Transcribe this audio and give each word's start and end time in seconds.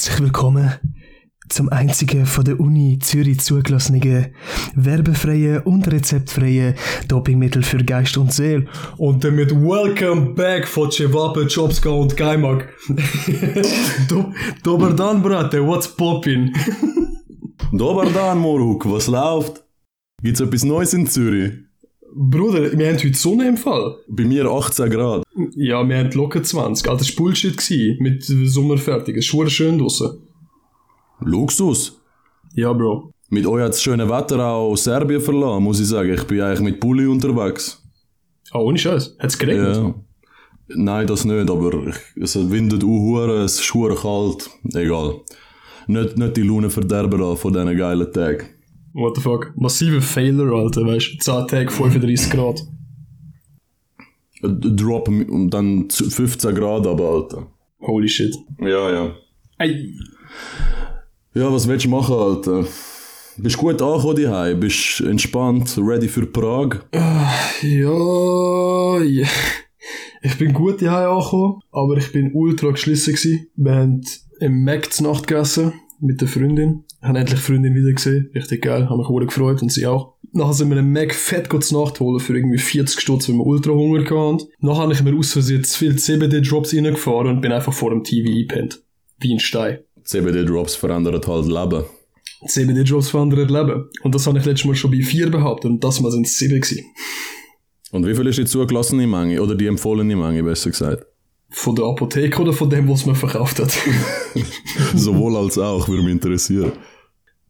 Herzlich 0.00 0.20
willkommen 0.20 0.72
zum 1.50 1.68
einzigen 1.68 2.24
von 2.24 2.42
der 2.42 2.58
Uni 2.58 2.98
Zürich 3.00 3.40
zugelassenen, 3.40 4.28
werbefreien 4.74 5.60
und 5.64 5.92
rezeptfreien 5.92 6.74
Dopingmittel 7.06 7.62
für 7.62 7.84
Geist 7.84 8.16
und 8.16 8.32
Seele. 8.32 8.64
Und 8.96 9.22
damit 9.22 9.50
Welcome 9.50 10.32
back 10.32 10.66
von 10.66 10.90
Cevape, 10.90 11.46
Chopska 11.54 11.90
und 11.90 12.16
Kaimak. 12.16 12.70
Do 14.08 14.78
dan, 14.88 15.20
Brate, 15.20 15.66
what's 15.66 15.86
poppin? 15.86 16.50
Dobar 17.70 18.06
dan, 18.06 18.38
Moruk, 18.38 18.90
was 18.90 19.06
läuft? 19.06 19.62
Gibt's 20.22 20.40
etwas 20.40 20.64
Neues 20.64 20.94
in 20.94 21.06
Zürich? 21.06 21.69
Bruder, 22.14 22.76
wir 22.76 22.88
haben 22.88 22.98
heute 22.98 23.14
Sonne 23.14 23.48
im 23.48 23.56
Fall. 23.56 23.96
Bei 24.08 24.24
mir 24.24 24.46
18 24.46 24.90
Grad. 24.90 25.22
Ja, 25.54 25.88
wir 25.88 25.98
haben 25.98 26.10
locker 26.12 26.42
20. 26.42 26.88
Alter, 26.88 27.04
das 27.04 27.16
war 27.16 27.24
Bullshit 27.24 27.56
gewesen. 27.56 27.96
Mit 28.00 28.24
Sommer 28.24 28.78
fertig. 28.78 29.16
Es 29.16 29.32
ist 29.32 29.52
schön 29.52 29.78
draussen. 29.78 30.18
Luxus. 31.20 32.00
Ja, 32.54 32.72
Bro. 32.72 33.12
Mit 33.28 33.46
euch 33.46 33.62
hat 33.62 33.70
das 33.70 33.82
schöne 33.82 34.08
Wetter 34.08 34.44
auch 34.44 34.74
Serbien 34.76 35.20
verlassen, 35.20 35.62
muss 35.62 35.80
ich 35.80 35.86
sagen. 35.86 36.12
Ich 36.12 36.24
bin 36.24 36.40
eigentlich 36.40 36.60
mit 36.60 36.80
Pulli 36.80 37.06
unterwegs. 37.06 37.80
Ah, 38.50 38.58
ohne 38.58 38.78
Scheiß. 38.78 39.16
Hat 39.18 39.30
es 39.30 39.38
geregnet? 39.38 39.76
Ja. 39.76 39.94
Nein, 40.68 41.06
das 41.06 41.24
nicht, 41.24 41.50
aber 41.50 41.92
es 42.16 42.50
windet 42.50 42.84
auch 42.84 43.28
es 43.44 43.60
ist 43.60 43.72
kalt. 43.72 44.50
Egal. 44.74 45.20
Nicht, 45.86 46.18
nicht 46.18 46.36
die 46.36 46.42
Laune 46.42 46.70
verderben 46.70 47.36
von 47.36 47.52
diesen 47.52 47.76
geilen 47.76 48.12
Tagen. 48.12 48.46
What 48.92 49.16
the 49.16 49.22
fuck? 49.22 49.52
Massive 49.56 50.00
Fehler, 50.00 50.52
Alter, 50.52 50.86
weißt 50.86 51.14
du? 51.14 51.18
10 51.18 51.48
Tage, 51.48 51.70
35 51.70 52.30
Grad. 52.30 52.62
Drop 54.42 55.08
und 55.08 55.50
dann 55.50 55.90
15 55.90 56.54
Grad 56.54 56.86
aber, 56.86 57.10
Alter. 57.10 57.46
Holy 57.80 58.08
shit. 58.08 58.34
Ja, 58.60 58.90
ja. 58.90 59.14
Ey. 59.58 59.94
Ja, 61.34 61.52
was 61.52 61.68
willst 61.68 61.84
du 61.84 61.90
machen, 61.90 62.14
Alter? 62.14 62.64
Bist 63.36 63.56
du 63.56 63.60
gut 63.60 63.80
angekommen 63.80 64.22
daheim? 64.22 64.60
Bist 64.60 65.00
du 65.00 65.06
entspannt, 65.06 65.78
ready 65.78 66.08
für 66.08 66.26
Prag? 66.26 66.80
Ja, 66.92 69.02
ja. 69.02 69.28
Ich 70.22 70.36
bin 70.36 70.52
gut 70.52 70.82
daheim 70.82 71.16
angekommen, 71.16 71.60
aber 71.70 71.96
ich 71.96 72.12
bin 72.12 72.32
ultra 72.34 72.72
geschlissen 72.72 73.14
gewesen. 73.14 73.46
Wir 73.56 73.74
haben 73.74 74.02
im 74.40 74.64
Mac 74.64 74.92
zur 74.92 75.08
Nacht 75.08 75.26
gegessen 75.26 75.72
mit 76.00 76.20
der 76.20 76.28
Freundin. 76.28 76.84
Ich 77.02 77.08
habe 77.08 77.18
endlich 77.18 77.40
Freundin 77.40 77.74
wieder 77.74 77.92
gesehen. 77.92 78.30
Richtig 78.34 78.62
geil. 78.62 78.88
Habe 78.88 78.98
mich 78.98 79.08
sehr 79.08 79.26
gefreut 79.26 79.62
und 79.62 79.72
sie 79.72 79.86
auch. 79.86 80.14
Nachher 80.32 80.52
sind 80.52 80.70
wir 80.70 80.78
einen 80.78 80.92
Mac 80.92 81.14
fett 81.14 81.48
zu 81.62 81.80
Nacht 81.80 81.98
holen 81.98 82.20
für 82.20 82.36
irgendwie 82.36 82.58
40 82.58 83.00
Stutz, 83.00 83.28
weil 83.28 83.36
wir 83.36 83.46
ultra 83.46 83.72
Hunger 83.72 84.00
hatten. 84.00 84.46
Nachher 84.60 84.82
habe 84.82 84.92
ich 84.92 85.02
mir 85.02 85.16
aus 85.16 85.32
Versehen 85.32 85.64
zu 85.64 85.78
viel 85.78 85.96
CBD-Drops 85.96 86.74
reingefahren 86.74 87.28
und 87.28 87.40
bin 87.40 87.52
einfach 87.52 87.72
vor 87.72 87.90
dem 87.90 88.04
TV 88.04 88.28
eingepennt. 88.30 88.82
Wie 89.18 89.32
ein 89.32 89.40
Stein. 89.40 89.78
CBD-Drops 90.04 90.76
verändern 90.76 91.20
halt 91.26 91.46
Leben. 91.46 91.84
CBD-Drops 92.46 93.08
verändern 93.08 93.48
Leben. 93.48 93.88
Und 94.02 94.14
das 94.14 94.26
habe 94.26 94.38
ich 94.38 94.44
letztes 94.44 94.66
Mal 94.66 94.74
schon 94.74 94.90
bei 94.90 95.00
vier 95.00 95.30
behauptet 95.30 95.70
und 95.70 95.82
das 95.82 96.00
Mal 96.00 96.12
sind 96.12 96.26
es 96.26 96.38
sieben 96.38 96.60
gewesen. 96.60 96.84
Und 97.92 98.06
wie 98.06 98.14
viel 98.14 98.26
ist 98.26 98.38
die 98.38 98.44
zugelassene 98.44 99.06
Menge? 99.06 99.42
Oder 99.42 99.54
die 99.54 99.66
empfohlene 99.66 100.14
Menge, 100.14 100.42
besser 100.42 100.70
gesagt? 100.70 101.06
Von 101.52 101.74
der 101.74 101.86
Apotheke 101.86 102.40
oder 102.40 102.52
von 102.52 102.70
dem, 102.70 102.88
was 102.88 103.04
man 103.04 103.16
verkauft 103.16 103.58
hat? 103.58 103.72
Sowohl 104.94 105.36
als 105.36 105.58
auch, 105.58 105.88
würde 105.88 106.04
mich 106.04 106.12
interessieren. 106.12 106.72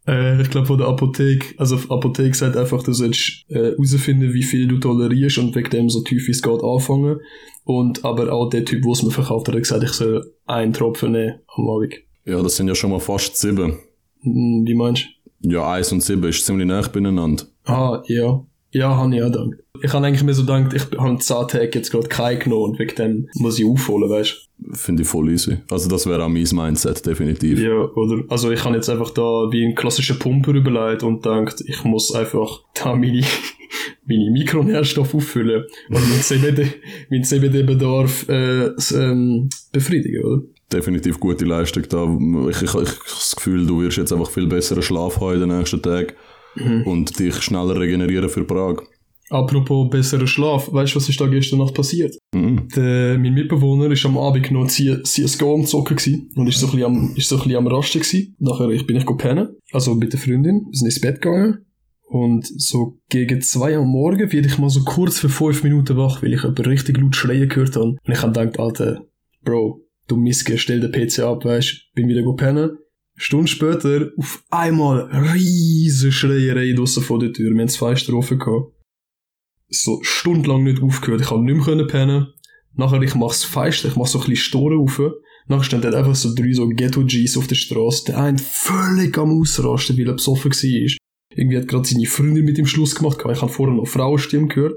Äh, 0.07 0.41
ich 0.41 0.51
glaube 0.51 0.67
von 0.67 0.79
der 0.79 0.89
Apotheke, 0.89 1.59
also 1.59 1.77
Apotheke 1.89 2.35
sagt 2.35 2.57
einfach, 2.57 2.83
du 2.83 2.93
sollst 2.93 3.45
äh, 3.49 3.73
herausfinden, 3.73 4.33
wie 4.33 4.43
viel 4.43 4.67
du 4.67 4.79
tolerierst 4.79 5.39
und 5.39 5.55
wegen 5.55 5.71
dem 5.71 5.91
so 5.91 6.03
tief 6.03 6.27
wie 6.27 6.33
es 6.33 6.43
geht 6.43 6.63
anfangen. 6.63 7.21
Und 7.65 8.05
aber 8.05 8.33
auch 8.33 8.49
der 8.49 8.65
Typ, 8.65 8.83
der 8.83 8.93
es 8.93 9.03
mir 9.03 9.11
verkauft 9.11 9.49
hat, 9.49 9.55
hat 9.55 9.63
gesagt, 9.63 9.85
ich 9.85 9.93
soll 9.93 10.33
einen 10.47 10.73
Tropfen 10.73 11.13
nehmen 11.13 11.41
am 11.55 11.69
Abend. 11.69 11.95
Ja, 12.25 12.43
das 12.43 12.57
sind 12.57 12.69
ja 12.69 12.75
schon 12.75 12.91
mal 12.91 13.01
fast 13.01 13.37
sieben. 13.37 13.79
Hm, 14.23 14.65
Wie 14.67 14.75
meinst 14.75 15.07
du? 15.41 15.51
Ja, 15.51 15.73
eins 15.73 15.93
und 15.93 16.03
sieben 16.03 16.25
ist 16.25 16.45
ziemlich 16.45 16.67
nah 16.67 16.83
beieinander. 16.83 17.45
Ah, 17.65 18.03
ja. 18.07 18.45
Ja, 18.73 18.97
habe 18.97 19.15
ich 19.15 19.23
auch 19.23 19.27
gedacht. 19.27 19.51
Ich 19.83 19.93
habe 19.93 20.07
eigentlich 20.07 20.23
mir 20.23 20.35
so 20.35 20.43
gedacht, 20.43 20.75
ich 20.75 20.99
habe 20.99 21.19
10 21.19 21.49
Tage 21.49 21.71
jetzt 21.75 21.91
gerade 21.91 22.09
keinen 22.09 22.39
genommen 22.39 22.73
und 22.73 22.79
wegen 22.79 22.95
dem 22.95 23.29
muss 23.35 23.59
ich 23.59 23.67
aufholen, 23.67 24.11
weißt 24.11 24.49
Finde 24.73 25.03
ich 25.03 25.09
voll 25.09 25.31
easy. 25.31 25.59
Also 25.71 25.89
das 25.89 26.07
wäre 26.07 26.25
auch 26.25 26.29
mein 26.29 26.47
Mindset, 26.53 27.05
definitiv. 27.07 27.59
du? 27.59 27.65
Ja, 27.65 27.85
oder? 27.95 28.25
Also 28.29 28.51
ich 28.51 28.63
habe 28.65 28.77
jetzt 28.77 28.91
einfach 28.91 29.11
da 29.11 29.23
wie 29.51 29.65
ein 29.65 29.75
klassischer 29.75 30.15
Pumper 30.15 30.53
überlegt 30.53 31.03
und 31.03 31.23
gedacht, 31.23 31.63
ich 31.67 31.83
muss 31.85 32.15
einfach 32.15 32.61
da 32.75 32.95
meine, 32.95 33.25
meine 34.07 34.31
Mikronährstoffe 34.31 35.15
auffüllen 35.15 35.65
und 35.89 36.09
mein 36.11 36.21
CBD, 36.21 36.75
mein 37.09 37.25
CBD-Bedarf 37.25 38.29
äh, 38.29 38.67
ähm, 38.95 39.49
befriedigen, 39.73 40.25
oder? 40.25 40.43
Definitiv 40.73 41.19
gute 41.19 41.47
Leistung 41.47 41.83
da. 41.89 42.05
Ich, 42.51 42.57
ich, 42.57 42.63
ich 42.63 42.75
habe 42.75 42.85
das 42.85 43.35
Gefühl, 43.35 43.67
du 43.67 43.81
wirst 43.81 43.97
jetzt 43.97 44.13
einfach 44.13 44.31
viel 44.31 44.47
besseren 44.47 44.83
Schlaf 44.83 45.21
haben 45.21 45.43
in 45.43 45.49
den 45.49 45.59
nächsten 45.59 45.83
Tagen 45.83 46.13
und 46.57 47.19
dich 47.19 47.35
schneller 47.43 47.79
regenerieren 47.79 48.29
für 48.29 48.45
Prag. 48.45 48.83
Apropos 49.31 49.89
besserer 49.89 50.27
Schlaf, 50.27 50.73
weißt 50.73 50.93
du, 50.93 50.97
was 50.97 51.09
ist 51.09 51.21
da 51.21 51.27
gestern 51.29 51.61
Nacht 51.61 51.75
passiert? 51.75 52.17
Mhm. 52.35 52.69
Der, 52.75 53.17
mein 53.17 53.33
Mitbewohner 53.33 53.89
ist 53.93 54.05
am 54.05 54.19
Abend 54.19 54.51
noch 54.51 54.67
CSGO 54.67 55.55
am 55.55 55.67
Zocken 55.67 55.97
gewesen 55.97 56.31
und 56.35 56.49
ist 56.49 56.59
so 56.59 56.67
ein 56.67 56.73
bisschen 56.73 56.87
am, 56.87 57.15
ist 57.15 57.29
so 57.29 57.37
ein 57.37 57.43
bisschen 57.43 57.57
am 57.57 57.67
Rasten 57.69 58.01
gewesen. 58.01 58.35
Nachher 58.41 58.69
ich 58.71 58.87
bin 58.87 58.97
ich 58.97 59.07
pennen, 59.07 59.51
also 59.73 59.95
mit 59.95 60.13
der 60.13 60.19
Freundin, 60.19 60.67
wir 60.69 60.77
sind 60.77 60.87
ins 60.87 61.01
Bett 61.01 61.23
gegangen 61.23 61.65
und 62.11 62.45
so 62.45 62.99
gegen 63.09 63.41
zwei 63.41 63.77
am 63.77 63.87
Morgen 63.87 64.33
werde 64.33 64.49
ich 64.49 64.59
mal 64.59 64.69
so 64.69 64.83
kurz 64.83 65.21
für 65.21 65.29
fünf 65.29 65.63
Minuten 65.63 65.97
wach, 65.97 66.25
weil 66.25 66.33
ich 66.33 66.43
jemanden 66.43 66.67
richtig 66.67 66.99
laut 66.99 67.15
schreien 67.15 67.49
gehört 67.49 67.77
habe. 67.77 67.91
Und 67.91 68.01
ich 68.09 68.21
habe 68.21 68.33
gedacht, 68.33 68.59
Alter, 68.59 69.05
Bro, 69.45 69.87
du 70.09 70.17
Miske, 70.17 70.59
stell 70.59 70.81
den 70.81 70.91
PC 70.91 71.21
ab, 71.21 71.45
weißt, 71.45 71.93
bin 71.95 72.09
wieder 72.09 72.23
go 72.23 72.35
pennen. 72.35 72.79
Stunden 73.21 73.47
später 73.47 74.11
auf 74.17 74.43
einmal 74.51 75.03
riesige 75.35 76.11
Schreierei 76.11 76.73
draussen 76.73 77.03
vor 77.03 77.19
der 77.19 77.33
Tür. 77.33 77.53
Wir 77.53 77.61
haben 77.61 77.69
zwei 77.69 77.95
Strophen 77.95 78.39
gehabt 78.39 78.73
so 79.71 80.01
stundenlang 80.03 80.65
nicht 80.65 80.83
aufgehört. 80.83 81.23
Ich 81.23 81.29
konnte 81.29 81.53
nicht 81.53 81.67
mehr 81.67 81.87
pennen. 81.87 82.27
Nachher, 82.75 83.01
ich 83.03 83.15
mach's 83.15 83.45
feist, 83.45 83.85
ich 83.85 83.97
mach 83.97 84.07
so 84.07 84.19
ein 84.19 84.27
bisschen 84.27 84.37
Storen 84.37 84.79
auf. 84.79 85.01
Nachher 85.47 85.65
stehen 85.65 85.83
dort 85.83 85.95
einfach 85.95 86.15
so 86.15 86.35
drei 86.35 86.53
so 86.53 86.69
Ghetto-Gs 86.69 87.37
auf 87.37 87.47
der 87.47 87.55
Straße. 87.55 88.07
Der 88.07 88.19
eine 88.19 88.39
völlig 88.39 89.17
am 89.19 89.41
Ausrasten, 89.41 89.97
weil 89.99 90.09
er 90.09 90.15
besoffen 90.15 90.53
war. 90.53 90.97
Irgendwie 91.37 91.57
hat 91.57 91.69
gerade 91.69 91.89
seine 91.89 92.07
Freundin 92.07 92.45
mit 92.45 92.59
ihm 92.59 92.67
Schluss 92.67 92.95
gemacht. 92.95 93.19
Ich 93.21 93.43
habe 93.43 93.53
vorher 93.53 93.75
noch 93.75 93.87
Frauenstimmen 93.87 94.49
gehört. 94.49 94.75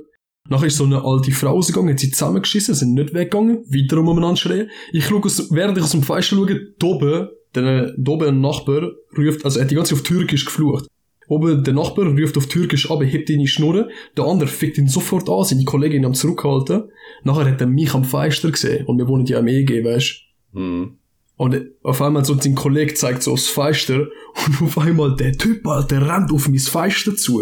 Nachher 0.49 0.67
ist 0.67 0.77
so 0.77 0.83
eine 0.83 1.03
alte 1.03 1.31
Frau 1.31 1.51
rausgegangen, 1.51 1.91
hat 1.91 1.99
sie 1.99 2.11
zusammengeschissen, 2.11 2.75
sind 2.75 2.93
nicht 2.95 3.13
weggegangen, 3.13 3.63
weiter 3.69 3.99
umeinander 3.99 4.35
schreien. 4.35 4.69
Ich 4.91 5.05
schaue, 5.05 5.21
während 5.51 5.77
ich 5.77 5.83
aus 5.83 5.91
dem 5.91 6.03
Fenster 6.03 6.35
schaue, 6.35 6.59
doben, 6.77 7.29
der, 7.55 7.93
doben 7.97 8.27
ein 8.27 8.41
Nachbar 8.41 8.91
ruft, 9.17 9.45
also 9.45 9.59
er 9.59 9.63
hat 9.63 9.71
die 9.71 9.75
ganze 9.75 9.95
Zeit 9.95 10.01
auf 10.01 10.07
Türkisch 10.07 10.45
geflucht. 10.45 10.87
Oben 11.27 11.63
der 11.63 11.73
Nachbar 11.73 12.05
ruft 12.05 12.37
auf 12.37 12.47
Türkisch 12.47 12.91
ab, 12.91 13.01
hebt 13.03 13.29
ihn 13.29 13.35
in 13.35 13.41
die 13.41 13.47
Schnurren, 13.47 13.89
der 14.17 14.25
andere 14.25 14.49
fickt 14.49 14.77
ihn 14.77 14.87
sofort 14.89 15.29
an, 15.29 15.43
seine 15.45 15.63
Kollegin 15.63 16.05
am 16.05 16.13
zurückhalten. 16.13 16.83
Nachher 17.23 17.45
hat 17.45 17.61
er 17.61 17.67
mich 17.67 17.93
am 17.93 18.03
Fenster 18.03 18.51
gesehen, 18.51 18.85
und 18.85 18.97
wir 18.97 19.07
wohnen 19.07 19.25
ja 19.25 19.39
im 19.39 19.47
EG, 19.47 19.83
weißt 19.83 20.21
Mhm. 20.55 20.97
und 21.37 21.61
auf 21.81 21.99
einmal 22.01 22.23
so 22.25 22.37
sein 22.39 22.53
Kollege 22.53 22.93
zeigt 22.93 23.23
so 23.23 23.31
aufs 23.31 23.47
Fenster 23.47 24.07
und 24.45 24.61
auf 24.61 24.77
einmal 24.77 25.15
der 25.15 25.35
Typ, 25.35 25.65
Alter, 25.65 26.07
rennt 26.07 26.31
auf 26.31 26.47
mein 26.47 26.59
Fenster 26.59 27.15
zu. 27.15 27.41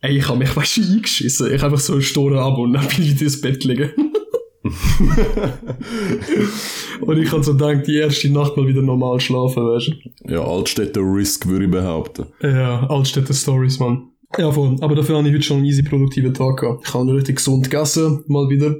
Ey, 0.00 0.16
ich 0.16 0.26
hab 0.28 0.38
mich 0.38 0.56
weißt 0.56 0.78
du, 0.78 0.82
eingeschissen. 0.94 1.52
Ich 1.52 1.60
hab 1.60 1.72
einfach 1.72 1.84
so 1.84 1.92
einen 1.92 2.00
Storen 2.02 2.38
ab 2.38 2.56
und 2.56 2.72
dann 2.72 2.86
bin 2.88 3.02
ich 3.04 3.20
ins 3.20 3.40
Bett 3.40 3.60
gelegen. 3.60 3.90
und 7.00 7.18
ich 7.18 7.32
hab 7.32 7.42
so 7.44 7.56
gedacht, 7.56 7.86
die 7.86 7.96
erste 7.96 8.30
Nacht 8.30 8.56
mal 8.56 8.66
wieder 8.66 8.82
normal 8.82 9.20
schlafen, 9.20 9.64
weißt 9.64 9.92
Ja, 10.28 10.44
Altstädter 10.44 11.00
Risk 11.00 11.46
würde 11.46 11.64
ich 11.64 11.70
behaupten. 11.70 12.26
du? 12.40 12.48
Ja, 12.48 12.86
Altstädter 12.88 13.32
Stories, 13.32 13.78
Mann. 13.78 14.08
Ja, 14.36 14.52
voll. 14.52 14.76
Aber 14.80 14.94
dafür 14.94 15.16
habe 15.18 15.28
ich 15.28 15.34
heute 15.34 15.44
schon 15.44 15.58
einen 15.58 15.66
easy 15.66 15.82
produktiven 15.82 16.34
Tag 16.34 16.58
gehabt. 16.58 16.86
Ich 16.86 16.94
habe 16.94 17.12
richtig 17.14 17.36
gesund 17.36 17.70
gegessen, 17.70 18.22
mal 18.28 18.48
wieder. 18.48 18.76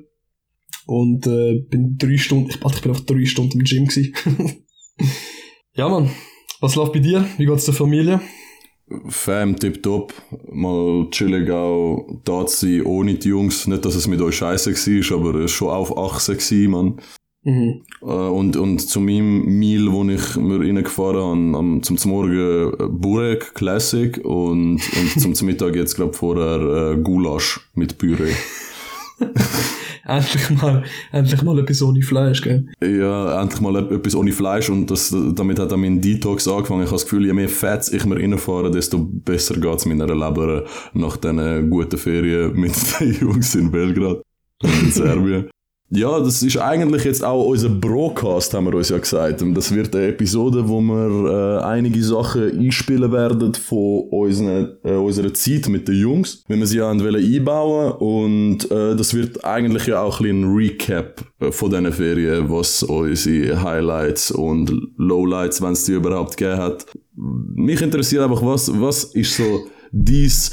Und 0.86 1.26
äh, 1.26 1.60
bin 1.68 1.96
drei 1.98 2.18
Stunden, 2.18 2.50
ich, 2.50 2.56
ich 2.56 2.80
bin 2.82 2.92
einfach 2.92 3.06
drei 3.06 3.24
Stunden 3.24 3.58
im 3.58 3.64
Gym 3.64 3.86
gewesen. 3.86 4.12
ja, 5.74 5.88
Mann. 5.88 6.10
Was 6.60 6.76
läuft 6.76 6.92
bei 6.92 6.98
dir? 6.98 7.24
Wie 7.38 7.46
geht's 7.46 7.64
der 7.64 7.74
Familie? 7.74 8.20
Fam, 9.08 9.56
tipptopp. 9.56 10.12
Mal 10.50 11.08
chillig 11.10 11.50
auch 11.50 12.06
da 12.24 12.46
zu 12.46 12.66
sein, 12.66 12.82
ohne 12.86 13.14
die 13.14 13.28
Jungs. 13.28 13.66
Nicht, 13.66 13.84
dass 13.84 13.94
es 13.94 14.06
mit 14.06 14.20
euch 14.20 14.36
scheiße 14.36 14.72
war, 14.72 15.18
aber 15.18 15.34
es 15.36 15.40
war 15.40 15.48
schon 15.48 15.68
auf 15.68 15.96
Achse 15.96 16.34
gewesen, 16.34 16.70
man. 16.70 17.00
Mhm. 17.42 17.82
Äh, 18.02 18.04
und, 18.04 18.56
und 18.56 18.80
zu 18.80 19.00
meinem 19.00 19.58
Meal, 19.58 19.90
wo 19.92 20.04
ich 20.04 20.36
mir 20.36 20.60
reingefahren 20.60 21.52
habe, 21.52 21.58
am, 21.58 21.82
zum 21.82 21.96
zum 21.96 22.10
Morgen 22.10 22.72
äh, 22.78 22.86
Burek 22.88 23.54
Classic 23.54 24.18
und, 24.18 24.80
und 24.80 25.20
zum 25.20 25.34
zum 25.34 25.46
Mittag 25.46 25.74
jetzt, 25.74 25.94
glaube 25.94 26.12
vorher 26.12 26.92
äh, 26.92 26.96
Gulasch 26.96 27.60
mit 27.74 27.96
Püree. 27.96 28.34
Endlich 30.06 30.50
mal, 30.50 30.82
endlich 31.12 31.42
mal 31.42 31.58
etwas 31.58 31.82
ohne 31.82 32.02
Fleisch, 32.02 32.42
gell? 32.42 32.66
Ja, 32.82 33.40
endlich 33.40 33.60
mal 33.60 33.76
etwas 33.76 34.16
ohne 34.16 34.32
Fleisch 34.32 34.68
und 34.68 34.90
das, 34.90 35.14
damit 35.34 35.58
hat 35.58 35.72
auch 35.72 35.76
mein 35.76 36.00
Detox 36.00 36.48
angefangen. 36.48 36.80
Ich 36.80 36.86
habe 36.86 36.96
das 36.96 37.04
Gefühl, 37.04 37.26
je 37.26 37.32
mehr 37.32 37.48
Fats 37.48 37.92
ich 37.92 38.04
mir 38.06 38.16
reinfahre, 38.16 38.70
desto 38.70 38.98
besser 38.98 39.54
geht's 39.60 39.86
meiner 39.86 40.06
Leber 40.06 40.64
nach 40.94 41.16
diesen 41.16 41.70
guten 41.70 41.98
Ferien 41.98 42.58
mit 42.58 42.72
den 43.00 43.12
Jungs 43.20 43.54
in 43.54 43.70
Belgrad 43.70 44.22
und 44.62 44.82
in 44.82 44.90
Serbien. 44.90 45.50
Ja, 45.92 46.20
das 46.20 46.40
ist 46.44 46.56
eigentlich 46.56 47.02
jetzt 47.02 47.24
auch 47.24 47.46
unser 47.46 47.68
Broadcast, 47.68 48.54
haben 48.54 48.66
wir 48.66 48.74
uns 48.74 48.90
ja 48.90 48.98
gesagt. 48.98 49.42
Und 49.42 49.54
das 49.54 49.74
wird 49.74 49.94
eine 49.96 50.06
Episode, 50.06 50.68
wo 50.68 50.80
wir 50.80 51.58
äh, 51.58 51.64
einige 51.64 52.00
Sachen 52.04 52.60
einspielen 52.60 53.10
werden 53.10 53.52
von 53.54 54.04
unseren, 54.10 54.76
äh, 54.84 54.92
unserer 54.92 55.34
Zeit 55.34 55.68
mit 55.68 55.88
den 55.88 55.96
Jungs, 55.96 56.44
wenn 56.46 56.60
wir 56.60 56.68
sie 56.68 56.78
ja 56.78 56.96
wollen 56.96 57.16
einbauen 57.16 57.92
Und 57.94 58.70
äh, 58.70 58.94
das 58.94 59.14
wird 59.14 59.44
eigentlich 59.44 59.86
ja 59.86 60.00
auch 60.00 60.20
ein, 60.20 60.44
ein 60.44 60.54
Recap 60.54 61.24
äh, 61.40 61.50
von 61.50 61.70
diesen 61.70 61.92
Ferien, 61.92 62.48
was 62.48 62.84
unsere 62.84 63.60
Highlights 63.60 64.30
und 64.30 64.72
Lowlights, 64.96 65.60
wenn 65.60 65.72
es 65.72 65.84
die 65.84 65.94
überhaupt 65.94 66.36
gegeben 66.36 66.58
hat. 66.58 66.86
Mich 67.16 67.82
interessiert 67.82 68.22
einfach, 68.22 68.44
was, 68.44 68.70
was 68.80 69.02
ist 69.04 69.36
so 69.36 69.66
dies 69.90 70.52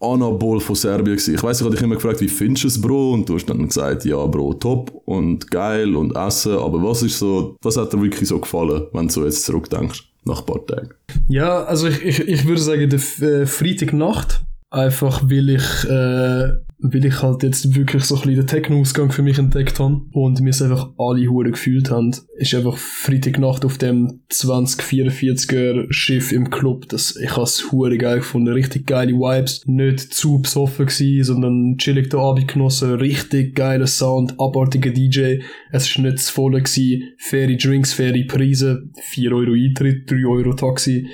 Anabol 0.00 0.60
von 0.60 0.74
Serbien 0.74 1.16
gewesen. 1.16 1.34
Ich 1.34 1.42
weiß, 1.42 1.60
ich 1.60 1.64
habe 1.64 1.74
dich 1.74 1.84
immer 1.84 1.94
gefragt, 1.94 2.20
wie 2.20 2.28
findest 2.28 2.64
du 2.64 2.68
es, 2.68 2.80
Bro? 2.80 3.14
Und 3.14 3.28
du 3.28 3.34
hast 3.34 3.46
dann 3.46 3.66
gesagt, 3.66 4.04
ja, 4.04 4.24
Bro, 4.26 4.54
top 4.54 5.02
und 5.06 5.50
geil 5.50 5.96
und 5.96 6.14
Essen. 6.16 6.52
Aber 6.52 6.82
was 6.82 7.02
ist 7.02 7.18
so, 7.18 7.56
was 7.62 7.76
hat 7.76 7.92
dir 7.92 8.02
wirklich 8.02 8.28
so 8.28 8.38
gefallen, 8.38 8.86
wenn 8.92 9.08
du 9.08 9.24
jetzt 9.24 9.44
zurückdenkst, 9.44 10.04
nach 10.24 10.40
ein 10.40 10.46
paar 10.46 10.66
Tagen? 10.66 10.90
Ja, 11.28 11.64
also 11.64 11.88
ich, 11.88 12.02
ich, 12.02 12.20
ich 12.20 12.46
würde 12.46 12.60
sagen, 12.60 12.88
die 12.88 13.24
äh, 13.24 13.46
Freitagnacht, 13.46 14.42
einfach 14.70 15.22
weil 15.24 15.50
ich 15.50 15.88
äh, 15.88 16.65
weil 16.78 17.04
ich 17.04 17.22
halt 17.22 17.42
jetzt 17.42 17.74
wirklich 17.74 18.04
so 18.04 18.16
ein 18.16 18.22
bisschen 18.22 18.36
den 18.36 18.46
Techno-Ausgang 18.46 19.10
für 19.10 19.22
mich 19.22 19.38
entdeckt 19.38 19.80
habe 19.80 20.02
und 20.12 20.42
wir 20.42 20.50
es 20.50 20.60
einfach 20.60 20.90
alle 20.98 21.26
Huren 21.26 21.52
gefühlt 21.52 21.90
haben, 21.90 22.14
ist 22.36 22.54
einfach 22.54 22.76
Freitagnacht 22.76 23.64
auf 23.64 23.78
dem 23.78 24.20
2044er 24.30 25.86
Schiff 25.90 26.32
im 26.32 26.50
Club, 26.50 26.88
das, 26.88 27.16
ich 27.16 27.30
habe 27.30 27.42
es 27.42 27.72
Huren 27.72 27.98
geil 27.98 28.18
gefunden, 28.18 28.52
richtig 28.52 28.86
geile 28.86 29.12
Vibes, 29.12 29.62
nicht 29.66 30.00
zu 30.12 30.40
besoffen 30.40 30.86
gewesen, 30.86 31.24
sondern 31.24 31.78
chillig 31.78 32.10
den 32.10 32.20
Abend 32.20 32.48
genossen, 32.48 32.94
richtig 32.94 33.54
geiler 33.54 33.86
Sound, 33.86 34.34
abartiger 34.38 34.90
DJ, 34.90 35.38
es 35.72 35.88
ist 35.88 35.98
nicht 35.98 36.18
zu 36.18 36.32
voll 36.32 36.52
gewesen, 36.52 37.14
faire 37.16 37.56
Drinks, 37.56 37.94
faire 37.94 38.24
Preise, 38.26 38.90
4 39.00 39.32
Euro 39.32 39.52
Eintritt, 39.52 40.10
3 40.10 40.26
Euro 40.26 40.52
Taxi, 40.52 41.06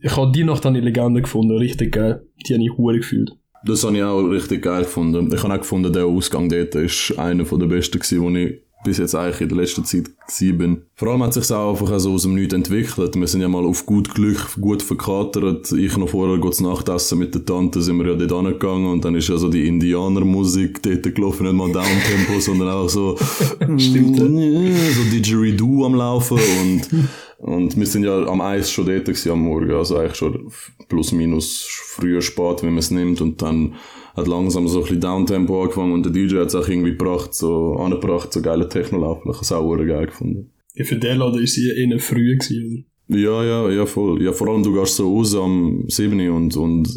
ich 0.00 0.16
habe 0.16 0.32
die 0.32 0.42
Nacht 0.42 0.66
eine 0.66 0.80
Legende 0.80 1.22
gefunden, 1.22 1.56
richtig 1.56 1.92
geil, 1.92 2.26
die 2.46 2.54
habe 2.54 2.64
ich 2.64 2.76
Huren 2.76 2.98
gefühlt. 2.98 3.30
Das 3.64 3.84
habe 3.84 3.96
ich 3.96 4.02
auch 4.02 4.20
richtig 4.22 4.62
geil 4.62 4.84
gefunden. 4.84 5.32
Ich 5.32 5.42
habe 5.42 5.54
auch 5.54 5.58
gefunden, 5.58 5.92
der 5.92 6.06
Ausgang 6.06 6.48
dort 6.48 6.74
ist 6.74 7.18
einer 7.18 7.44
der 7.44 7.66
besten 7.66 7.98
gewesen, 7.98 8.34
den 8.34 8.36
ich 8.36 8.60
bis 8.84 8.98
jetzt 8.98 9.14
eigentlich 9.14 9.40
in 9.40 9.48
der 9.48 9.58
letzten 9.58 9.84
Zeit 9.84 10.08
bin. 10.56 10.82
Vor 10.94 11.08
allem 11.08 11.22
hat 11.22 11.34
sich 11.34 11.50
auch 11.52 11.70
einfach 11.70 11.98
so 11.98 12.12
aus 12.12 12.22
dem 12.22 12.34
Nichts 12.34 12.54
entwickelt. 12.54 13.16
Wir 13.16 13.26
sind 13.26 13.40
ja 13.40 13.48
mal 13.48 13.64
auf 13.64 13.84
gut 13.86 14.14
Glück, 14.14 14.54
gut 14.60 14.82
verkatert. 14.82 15.72
Ich 15.72 15.96
noch 15.96 16.08
vorher 16.08 16.38
kurz 16.38 16.60
Nachtessen 16.60 17.18
mit 17.18 17.34
der 17.34 17.44
Tante 17.44 17.82
sind 17.82 17.98
wir 17.98 18.06
ja 18.06 18.14
dort 18.14 18.32
angegangen 18.32 18.86
und 18.86 19.04
dann 19.04 19.16
ist 19.16 19.28
ja 19.28 19.36
so 19.36 19.48
die 19.48 19.66
Indianermusik 19.66 20.82
dort 20.82 21.14
gelaufen, 21.14 21.44
nicht 21.44 21.56
mal 21.56 21.72
Downtempo, 21.72 22.40
sondern 22.40 22.68
auch 22.68 22.88
so, 22.88 23.16
Stimmt. 23.78 24.18
so 24.18 25.02
Didgeridoo 25.12 25.84
am 25.84 25.94
Laufen 25.94 26.38
und 26.38 26.88
und 27.38 27.76
wir 27.76 27.86
sind 27.86 28.04
ja 28.04 28.26
am 28.26 28.40
Eis 28.40 28.70
schon 28.70 28.86
dort 28.86 29.04
gewesen 29.04 29.32
am 29.32 29.40
Morgen, 29.40 29.70
also 29.70 29.96
eigentlich 29.96 30.16
schon 30.16 30.50
plus 30.88 31.12
minus 31.12 31.66
früher 31.68 32.20
spät, 32.20 32.62
wenn 32.62 32.70
man 32.70 32.78
es 32.78 32.90
nimmt 32.90 33.20
und 33.20 33.40
dann 33.40 33.74
hat 34.16 34.26
langsam 34.26 34.66
so 34.66 34.78
ein 34.78 34.82
bisschen 34.82 35.00
Downtempo 35.00 35.62
angefangen 35.62 35.92
und 35.92 36.04
der 36.04 36.12
DJ 36.12 36.38
hat 36.38 36.48
es 36.48 36.54
auch 36.56 36.68
irgendwie 36.68 36.90
gebracht, 36.90 37.34
so 37.34 37.76
angebracht, 37.76 38.32
so 38.32 38.42
geile 38.42 38.68
Techno 38.68 38.98
laufen. 38.98 39.30
Ich 39.30 39.36
habe 39.36 39.44
es 39.44 39.52
auch 39.52 39.76
geil 39.76 40.06
gefunden. 40.06 40.50
Ja, 40.74 40.84
für 40.84 40.96
den 40.96 41.18
Laden 41.18 41.42
ist 41.42 41.54
sie 41.54 41.70
eher 41.70 41.98
früh 42.00 42.36
gewesen, 42.36 42.84
oder? 43.08 43.18
Ja, 43.18 43.42
ja, 43.42 43.70
ja, 43.70 43.86
voll. 43.86 44.22
Ja, 44.22 44.32
vor 44.32 44.48
allem 44.48 44.62
du 44.62 44.74
gehst 44.74 44.96
so 44.96 45.16
raus 45.16 45.34
am 45.34 45.84
7. 45.88 46.28
und, 46.28 46.56
und 46.56 46.88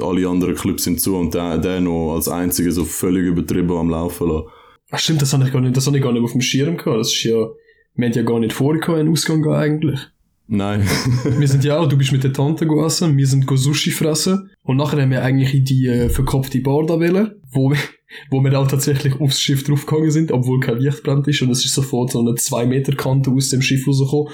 alle 0.00 0.26
anderen 0.26 0.54
Clubs 0.54 0.84
sind 0.84 1.00
zu 1.00 1.16
und 1.16 1.34
der, 1.34 1.58
der 1.58 1.80
noch 1.80 2.14
als 2.14 2.28
einziger 2.28 2.72
so 2.72 2.84
völlig 2.84 3.26
übertrieben 3.26 3.72
am 3.72 3.90
Laufen 3.90 4.28
lassen. 4.28 4.46
Ach 4.90 4.98
stimmt, 4.98 5.20
das 5.20 5.32
habe 5.34 5.44
ich 5.44 5.52
gar 5.52 5.60
nicht, 5.60 5.76
das 5.76 5.86
habe 5.86 5.98
ich 5.98 6.02
gar 6.02 6.12
nicht 6.12 6.22
auf 6.22 6.32
dem 6.32 6.40
Schirm 6.40 6.78
gehabt. 6.78 7.00
Das 7.00 7.12
ist 7.12 7.22
ja, 7.24 7.48
wir 7.98 8.06
haben 8.06 8.14
ja 8.14 8.22
gar 8.22 8.38
nicht 8.38 8.52
vorgehabt, 8.52 8.98
einen 8.98 9.10
Ausgang 9.10 9.42
gehen 9.42 9.52
eigentlich. 9.52 9.98
Nein. 10.46 10.82
wir 11.24 11.48
sind 11.48 11.64
ja 11.64 11.78
auch, 11.78 11.88
du 11.88 11.98
bist 11.98 12.12
mit 12.12 12.22
der 12.22 12.32
Tante 12.32 12.66
gegessen, 12.66 13.16
wir 13.16 13.26
sind 13.26 13.46
go 13.46 13.56
Sushi 13.56 13.90
fressen 13.90 14.50
und 14.62 14.76
nachher 14.76 15.02
haben 15.02 15.10
wir 15.10 15.22
eigentlich 15.22 15.52
in 15.52 15.64
die 15.64 15.88
äh, 15.88 16.08
verkopfte 16.08 16.60
Bar 16.60 16.86
da 16.86 16.94
wollen, 16.94 17.32
wo, 17.50 17.74
wo 18.30 18.40
wir 18.40 18.58
auch 18.58 18.68
tatsächlich 18.68 19.20
aufs 19.20 19.40
Schiff 19.40 19.64
draufgegangen 19.64 20.12
sind, 20.12 20.30
obwohl 20.30 20.60
kein 20.60 20.78
Licht 20.78 21.02
brennt 21.02 21.26
ist 21.26 21.42
und 21.42 21.50
es 21.50 21.64
ist 21.64 21.74
sofort 21.74 22.12
so 22.12 22.20
eine 22.20 22.36
2 22.36 22.66
Meter 22.66 22.94
Kante 22.94 23.32
aus 23.32 23.48
dem 23.48 23.62
Schiff 23.62 23.86
rausgekommen. 23.86 24.32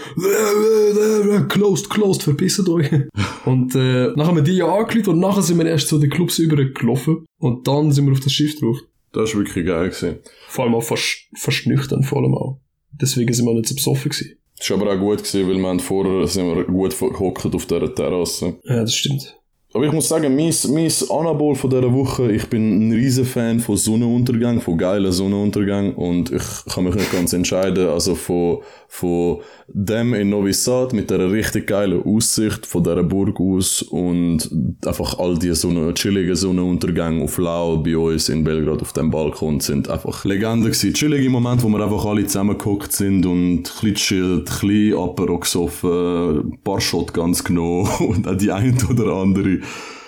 closed, 1.49 1.89
closed, 1.89 2.23
verpisst 2.23 2.69
euch. 2.69 2.91
und 3.47 3.75
äh, 3.75 4.09
nachher 4.15 4.27
haben 4.27 4.37
wir 4.37 4.43
die 4.45 4.59
ja 4.59 4.73
angelegt 4.73 5.09
und 5.09 5.19
nachher 5.19 5.43
sind 5.43 5.59
wir 5.59 5.67
erst 5.67 5.89
zu 5.89 5.99
den 5.99 6.11
Clubs 6.11 6.39
übergelaufen 6.39 7.25
und 7.39 7.67
dann 7.67 7.93
sind 7.93 8.05
wir 8.05 8.13
auf 8.13 8.21
das 8.21 8.33
Schiff 8.33 8.61
drauf. 8.61 8.79
Das 9.13 9.33
war 9.33 9.41
wirklich 9.41 9.65
geil. 9.65 9.89
Gewesen. 9.89 10.19
Vor 10.49 10.65
allem 10.65 10.75
auch 10.75 10.83
fast, 10.83 11.29
fast 11.37 11.67
nüchtern, 11.67 12.03
vor 12.03 12.19
allem 12.19 12.35
auch. 12.35 12.61
Deswegen 13.01 13.33
sind 13.33 13.47
wir 13.47 13.55
nicht 13.55 13.69
so 13.69 13.75
besoffen 13.75 14.11
gewesen. 14.11 14.37
Das 14.59 14.71
war 14.71 14.81
aber 14.81 14.93
auch 14.93 14.99
gut, 14.99 15.19
gewesen, 15.19 15.49
weil 15.49 15.59
wir 15.59 15.79
vorher 15.81 16.27
sind 16.27 16.47
wir 16.47 16.65
gut 16.65 16.99
gehockt 16.99 17.55
auf 17.55 17.67
dieser 17.67 17.95
Terrasse. 17.95 18.57
Ja, 18.65 18.81
das 18.81 18.95
stimmt. 18.95 19.37
Aber 19.75 19.87
ich 19.87 19.93
muss 19.93 20.09
sagen, 20.09 20.37
mein, 20.37 20.55
mein 20.69 20.93
Anabol 21.11 21.57
von 21.57 21.69
dieser 21.69 21.93
Woche, 21.93 22.31
ich 22.31 22.47
bin 22.47 22.89
ein 22.89 22.93
riesen 22.93 23.25
Fan 23.25 23.59
von 23.59 23.77
Sonnenuntergang, 23.77 24.61
von 24.61 24.79
geilen 24.79 25.11
Sonnenuntergang 25.11 25.95
und 25.95 26.31
ich 26.31 26.43
kann 26.73 26.85
mich 26.85 26.95
nicht 26.95 27.11
ganz 27.11 27.33
entscheiden, 27.33 27.89
also 27.89 28.15
von, 28.15 28.59
von 28.87 29.41
dem 29.67 30.15
in 30.15 30.31
Novi 30.31 30.53
Sad 30.53 30.93
mit 30.93 31.11
dieser 31.11 31.29
richtig 31.29 31.67
geilen 31.67 32.05
Aussicht 32.05 32.67
von 32.67 32.85
dieser 32.85 33.03
Burg 33.03 33.41
aus 33.41 33.83
und 33.83 34.49
einfach 34.87 35.19
all 35.19 35.37
die 35.39 35.53
Sonne, 35.57 35.93
chilligen 35.95 36.37
Sonnenuntergänge 36.37 37.25
auf 37.25 37.37
Lau 37.39 37.79
bei 37.79 37.97
uns 37.97 38.29
in 38.29 38.45
Belgrad 38.45 38.81
auf 38.81 38.93
dem 38.93 39.11
Balkon 39.11 39.59
sind 39.59 39.91
einfach 39.91 40.25
Legenden 40.25 40.71
gewesen. 40.71 40.95
Chillige 40.95 41.29
Momente, 41.29 41.65
wo 41.65 41.69
wir 41.69 41.83
einfach 41.83 42.05
alle 42.05 42.25
zusammengehockt 42.25 42.93
sind 42.93 43.27
und 43.27 43.57
ein 43.57 43.63
bisschen 43.63 43.95
chillt, 43.97 44.51
ein 44.51 44.69
bisschen 44.69 44.99
Apero 44.99 45.41
gesoffen, 45.41 46.39
ein 46.53 46.59
paar 46.63 46.81
Shotguns 46.81 47.43
genommen 47.43 47.89
und 47.99 48.29
auch 48.29 48.37
die 48.37 48.53
ein 48.53 48.79
oder 48.89 49.15
andere 49.15 49.64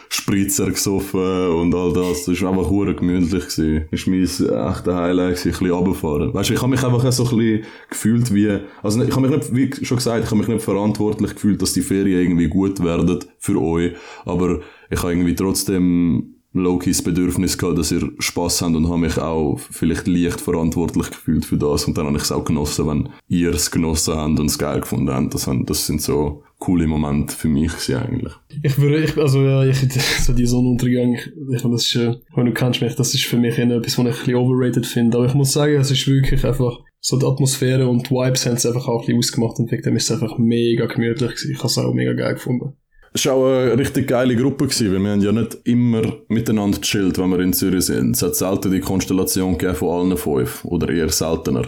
Spritzer 0.09 0.71
gesoffen 0.71 1.49
und 1.49 1.75
all 1.75 1.93
das. 1.93 2.25
Das 2.25 2.41
war 2.41 2.51
einfach 2.51 2.71
hure 2.71 2.95
gemütlich. 2.95 3.45
Das 3.45 3.59
war 3.59 4.13
mein 4.13 4.23
echter 4.23 4.95
Highlight, 4.95 5.37
ein 5.39 5.51
bisschen 5.51 5.71
runterfahren. 5.71 6.33
Weißt 6.33 6.51
du, 6.51 6.55
ich 6.55 6.61
habe 6.63 6.71
mich 6.71 6.83
einfach 6.83 7.13
so 7.13 7.25
ein 7.25 7.37
bisschen 7.37 7.65
gefühlt 7.91 8.35
wie, 8.35 8.59
also 8.83 9.03
ich 9.03 9.11
habe 9.11 9.29
mich 9.29 9.51
nicht, 9.51 9.55
wie 9.55 9.85
schon 9.85 9.99
gesagt, 9.99 10.25
ich 10.25 10.31
habe 10.31 10.39
mich 10.39 10.49
nicht 10.49 10.63
verantwortlich 10.63 11.35
gefühlt, 11.35 11.61
dass 11.61 11.73
die 11.73 11.83
Ferien 11.83 12.21
irgendwie 12.21 12.49
gut 12.49 12.83
werden 12.83 13.19
für 13.39 13.61
euch, 13.61 13.95
aber 14.25 14.61
ich 14.91 15.03
habe 15.03 15.13
irgendwie 15.13 15.35
trotzdem 15.35 16.36
Lokis 16.59 17.03
Bedürfnis 17.03 17.59
gehabt, 17.59 17.79
dass 17.79 17.93
ihr 17.93 18.11
Spaß 18.19 18.63
habt 18.63 18.75
und 18.75 18.89
habe 18.89 18.99
mich 18.99 19.19
auch 19.19 19.59
vielleicht 19.59 20.07
leicht 20.07 20.41
verantwortlich 20.41 21.11
gefühlt 21.11 21.45
für 21.45 21.57
das 21.57 21.85
und 21.85 21.97
dann 21.97 22.07
habe 22.07 22.17
ich 22.17 22.23
es 22.25 22.33
auch 22.33 22.45
genossen, 22.45 22.87
wenn 22.89 23.09
ihr 23.29 23.55
es 23.55 23.71
genossen 23.71 24.15
habt 24.15 24.41
und 24.41 24.47
es 24.47 24.59
geil 24.59 24.81
gefunden 24.81 25.13
habt. 25.13 25.35
Das, 25.35 25.49
das 25.67 25.87
sind 25.87 26.03
so 26.03 26.43
coole 26.59 26.87
Momente 26.87 27.35
für 27.35 27.49
mich 27.49 27.73
eigentlich. 27.95 28.33
Ich 28.63 28.79
würde, 28.79 29.05
ich, 29.05 29.17
also 29.17 29.43
ja, 29.43 29.65
ich, 29.65 29.79
so 30.23 30.33
die 30.33 30.47
Sonnenuntergang, 30.47 31.15
ich, 31.15 31.31
ich 31.55 31.63
das 31.63 31.83
ist, 31.87 31.97
äh, 31.97 32.17
wenn 32.35 32.47
du 32.47 32.53
kennst 32.53 32.81
mich, 32.81 32.95
das 32.95 33.15
ist 33.15 33.25
für 33.25 33.37
mich 33.37 33.59
etwas, 33.59 33.99
was 33.99 33.99
ich 33.99 33.99
ein 33.99 34.07
bisschen 34.07 34.35
overrated 34.37 34.87
finde, 34.87 35.19
aber 35.19 35.27
ich 35.27 35.35
muss 35.35 35.53
sagen, 35.53 35.75
es 35.75 35.91
ist 35.91 36.07
wirklich 36.07 36.45
einfach, 36.45 36.79
so 37.01 37.17
die 37.19 37.27
Atmosphäre 37.27 37.89
und 37.89 38.11
die 38.11 38.15
Vibes 38.15 38.47
haben 38.47 38.57
es 38.57 38.67
einfach 38.67 38.89
auch 38.89 39.01
ein 39.03 39.07
bisschen 39.07 39.19
ausgemacht 39.19 39.59
und 39.61 39.71
wegen 39.71 39.83
dem 39.83 39.97
ist 39.97 40.11
es 40.11 40.21
einfach 40.21 40.39
mega 40.39 40.87
gemütlich. 40.87 41.35
Ich 41.49 41.59
habe 41.59 41.69
es 41.69 41.79
auch 41.79 41.95
mega 41.95 42.15
geil 42.15 42.35
gefunden. 42.35 42.73
Es 43.17 43.25
war 43.25 43.33
auch 43.33 43.47
eine 43.47 43.79
richtig 43.79 44.09
geile 44.09 44.37
Gruppe, 44.37 44.67
gewesen, 44.67 44.93
weil 44.93 45.01
wir 45.03 45.11
haben 45.13 45.21
ja 45.23 45.33
nicht 45.33 45.57
immer 45.65 46.03
miteinander 46.29 46.79
gechillt, 46.79 47.17
wenn 47.17 47.31
wir 47.31 47.41
in 47.41 47.55
Zürich 47.55 47.87
sind. 47.87 48.15
Es 48.15 48.21
hat 48.21 48.37
selten 48.37 48.71
die 48.71 48.81
Konstellation 48.81 49.57
gegeben 49.57 49.75
von 49.75 49.89
allen 49.89 50.17
fünf, 50.19 50.63
oder 50.67 50.91
eher 50.91 51.09
seltener. 51.09 51.65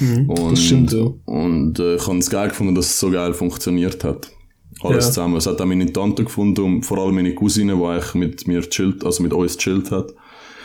Mhm, 0.00 0.28
und, 0.28 0.52
das 0.52 0.64
stimmt, 0.64 0.92
ja. 0.92 1.06
Und 1.24 1.78
äh, 1.78 1.94
ich 1.94 2.06
habe 2.06 2.18
es 2.18 2.28
geil 2.28 2.48
gefunden, 2.48 2.74
dass 2.74 2.86
es 2.86 2.98
so 2.98 3.12
geil 3.12 3.32
funktioniert 3.32 4.02
hat. 4.02 4.28
Alles 4.80 5.04
Ja. 5.04 5.10
zusammen. 5.12 5.36
Es 5.36 5.46
hat 5.46 5.60
auch 5.60 5.66
meine 5.66 5.92
Tante 5.92 6.24
gefunden 6.24 6.62
und 6.62 6.82
vor 6.82 6.98
allem 6.98 7.14
meine 7.14 7.32
Cousine, 7.32 7.76
die 7.76 7.82
eigentlich 7.84 8.14
mit 8.14 8.48
mir 8.48 8.62
chillt, 8.68 9.04
also 9.04 9.22
mit 9.22 9.32
uns 9.32 9.56
chillt 9.56 9.92
hat. 9.92 10.12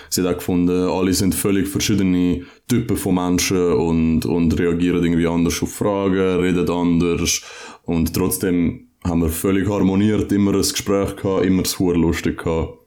Sie 0.10 0.22
hat 0.22 0.30
auch 0.34 0.38
gefunden, 0.40 0.88
alle 0.90 1.14
sind 1.14 1.36
völlig 1.36 1.68
verschiedene 1.68 2.42
Typen 2.68 2.98
von 2.98 3.14
Menschen 3.16 3.74
und, 3.74 4.26
und 4.26 4.60
reagieren 4.60 5.04
irgendwie 5.04 5.28
anders 5.28 5.62
auf 5.62 5.74
Fragen, 5.74 6.40
reden 6.40 6.68
anders 6.72 7.42
und 7.84 8.14
trotzdem 8.16 8.88
haben 9.04 9.22
wir 9.22 9.30
völlig 9.30 9.70
harmoniert, 9.70 10.32
immer 10.32 10.54
ein 10.54 10.62
Gespräch 10.62 11.16
gehabt, 11.16 11.46
immer 11.46 11.64
es 11.64 11.78
hure 11.80 11.98
lustig 11.98 12.38
gehabt. 12.44 12.80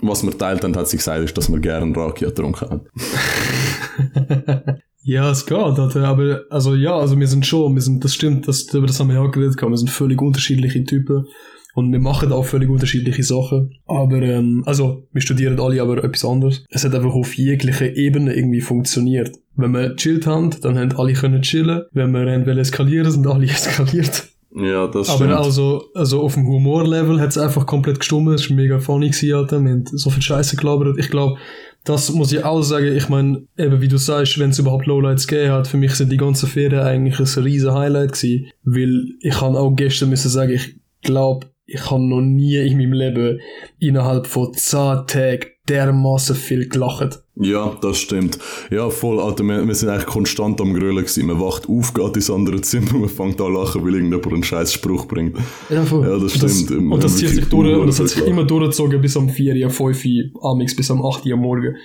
Was 0.00 0.22
wir 0.24 0.36
teilt 0.36 0.64
haben, 0.64 0.76
hat 0.76 0.88
sie 0.88 0.96
gesagt, 0.96 1.22
ist, 1.22 1.36
dass 1.36 1.50
wir 1.50 1.58
gerne 1.60 1.94
Rakia 1.94 2.28
getrunken 2.28 2.70
haben. 2.70 2.80
Ja, 5.02 5.30
es 5.30 5.46
geht, 5.46 5.56
Alter, 5.56 6.04
aber, 6.04 6.42
also 6.50 6.74
ja, 6.74 6.94
also 6.94 7.18
wir 7.18 7.26
sind 7.26 7.46
schon, 7.46 7.74
wir 7.74 7.80
sind, 7.80 8.04
das 8.04 8.14
stimmt, 8.14 8.46
das, 8.46 8.72
über 8.74 8.86
das 8.86 9.00
haben 9.00 9.08
wir 9.08 9.14
ja 9.14 9.22
auch 9.22 9.30
geredet, 9.30 9.56
gehabt, 9.56 9.72
wir 9.72 9.78
sind 9.78 9.88
völlig 9.88 10.20
unterschiedliche 10.20 10.84
Typen 10.84 11.26
und 11.74 11.90
wir 11.90 11.98
machen 12.00 12.32
auch 12.32 12.44
völlig 12.44 12.68
unterschiedliche 12.68 13.22
Sachen, 13.22 13.78
aber, 13.86 14.20
ähm, 14.20 14.62
also, 14.66 15.08
wir 15.12 15.22
studieren 15.22 15.58
alle 15.58 15.80
aber 15.80 16.04
etwas 16.04 16.24
anderes. 16.24 16.64
Es 16.68 16.84
hat 16.84 16.94
einfach 16.94 17.14
auf 17.14 17.32
jeglicher 17.34 17.96
Ebene 17.96 18.34
irgendwie 18.34 18.60
funktioniert. 18.60 19.38
Wenn 19.56 19.72
wir 19.72 19.96
chillt 19.96 20.26
haben, 20.26 20.50
dann 20.60 20.78
haben 20.78 20.92
alle 20.92 21.14
können 21.14 21.40
chillen, 21.40 21.84
wenn 21.92 22.12
wir 22.12 22.58
eskalieren, 22.58 23.10
sind 23.10 23.26
alle 23.26 23.46
eskaliert. 23.50 24.28
Ja, 24.54 24.88
das 24.88 25.08
Aber 25.10 25.38
also, 25.38 25.84
also 25.94 26.22
auf 26.22 26.34
dem 26.34 26.46
Humorlevel 26.46 27.20
hat 27.20 27.30
es 27.30 27.38
einfach 27.38 27.66
komplett 27.66 28.00
gestummt. 28.00 28.28
Es 28.34 28.50
war 28.50 28.56
mega 28.56 28.80
funny 28.80 29.10
gewesen, 29.10 29.34
Alter. 29.34 29.60
Wir 29.60 29.70
haben 29.70 29.84
so 29.86 30.10
viel 30.10 30.22
Scheiße 30.22 30.56
gelabert. 30.56 30.98
Ich 30.98 31.08
glaube, 31.08 31.38
das 31.84 32.10
muss 32.12 32.32
ich 32.32 32.44
auch 32.44 32.62
sagen, 32.62 32.94
ich 32.96 33.08
meine, 33.08 33.44
eben 33.56 33.80
wie 33.80 33.88
du 33.88 33.96
sagst, 33.96 34.38
wenn 34.38 34.50
es 34.50 34.58
überhaupt 34.58 34.86
Lowlights 34.86 35.26
gegeben 35.26 35.52
hat, 35.52 35.68
für 35.68 35.76
mich 35.76 35.94
sind 35.94 36.10
die 36.10 36.16
ganzen 36.16 36.48
Ferien 36.48 36.82
eigentlich 36.82 37.18
ein 37.18 37.42
riesen 37.42 37.72
Highlight 37.72 38.12
gewesen, 38.12 38.46
weil 38.64 39.04
ich 39.20 39.34
kann 39.34 39.56
auch 39.56 39.74
gestern 39.74 40.10
müssen 40.10 40.28
sagen, 40.28 40.52
ich 40.52 40.76
glaube, 41.02 41.46
ich 41.64 41.88
habe 41.90 42.02
noch 42.02 42.20
nie 42.20 42.56
in 42.56 42.76
meinem 42.76 42.92
Leben 42.92 43.40
innerhalb 43.78 44.26
von 44.26 44.52
10 44.52 45.06
Tagen 45.06 45.46
dermaßen 45.68 46.34
viel 46.34 46.68
gelacht. 46.68 47.22
Ja, 47.42 47.74
das 47.80 47.98
stimmt. 47.98 48.38
Ja, 48.70 48.90
voll, 48.90 49.18
Alter, 49.18 49.42
wir, 49.44 49.66
wir 49.66 49.74
sind 49.74 49.88
eigentlich 49.88 50.06
konstant 50.06 50.60
am 50.60 50.74
Grölen 50.74 50.96
gewesen. 50.96 51.26
Man 51.26 51.40
wacht 51.40 51.68
auf, 51.70 51.94
geht 51.94 52.16
ins 52.16 52.30
andere 52.30 52.60
Zimmer 52.60 52.94
und 52.94 53.00
man 53.00 53.08
fängt 53.08 53.40
an 53.40 53.46
zu 53.46 53.60
lachen, 53.60 53.84
weil 53.84 53.94
irgendjemand 53.94 54.32
einen 54.32 54.44
scheiß 54.44 54.74
Spruch 54.74 55.06
bringt. 55.08 55.38
Ja, 55.70 55.82
voll. 55.84 56.06
Ja, 56.06 56.18
das 56.18 56.34
stimmt. 56.34 56.70
Und 56.70 56.90
das, 56.90 56.94
und 56.94 57.04
das 57.04 57.16
zieht 57.16 57.28
sich 57.30 57.48
durch, 57.48 57.74
und 57.74 57.86
das 57.86 57.98
hat 57.98 58.08
sich 58.08 58.26
immer 58.26 58.44
durchgezogen 58.44 59.00
bis 59.00 59.16
um 59.16 59.30
4 59.30 59.54
Uhr, 59.64 59.70
5 59.70 60.04
Uhr, 60.04 60.44
amix 60.44 60.76
bis 60.76 60.90
um 60.90 61.04
8 61.04 61.24
Uhr 61.24 61.36
morgen. 61.36 61.76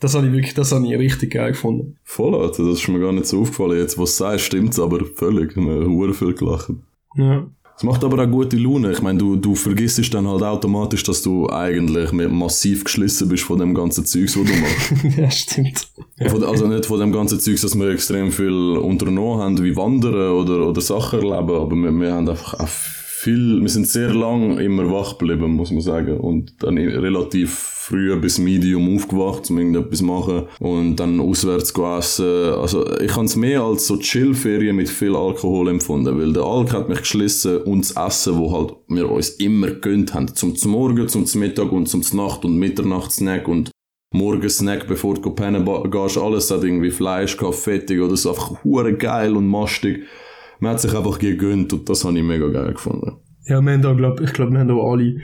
Das 0.00 0.14
habe 0.16 0.26
ich 0.26 0.32
wirklich, 0.32 0.54
das 0.54 0.72
habe 0.72 0.84
ich 0.84 0.98
richtig 0.98 1.30
geil 1.30 1.52
gefunden. 1.52 1.96
Voll, 2.02 2.34
Alter, 2.34 2.64
das 2.64 2.80
ist 2.80 2.88
mir 2.88 2.98
gar 2.98 3.12
nicht 3.12 3.26
so 3.26 3.40
aufgefallen. 3.40 3.78
Jetzt, 3.78 3.96
was 3.98 4.16
du 4.16 4.24
sagst, 4.24 4.46
stimmt's 4.46 4.80
aber 4.80 5.04
völlig. 5.04 5.54
Wir 5.54 5.62
haben 5.62 6.14
viel 6.14 6.34
gelacht. 6.34 6.72
Ja. 7.16 7.46
Es 7.76 7.82
macht 7.82 8.04
aber 8.04 8.22
auch 8.22 8.30
gute 8.30 8.56
Laune. 8.56 8.92
Ich 8.92 9.02
meine, 9.02 9.18
du, 9.18 9.34
du 9.36 9.54
vergisst 9.54 10.14
dann 10.14 10.28
halt 10.28 10.42
automatisch, 10.42 11.02
dass 11.02 11.22
du 11.22 11.48
eigentlich 11.50 12.12
massiv 12.12 12.84
geschlissen 12.84 13.28
bist 13.28 13.42
von 13.42 13.58
dem 13.58 13.74
ganzen 13.74 14.04
Zeugs, 14.06 14.38
was 14.38 14.46
du 14.46 14.52
machst. 14.54 15.16
ja, 15.18 15.30
stimmt. 15.30 15.88
Von, 16.28 16.44
also 16.44 16.68
nicht 16.68 16.86
von 16.86 17.00
dem 17.00 17.12
ganzen 17.12 17.40
Zeugs, 17.40 17.62
dass 17.62 17.74
wir 17.74 17.88
extrem 17.90 18.30
viel 18.30 18.76
unternommen 18.76 19.40
haben, 19.40 19.62
wie 19.62 19.74
Wandern 19.76 20.30
oder, 20.30 20.68
oder 20.68 20.80
Sachen 20.80 21.18
erleben, 21.18 21.50
aber 21.50 21.74
wir, 21.74 21.90
wir 21.90 22.12
haben 22.12 22.28
einfach 22.28 22.54
auch 22.54 22.68
viel, 23.24 23.60
wir 23.60 23.68
sind 23.68 23.88
sehr 23.88 24.12
lang 24.12 24.58
immer 24.58 24.90
wach 24.90 25.18
geblieben, 25.18 25.52
muss 25.56 25.70
man 25.70 25.80
sagen. 25.80 26.18
Und 26.18 26.62
dann 26.62 26.76
relativ 26.76 27.54
früh 27.54 28.14
bis 28.16 28.38
Medium 28.38 28.94
aufgewacht, 28.94 29.50
um 29.50 29.58
irgendetwas 29.58 29.98
zu 29.98 30.04
machen. 30.04 30.42
Und 30.60 30.96
dann 30.96 31.20
auswärts 31.20 31.70
essen. 31.70 32.54
Also, 32.54 32.98
ich 33.00 33.14
habe 33.16 33.24
es 33.24 33.36
mehr 33.36 33.62
als 33.62 33.86
so 33.86 33.96
Chillferien 33.96 34.76
mit 34.76 34.88
viel 34.88 35.16
Alkohol 35.16 35.68
empfunden, 35.68 36.18
weil 36.18 36.32
der 36.32 36.44
Alk 36.44 36.72
hat 36.72 36.88
mich 36.88 36.98
geschlissen 36.98 37.62
und 37.62 37.80
das 37.80 37.96
Essen, 37.96 38.38
wo 38.38 38.52
halt 38.52 38.74
wir 38.88 39.10
uns 39.10 39.30
immer 39.30 39.70
gönnt 39.70 40.12
haben. 40.12 40.34
Zum, 40.34 40.54
Morgen, 40.66 41.08
zum, 41.08 41.24
Mittag 41.40 41.72
und 41.72 41.86
zum 41.86 42.02
Nacht 42.16 42.44
und 42.44 42.58
Mitternachtssnack 42.58 43.48
und 43.48 43.70
Morgensnack, 44.12 44.86
bevor 44.86 45.14
du 45.14 45.30
pennen 45.30 45.68
gehst, 45.90 46.18
alles 46.18 46.50
hat 46.50 46.62
irgendwie 46.62 46.90
Fleisch 46.90 47.36
gehabt, 47.36 47.56
fettig 47.56 48.00
oder 48.00 48.16
so, 48.16 48.30
einfach 48.30 48.62
hure 48.62 48.94
geil 48.94 49.34
und 49.34 49.48
mastig 49.48 50.04
man 50.64 50.72
hat 50.72 50.80
sich 50.80 50.96
einfach 50.96 51.18
gegönnt 51.18 51.72
und 51.72 51.88
das 51.88 52.04
habe 52.04 52.18
ich 52.18 52.24
mega 52.24 52.48
geil 52.48 52.72
gefunden. 52.72 53.18
Ja, 53.46 53.60
wir 53.60 53.72
haben 53.72 53.82
da, 53.82 53.92
glaub, 53.92 54.20
ich 54.20 54.32
glaube, 54.32 54.52
wir 54.52 54.60
haben 54.60 54.70
auch 54.70 54.92
alle, 54.92 55.20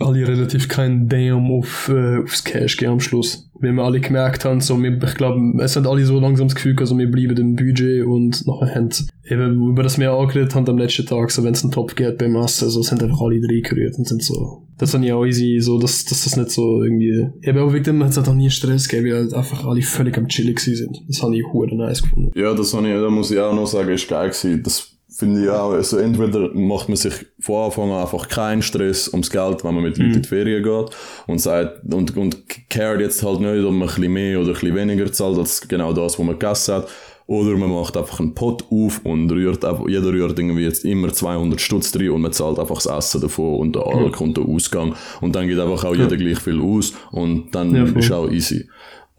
alle 0.00 0.26
relativ 0.26 0.68
kein 0.68 1.08
Damn 1.08 1.50
auf, 1.50 1.88
äh, 1.88 2.18
aufs 2.22 2.44
Cash 2.44 2.76
gegeben 2.76 2.94
am 2.94 3.00
Schluss. 3.00 3.50
Weil 3.60 3.72
wir 3.72 3.82
alle 3.82 4.00
gemerkt 4.00 4.44
haben, 4.44 4.60
so, 4.60 4.82
wir, 4.82 5.02
ich 5.02 5.14
glaube, 5.14 5.40
es 5.62 5.76
hat 5.76 5.86
alle 5.86 6.04
so 6.06 6.18
langsam 6.18 6.48
das 6.48 6.54
Gefühl, 6.54 6.74
also 6.78 6.96
wir 6.96 7.10
bleiben 7.10 7.36
im 7.36 7.56
Budget 7.56 8.06
und 8.06 8.46
nachher 8.46 8.74
haben 8.74 8.88
eben 9.28 9.68
über 9.68 9.82
das 9.82 9.98
wir 9.98 10.12
angeredet 10.12 10.54
haben 10.54 10.68
am 10.68 10.78
letzten 10.78 11.04
Tag, 11.04 11.30
so 11.30 11.44
wenn 11.44 11.52
es 11.52 11.62
einen 11.62 11.72
Top 11.72 11.94
geht 11.94 12.16
beim 12.16 12.36
Essen, 12.36 12.70
so 12.70 12.82
sind 12.82 13.02
einfach 13.02 13.20
alle 13.20 13.40
drei 13.40 13.62
und 13.96 14.08
sind 14.08 14.22
so, 14.22 14.62
das 14.78 14.92
fand 14.92 15.04
ich 15.04 15.12
auch 15.12 15.26
easy, 15.26 15.60
so, 15.60 15.78
dass, 15.78 16.06
dass 16.06 16.24
das 16.24 16.36
nicht 16.36 16.50
so 16.50 16.82
irgendwie, 16.82 17.28
eben 17.42 17.58
auch 17.58 17.72
wegen 17.72 18.02
hat 18.02 18.10
es 18.10 18.18
auch 18.18 18.34
nie 18.34 18.48
Stress 18.48 18.88
gegeben, 18.88 19.12
weil 19.12 19.22
halt 19.22 19.34
einfach 19.34 19.66
alle 19.66 19.82
völlig 19.82 20.16
am 20.16 20.28
Chillen 20.28 20.56
sind. 20.56 21.02
Das 21.06 21.22
habe 21.22 21.36
ich 21.36 21.44
hure 21.52 21.76
nice 21.76 22.02
gefunden. 22.02 22.32
Ja, 22.34 22.54
das 22.54 22.72
habe 22.72 22.88
ich, 22.88 22.94
da 22.94 23.10
muss 23.10 23.30
ich 23.30 23.38
auch 23.38 23.54
noch 23.54 23.66
sagen, 23.66 23.90
ist 23.90 24.08
geil 24.08 24.30
gewesen. 24.30 24.62
Das 24.62 24.96
finde 25.20 25.44
ich 25.44 25.50
auch, 25.50 25.72
also 25.72 25.98
entweder 25.98 26.50
macht 26.54 26.88
man 26.88 26.96
sich 26.96 27.12
von 27.38 27.66
Anfang 27.66 27.92
an 27.92 28.02
einfach 28.02 28.28
keinen 28.28 28.62
Stress 28.62 29.08
ums 29.08 29.30
Geld, 29.30 29.62
wenn 29.64 29.74
man 29.74 29.84
mit 29.84 29.98
Leuten 29.98 30.14
in 30.14 30.22
die 30.22 30.28
Ferien 30.28 30.62
geht 30.64 30.96
und 31.26 31.38
sagt, 31.38 31.80
und, 31.92 32.16
und 32.16 32.36
cared 32.68 33.00
jetzt 33.00 33.22
halt 33.22 33.40
nicht, 33.40 33.64
ob 33.64 33.72
man 33.72 33.82
ein 33.82 33.94
bisschen 33.94 34.12
mehr 34.12 34.40
oder 34.40 34.48
ein 34.48 34.54
bisschen 34.54 34.74
weniger 34.74 35.12
zahlt, 35.12 35.38
als 35.38 35.68
genau 35.68 35.92
das, 35.92 36.18
was 36.18 36.24
man 36.26 36.38
gegessen 36.38 36.74
hat. 36.74 36.88
Oder 37.26 37.56
man 37.56 37.70
macht 37.70 37.96
einfach 37.96 38.18
einen 38.18 38.34
Pot 38.34 38.64
auf 38.72 39.02
und 39.04 39.30
rührt 39.30 39.64
jeder 39.86 40.12
rührt 40.12 40.36
irgendwie 40.36 40.64
jetzt 40.64 40.84
immer 40.84 41.12
200 41.12 41.60
Stutz 41.60 41.92
drin 41.92 42.10
und 42.10 42.22
man 42.22 42.32
zahlt 42.32 42.58
einfach 42.58 42.82
das 42.82 42.86
Essen 42.86 43.20
davon 43.20 43.60
und 43.60 43.76
der 43.76 43.86
Alk 43.86 44.20
und 44.20 44.36
der 44.36 44.44
Ausgang. 44.46 44.96
Und 45.20 45.36
dann 45.36 45.46
geht 45.46 45.60
einfach 45.60 45.84
auch 45.84 45.94
jeder 45.94 46.16
gleich 46.16 46.40
viel 46.40 46.60
aus 46.60 46.92
und 47.12 47.54
dann 47.54 47.72
Ja, 47.76 47.84
ist 47.84 48.10
auch 48.10 48.28
easy. 48.28 48.68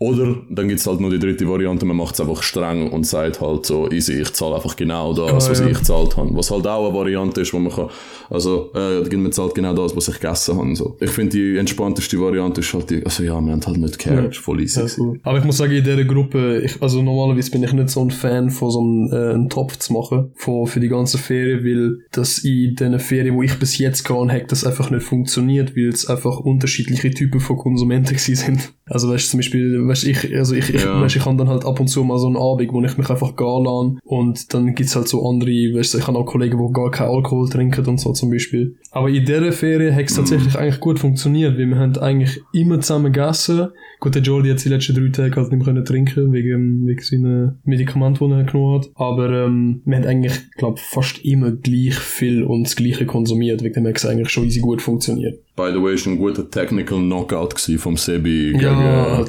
Oder 0.02 0.36
dann 0.50 0.68
gibt's 0.68 0.88
halt 0.88 1.00
nur 1.00 1.12
die 1.12 1.20
dritte 1.20 1.48
Variante, 1.48 1.86
man 1.86 1.96
macht's 1.96 2.20
einfach 2.20 2.42
streng 2.42 2.90
und 2.90 3.06
sagt 3.06 3.40
halt 3.40 3.68
so, 3.68 3.88
easy, 3.92 4.14
ich 4.20 4.34
zahle 4.34 4.56
einfach 4.56 4.76
genau 4.76 5.14
das, 5.14 5.46
Ah, 5.48 5.52
was 5.52 5.60
ja. 5.60 5.68
ich 5.68 5.78
gezahlt 5.78 6.18
habe. 6.18 6.36
Was 6.36 6.50
halt 6.50 6.66
auch 6.66 6.88
eine 6.88 6.98
Variante 6.98 7.42
ist, 7.42 7.54
wo 7.54 7.60
man 7.60 7.72
kann, 7.72 7.88
also, 8.32 8.72
äh, 8.74 9.16
man 9.16 9.32
zahlt 9.32 9.54
genau 9.54 9.76
das, 9.76 9.96
was 9.96 10.08
ich 10.08 10.20
gegessen 10.20 10.58
habe. 10.58 10.76
So. 10.76 10.98
Ich 11.00 11.12
finde, 11.12 11.38
die 11.38 11.56
entspannteste 11.58 12.20
Variante 12.20 12.62
ist 12.62 12.74
halt 12.74 12.90
die, 12.90 13.06
also 13.06 13.22
ja, 13.22 13.40
wir 13.40 13.52
haben 13.52 13.64
halt 13.64 13.78
nicht 13.78 14.00
gecared, 14.00 14.34
Ja. 14.34 14.42
voll 14.42 14.62
easy. 14.62 14.80
Ja, 14.80 14.88
cool. 14.98 15.20
Aber 15.22 15.38
ich 15.38 15.44
muss 15.44 15.58
sagen, 15.58 15.72
in 15.74 15.84
dieser 15.84 16.04
Gruppe, 16.04 16.62
ich, 16.66 16.82
also 16.82 17.04
normalerweise 17.04 17.52
bin 17.52 17.62
ich 17.62 17.72
nicht 17.72 17.90
so 17.90 18.02
ein 18.04 18.10
Fan 18.10 18.50
von 18.50 18.72
so 18.72 18.80
einem, 18.80 19.12
äh, 19.14 19.34
einen 19.36 19.50
Topf 19.50 19.78
zu 19.78 19.94
machen, 19.94 20.32
von, 20.36 20.66
für 20.66 20.80
die 20.80 20.88
ganze 20.88 21.20
Ferien, 21.20 21.64
weil 21.64 22.00
das 22.12 22.40
in 22.40 22.74
den 22.74 23.00
Ferien, 23.00 23.36
wo 23.36 23.44
ich 23.44 23.60
bis 23.60 23.78
jetzt 23.78 24.04
gehabt 24.04 24.32
habe, 24.32 24.46
das 24.48 24.66
einfach 24.66 24.90
nicht 24.90 25.04
funktioniert, 25.04 25.76
weil 25.76 25.90
es 25.90 26.08
einfach 26.08 26.40
unterschiedliche 26.40 27.12
Typen 27.12 27.40
von 27.40 27.58
Konsumenten 27.58 28.18
sind. 28.18 28.74
Also 28.92 29.10
weißt 29.10 29.26
du, 29.26 29.30
zum 29.32 29.38
Beispiel, 29.40 29.88
weißt 29.88 30.04
du, 30.04 30.10
ich, 30.10 30.36
also 30.38 30.54
ich, 30.56 30.70
ich, 30.74 30.84
Ja. 30.84 31.02
weißt, 31.02 31.16
ich 31.16 31.26
habe 31.26 31.38
dann 31.38 31.48
halt 31.48 31.66
ab 31.66 31.80
und 31.80 31.88
zu 31.88 32.04
mal 32.04 32.20
so 32.20 32.28
einen 32.28 32.38
Abend, 32.38 32.72
wo 32.74 32.82
ich 32.84 32.98
mich 32.98 33.10
einfach 33.10 33.36
gehen 33.36 33.64
lasse 33.64 33.98
und 34.04 34.54
dann 34.54 34.76
gibt's 34.76 34.96
halt 34.96 35.08
so 35.08 35.28
andere, 35.28 35.50
weißt 35.50 35.94
du, 35.94 35.98
ich 36.00 36.08
habe 36.08 36.18
auch 36.18 36.26
Kollegen, 36.26 36.58
die 36.58 36.74
gar 36.74 36.92
keinen 36.92 37.10
Alkohol 37.10 37.50
trinken 37.50 37.86
und 37.86 38.00
so 38.00 38.12
zum 38.14 38.30
Beispiel. 38.30 38.76
Aber 38.92 39.10
in 39.10 39.26
dieser 39.26 39.52
Ferien 39.52 39.96
hat 39.96 40.06
es 40.06 40.16
tatsächlich 40.16 40.56
eigentlich 40.58 40.80
gut 40.80 41.00
funktioniert, 41.00 41.58
weil 41.58 41.68
wir 41.68 41.78
haben 41.78 41.98
eigentlich 41.98 42.42
immer 42.54 42.80
zusammen 42.82 43.14
gegessen. 43.14 43.70
Gut, 44.00 44.16
der 44.16 44.22
Jordi 44.24 44.50
hat 44.50 44.64
die 44.66 44.70
letzten 44.70 44.96
drei 44.96 45.10
Tage 45.10 45.36
halt 45.36 45.52
nicht 45.52 45.58
mehr 45.58 45.66
können 45.66 45.86
trinken, 45.86 46.34
wegen, 46.34 46.88
wegen 46.88 47.02
seinen 47.02 47.60
Medikamenten, 47.64 48.28
die 48.30 48.34
er 48.34 48.44
genommen 48.44 48.80
hat. 48.80 48.90
Aber 48.96 49.46
ähm, 49.46 49.82
wir 49.86 49.98
haben 49.98 50.06
eigentlich, 50.06 50.34
glaube 50.58 50.80
fast 50.84 51.24
immer 51.24 51.52
gleich 51.52 51.94
viel 51.96 52.44
und 52.44 52.64
das 52.64 52.76
Gleiche 52.76 53.06
konsumiert, 53.06 53.64
wegen 53.64 53.76
dem 53.76 53.88
hat 53.88 53.98
es 53.98 54.06
eigentlich 54.06 54.30
schon 54.30 54.46
easy 54.46 54.60
gut 54.60 54.82
funktioniert. 54.82 55.40
By 55.54 55.70
the 55.74 55.84
way, 55.84 55.96
ist 55.96 56.08
ein 56.08 56.18
guter 56.18 56.50
Technical 56.50 56.98
Knockout 57.00 57.60
vom 57.78 57.98
Sebi 57.98 58.54
gegen, 58.54 58.62
Ja, 58.62 59.22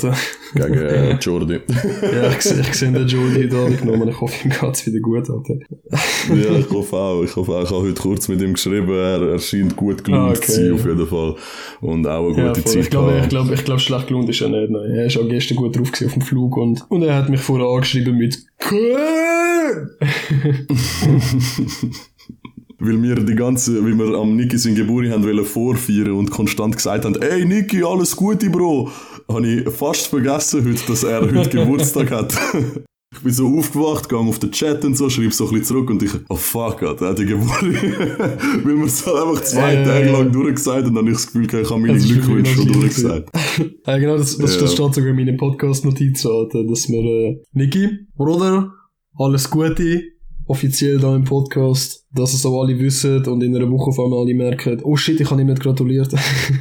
gegen 0.55 0.75
äh, 0.75 1.15
Jordi. 1.21 1.55
ja, 2.01 2.31
ich, 2.31 2.59
ich 2.61 2.75
sehe 2.75 2.93
den 2.93 3.09
Jordi 3.09 3.49
da 3.49 3.69
genommen, 3.69 4.09
ich 4.09 4.21
hoffe, 4.21 4.49
ihm 4.49 4.55
geht's 4.59 4.87
wieder 4.87 5.01
gut, 5.01 5.29
Alter. 5.29 5.55
ja, 6.35 6.59
ich 6.59 6.71
hoffe 6.71 6.97
auch. 6.97 7.23
Ich 7.25 7.35
hoffe 7.35 7.53
auch. 7.53 7.65
Ich 7.65 7.71
habe 7.71 7.83
heute 7.83 8.01
kurz 8.01 8.29
mit 8.29 8.41
ihm 8.41 8.53
geschrieben. 8.55 8.89
Er, 8.91 9.21
er 9.33 9.39
scheint 9.41 9.75
gut 9.77 10.05
gelaunt 10.05 10.39
Ah, 10.39 10.41
zu 10.41 10.43
okay, 10.43 10.53
sein, 10.53 10.67
ja. 10.67 10.73
auf 10.75 10.87
jeden 10.87 11.07
Fall. 11.09 11.35
Und 11.81 12.07
auch 12.07 12.29
eine 12.33 12.37
Ja, 12.39 12.49
gute 12.49 12.63
voll. 12.63 12.73
Zeit 12.73 12.83
ich 12.85 12.91
glaube, 12.91 13.19
ich 13.23 13.29
glaube, 13.29 13.55
ich 13.55 13.65
glaube, 13.65 13.81
schlecht 13.81 14.07
gelohnt 14.07 14.29
ist 14.29 14.41
er 14.41 14.49
nicht. 14.49 14.71
Nein. 14.71 14.91
Er 14.93 15.07
ist 15.07 15.19
auch 15.19 15.29
gestern 15.29 15.57
gut 15.57 15.77
drauf 15.77 15.89
auf 15.91 16.13
dem 16.13 16.23
Flug 16.23 16.57
und, 16.57 16.85
und 16.89 17.03
er 17.03 17.17
hat 17.17 17.29
mich 17.31 17.41
vorher 17.41 17.67
angeschrieben 17.67 18.17
mit! 18.17 18.39
Weil 22.85 23.01
wir 23.01 23.15
die 23.15 23.37
ganze, 23.37 23.87
wie 23.87 23.97
wir 23.97 24.19
am 24.19 24.35
Niki 24.35 24.59
sein 24.59 24.75
Geburt 24.75 25.09
haben 25.09 25.23
wollen 25.23 25.45
vorfeiern 25.45 26.11
und 26.11 26.33
konstant 26.33 26.75
gesagt 26.75 27.05
haben, 27.05 27.15
ey 27.23 27.45
Niki, 27.45 27.85
alles 27.85 28.17
Gute, 28.17 28.51
Bro. 28.51 28.91
Habe 29.29 29.47
ich 29.47 29.69
fast 29.71 30.09
vergessen 30.09 30.65
heute, 30.67 30.83
dass 30.89 31.05
er 31.05 31.21
heute 31.21 31.49
Geburtstag 31.59 32.11
hat. 32.11 32.35
Ich 33.15 33.21
bin 33.21 33.33
so 33.33 33.47
aufgewacht, 33.57 34.09
gehe 34.09 34.19
auf 34.19 34.41
den 34.41 34.51
Chat 34.51 34.85
und 34.85 34.97
so, 34.97 35.09
schreibe 35.09 35.31
so 35.31 35.45
ein 35.45 35.51
bisschen 35.51 35.65
zurück 35.65 35.91
und 35.91 36.03
ich, 36.03 36.11
oh 36.29 36.35
fuck, 36.35 36.83
Alter, 36.83 37.05
er 37.05 37.11
hat 37.11 37.19
die 37.21 37.27
Geburt. 37.27 37.63
Weil 37.63 38.77
wir 38.77 38.85
es 38.85 39.07
halt 39.07 39.17
einfach 39.17 39.43
zwei 39.45 39.75
ja, 39.75 39.85
Tage 39.85 40.11
lang 40.11 40.33
durchgesagt 40.33 40.87
und 40.89 40.95
dann 40.95 41.05
habe 41.05 41.11
ich 41.11 41.17
das 41.19 41.27
Gefühl, 41.27 41.45
ich 41.45 41.71
habe 41.71 41.81
meine 41.81 41.99
Glückwünsche 42.01 42.55
schon 42.55 42.65
wirklich 42.67 42.67
noch 42.67 42.81
durchgesagt. 42.81 43.29
Ja, 43.87 43.99
genau, 43.99 44.17
das, 44.17 44.37
das, 44.39 44.57
Ja. 44.57 44.61
das 44.63 44.73
steht 44.73 44.95
sogar 44.95 45.11
in 45.11 45.17
meinen 45.17 45.37
Podcast-Notizen, 45.37 46.31
Alter, 46.33 46.65
dass 46.65 46.89
wir, 46.89 47.05
äh, 47.05 47.43
Niki, 47.53 47.91
Bruder, 48.17 48.73
alles 49.17 49.49
Gute, 49.51 50.03
offiziell 50.53 50.99
da 50.99 51.17
im 51.17 51.25
Podcast, 51.25 52.07
dass 52.15 52.35
es 52.35 52.45
auch 52.45 52.63
alle 52.63 52.79
wissen 52.79 53.27
und 53.27 53.43
in 53.43 53.57
einer 53.57 53.71
Woche 53.71 53.89
auf 53.89 53.99
einmal 53.99 54.21
alle 54.21 54.35
merken, 54.35 54.81
oh 54.85 54.97
shit, 54.97 55.19
ich 55.19 55.31
habe 55.31 55.41
ihm 55.41 55.47
nicht 55.47 55.63
gratuliert. 55.63 56.13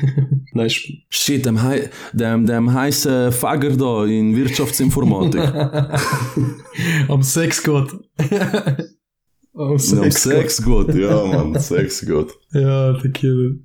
Nein, 0.54 0.70
Shit, 1.10 1.46
dem, 1.46 1.62
hei 1.62 1.90
dem, 2.14 2.46
dem 2.46 2.74
heißen 2.74 3.32
Fager 3.34 3.76
da 3.76 4.06
in 4.06 4.36
Wirtschaftsinformatik. 4.36 5.42
am 7.10 7.22
Sexgott. 7.22 7.92
am 9.54 9.78
Sexgott. 9.78 10.96
Ja 10.96 11.26
man, 11.26 11.60
Sex 11.60 12.06
gut. 12.06 12.30
Ja, 12.54 12.94
der 12.94 13.12
Killer. 13.12 13.56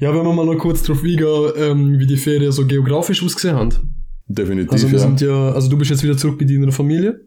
Ja, 0.00 0.12
wenn 0.14 0.24
wir 0.24 0.32
mal 0.32 0.46
noch 0.46 0.58
kurz 0.58 0.82
drauf 0.82 1.02
eingehen, 1.02 1.52
ähm, 1.56 1.98
wie 1.98 2.06
die 2.06 2.16
Ferien 2.16 2.50
so 2.50 2.66
geografisch 2.66 3.22
ausgesehen 3.22 3.54
haben. 3.54 3.70
Definitiv, 4.28 4.72
Also 4.72 4.90
wir 4.90 4.98
ja. 4.98 5.04
sind 5.06 5.20
ja, 5.20 5.52
also 5.52 5.68
du 5.68 5.78
bist 5.78 5.92
jetzt 5.92 6.02
wieder 6.02 6.16
zurück 6.16 6.38
bei 6.38 6.44
deiner 6.44 6.72
Familie. 6.72 7.25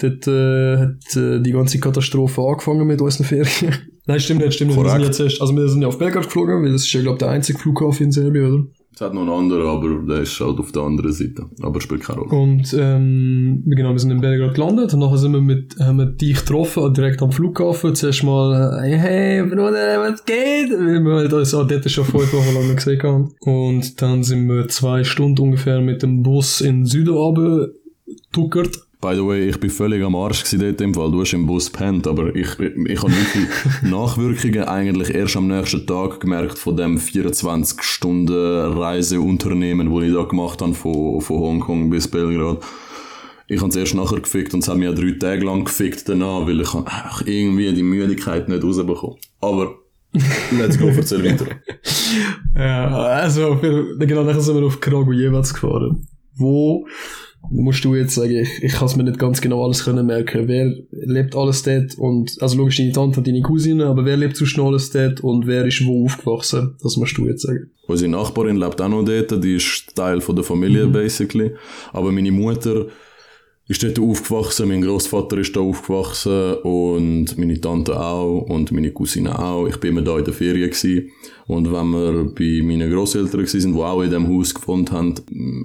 Dort 0.00 0.26
äh, 0.28 0.78
hat 0.78 1.16
äh, 1.16 1.40
die 1.40 1.52
ganze 1.52 1.78
Katastrophe 1.78 2.40
angefangen 2.40 2.86
mit 2.86 3.00
unseren 3.00 3.24
Ferien. 3.24 3.74
Nein, 4.06 4.18
stimmt 4.18 4.40
nicht, 4.40 4.54
stimmt 4.54 4.70
nicht. 4.70 4.82
Wir 4.82 4.90
sind 4.90 5.02
jetzt 5.02 5.20
erst, 5.20 5.40
also 5.40 5.54
wir 5.54 5.68
sind 5.68 5.82
ja 5.82 5.88
auf 5.88 5.98
Belgrad 5.98 6.24
geflogen, 6.24 6.62
weil 6.64 6.72
das 6.72 6.82
ist 6.82 6.92
ja, 6.92 7.02
glaube 7.02 7.16
ich, 7.16 7.18
der 7.18 7.30
einzige 7.30 7.58
Flughafen 7.58 8.06
in 8.06 8.12
Serbien, 8.12 8.46
oder? 8.46 8.64
Es 8.92 9.00
hat 9.00 9.14
noch 9.14 9.22
einen 9.22 9.30
anderen, 9.30 9.66
aber 9.66 10.14
der 10.14 10.22
ist 10.22 10.40
halt 10.40 10.58
auf 10.58 10.72
der 10.72 10.82
anderen 10.82 11.12
Seite. 11.12 11.46
Aber 11.62 11.80
spielt 11.80 12.02
keine 12.02 12.20
Rolle. 12.20 12.30
Und 12.32 12.74
ähm, 12.78 13.62
genau, 13.66 13.92
wir 13.92 13.98
sind 13.98 14.10
in 14.10 14.20
Belgrad 14.20 14.54
gelandet 14.54 14.92
und 14.92 15.00
nachher 15.00 15.16
sind 15.16 15.32
wir 15.32 15.40
mit, 15.40 15.76
haben 15.78 15.98
wir 15.98 16.06
dich 16.06 16.40
getroffen, 16.40 16.92
direkt 16.92 17.22
am 17.22 17.30
Flughafen. 17.30 17.94
Zuerst 17.94 18.24
mal, 18.24 18.82
äh, 18.84 18.96
hey 18.96 19.42
Bruder, 19.42 20.00
was 20.00 20.24
geht? 20.24 20.70
Weil 20.72 21.00
wir 21.00 21.14
halt 21.14 21.32
uns 21.32 21.54
auch 21.54 21.66
dort 21.66 21.88
schon 21.88 22.04
fünf 22.04 22.32
Wochen 22.32 22.54
lang 22.54 22.74
gesehen 22.74 23.02
haben. 23.02 23.32
Und 23.40 24.02
dann 24.02 24.22
sind 24.24 24.48
wir 24.48 24.66
zwei 24.68 25.04
Stunden 25.04 25.40
ungefähr 25.40 25.80
mit 25.80 26.02
dem 26.02 26.22
Bus 26.22 26.60
in 26.60 26.80
den 26.80 26.86
Süden 26.86 27.14
runtergetuckert. 27.14 28.89
By 29.00 29.14
the 29.14 29.26
way, 29.26 29.48
ich 29.48 29.58
bin 29.58 29.70
völlig 29.70 30.02
am 30.02 30.14
Arsch 30.14 30.44
dort 30.52 30.78
im 30.82 30.92
Fall. 30.92 31.10
Du 31.10 31.22
hast 31.22 31.32
im 31.32 31.46
Bus 31.46 31.72
gepennt, 31.72 32.06
aber 32.06 32.36
ich, 32.36 32.58
ich 32.58 33.02
habe 33.02 33.10
wirklich 33.10 33.48
Nachwirkungen 33.82 34.64
eigentlich 34.64 35.14
erst 35.14 35.38
am 35.38 35.48
nächsten 35.48 35.86
Tag 35.86 36.20
gemerkt 36.20 36.58
von 36.58 36.76
dem 36.76 36.98
24-Stunden-Reiseunternehmen, 36.98 39.94
das 39.94 40.04
ich 40.04 40.12
da 40.12 40.24
gemacht 40.24 40.60
habe, 40.60 40.74
von, 40.74 41.22
von 41.22 41.38
Hongkong 41.38 41.88
bis 41.88 42.08
Belgrad. 42.08 42.58
Ich 43.48 43.60
habe 43.60 43.70
es 43.70 43.76
erst 43.76 43.94
nachher 43.94 44.20
gefickt 44.20 44.52
und 44.52 44.62
es 44.62 44.68
hat 44.68 44.76
mich 44.76 44.84
ja 44.84 44.92
drei 44.92 45.12
Tage 45.12 45.46
lang 45.46 45.64
gefickt 45.64 46.06
danach, 46.06 46.46
weil 46.46 46.60
ich 46.60 46.74
einfach 46.74 47.22
irgendwie 47.24 47.72
die 47.72 47.82
Müdigkeit 47.82 48.50
nicht 48.50 48.62
rausbekommen. 48.62 49.16
Aber 49.40 49.76
let's 50.50 50.78
go, 50.78 50.88
erzähl 50.88 51.24
weiter. 51.24 51.46
Ja, 52.56 52.96
also, 52.96 53.54
für, 53.56 53.96
genau, 53.96 54.24
nachher 54.24 54.40
sind 54.40 54.56
wir 54.56 54.66
auf 54.66 54.80
Kragujevac 54.80 55.54
gefahren. 55.54 56.08
Wo 56.34 56.84
musst 57.48 57.84
du 57.84 57.94
jetzt 57.94 58.14
sagen, 58.14 58.36
ich, 58.36 58.62
ich 58.62 58.72
kann 58.72 58.86
es 58.86 58.96
mir 58.96 59.04
nicht 59.04 59.18
ganz 59.18 59.40
genau 59.40 59.64
alles 59.64 59.84
können 59.84 60.06
merken. 60.06 60.46
Wer 60.46 60.74
lebt 60.90 61.34
alles 61.34 61.62
dort 61.62 61.96
und, 61.96 62.36
also 62.40 62.56
logisch 62.56 62.76
deine 62.76 62.92
Tante 62.92 63.18
und 63.18 63.26
deine 63.26 63.42
Cousine, 63.42 63.86
aber 63.86 64.04
wer 64.04 64.16
lebt 64.16 64.36
sonst 64.36 64.56
noch 64.56 64.66
alles 64.66 64.90
dort 64.90 65.20
und 65.20 65.46
wer 65.46 65.64
ist 65.64 65.84
wo 65.86 66.04
aufgewachsen? 66.04 66.76
Das 66.82 66.96
musst 66.96 67.16
du 67.16 67.26
jetzt 67.26 67.42
sagen. 67.42 67.70
Unsere 67.86 68.10
Nachbarin 68.10 68.56
lebt 68.56 68.80
auch 68.80 68.88
noch 68.88 69.04
dort, 69.04 69.42
die 69.42 69.56
ist 69.56 69.94
Teil 69.96 70.20
von 70.20 70.36
der 70.36 70.44
Familie, 70.44 70.86
mhm. 70.86 70.92
basically. 70.92 71.52
Aber 71.92 72.12
meine 72.12 72.30
Mutter 72.30 72.86
ist 73.70 73.84
dort 73.84 74.00
aufgewachsen, 74.00 74.66
mein 74.66 74.82
Großvater 74.82 75.38
ist 75.38 75.54
da 75.54 75.60
aufgewachsen 75.60 76.54
und 76.64 77.38
meine 77.38 77.60
Tante 77.60 77.98
auch 77.98 78.40
und 78.48 78.72
meine 78.72 78.90
Cousine 78.90 79.38
auch. 79.38 79.68
Ich 79.68 79.76
bin 79.76 79.90
immer 79.90 80.02
da 80.02 80.18
in 80.18 80.24
der 80.24 80.34
Ferien 80.34 80.70
gewesen. 80.70 81.12
und 81.46 81.72
wenn 81.72 81.90
wir 81.90 82.24
bei 82.34 82.66
meinen 82.66 82.90
Großeltern 82.90 83.46
sind, 83.46 83.76
die 83.76 83.80
auch 83.80 84.02
in 84.02 84.10
dem 84.10 84.26
Haus 84.26 84.52
gewohnt 84.52 84.90
haben, 84.90 85.14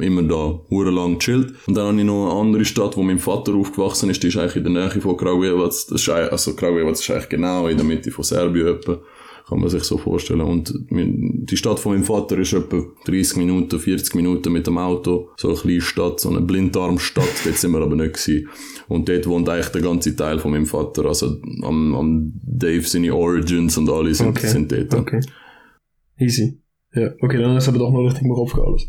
immer 0.02 0.22
da 0.22 0.60
lang 0.70 1.18
chillt. 1.18 1.56
Und 1.66 1.76
dann 1.76 1.88
habe 1.88 1.98
ich 1.98 2.06
noch 2.06 2.30
eine 2.30 2.42
andere 2.42 2.64
Stadt, 2.64 2.96
wo 2.96 3.02
mein 3.02 3.18
Vater 3.18 3.56
aufgewachsen 3.56 4.12
ist, 4.12 4.22
die 4.22 4.28
ist 4.28 4.38
eigentlich 4.38 4.58
in 4.58 4.72
der 4.72 4.74
Nähe 4.74 5.02
von 5.02 5.18
Kragujevac. 5.18 5.66
Das 5.66 5.86
ist, 5.90 6.08
also 6.08 6.56
Kragujevac 6.56 6.94
ist 6.94 7.10
eigentlich 7.10 7.30
genau 7.30 7.68
in 7.68 7.78
der 7.78 7.88
Mitte 7.88 8.12
von 8.12 8.24
Serbien 8.24 8.68
etwa 8.68 9.00
kann 9.48 9.60
man 9.60 9.70
sich 9.70 9.84
so 9.84 9.98
vorstellen. 9.98 10.42
Und 10.42 10.74
die 10.90 11.58
Stadt 11.58 11.80
von 11.80 11.94
meinem 11.94 12.04
Vater 12.04 12.38
ist 12.40 12.54
etwa 12.54 12.84
30 13.06 13.38
Minuten, 13.38 13.80
40 13.80 14.16
Minuten 14.16 14.52
mit 14.52 14.66
dem 14.66 14.78
Auto. 14.78 15.30
So 15.38 15.50
eine 15.50 15.58
kleine 15.58 15.82
Stadt, 15.82 16.20
so 16.20 16.30
eine 16.30 16.42
Blinddarmstadt, 16.42 17.30
dort 17.44 17.56
sind 17.56 17.72
wir 17.72 17.82
aber 17.82 17.96
nicht 17.96 18.14
gewesen. 18.14 18.50
Und 18.88 19.08
dort 19.08 19.28
wohnt 19.28 19.48
eigentlich 19.48 19.70
der 19.70 19.82
ganze 19.82 20.16
Teil 20.16 20.40
von 20.40 20.52
meinem 20.52 20.66
Vater. 20.66 21.06
Also 21.06 21.38
am, 21.62 21.96
am 21.96 22.34
Dave 22.44 22.82
seine 22.82 23.14
Origins 23.14 23.78
und 23.78 23.90
alle 23.90 24.14
sind, 24.16 24.30
okay. 24.30 24.48
sind 24.48 24.72
dort. 24.72 24.94
Okay. 24.94 25.22
Easy. 26.18 26.60
Ja, 26.94 27.12
okay, 27.22 27.38
dann 27.38 27.58
ist 27.58 27.68
aber 27.68 27.80
doch 27.80 27.92
noch 27.92 28.06
richtig 28.06 28.24
im 28.24 28.34
Kopf 28.34 28.56
alles. 28.56 28.88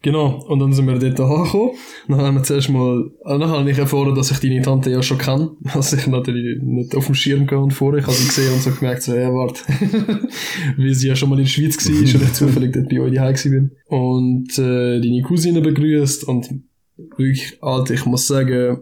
Genau, 0.00 0.44
und 0.46 0.60
dann 0.60 0.72
sind 0.72 0.86
wir 0.86 0.98
dort 0.98 1.18
angekommen. 1.18 1.72
Dann 2.06 2.20
haben 2.20 2.36
wir 2.36 2.42
zuerst 2.44 2.68
mal, 2.68 3.10
also 3.24 3.40
dann 3.40 3.50
habe 3.50 3.70
ich 3.70 3.78
erfahren, 3.78 4.14
dass 4.14 4.30
ich 4.30 4.38
deine 4.38 4.62
Tante 4.62 4.90
ja 4.90 5.02
schon 5.02 5.18
kenne. 5.18 5.50
Was 5.74 5.92
ich 5.92 6.06
natürlich 6.06 6.62
nicht 6.62 6.94
auf 6.94 7.06
dem 7.06 7.14
Schirm 7.14 7.46
gehabt 7.46 7.72
vorher. 7.72 8.00
Ich 8.00 8.06
habe 8.06 8.16
sie 8.16 8.28
gesehen 8.28 8.52
und 8.52 8.62
so 8.62 8.70
gemerkt, 8.70 9.02
so, 9.02 9.14
ja, 9.14 9.28
warte. 9.32 9.62
Weil 10.76 10.94
sie 10.94 11.08
ja 11.08 11.16
schon 11.16 11.30
mal 11.30 11.38
in 11.38 11.44
der 11.44 11.50
Schweiz 11.50 11.76
war 11.84 11.96
und 11.96 12.04
ich 12.04 12.32
zufällig 12.32 12.72
dort 12.72 12.88
bei 12.88 13.00
euch 13.00 13.14
daheim 13.14 13.34
bin. 13.50 13.70
Und, 13.86 14.58
äh, 14.58 15.00
deine 15.00 15.22
Cousine 15.22 15.60
begrüßt 15.60 16.24
und 16.24 16.48
wirklich, 16.96 17.58
Alter, 17.60 17.94
ich 17.94 18.06
muss 18.06 18.26
sagen, 18.26 18.78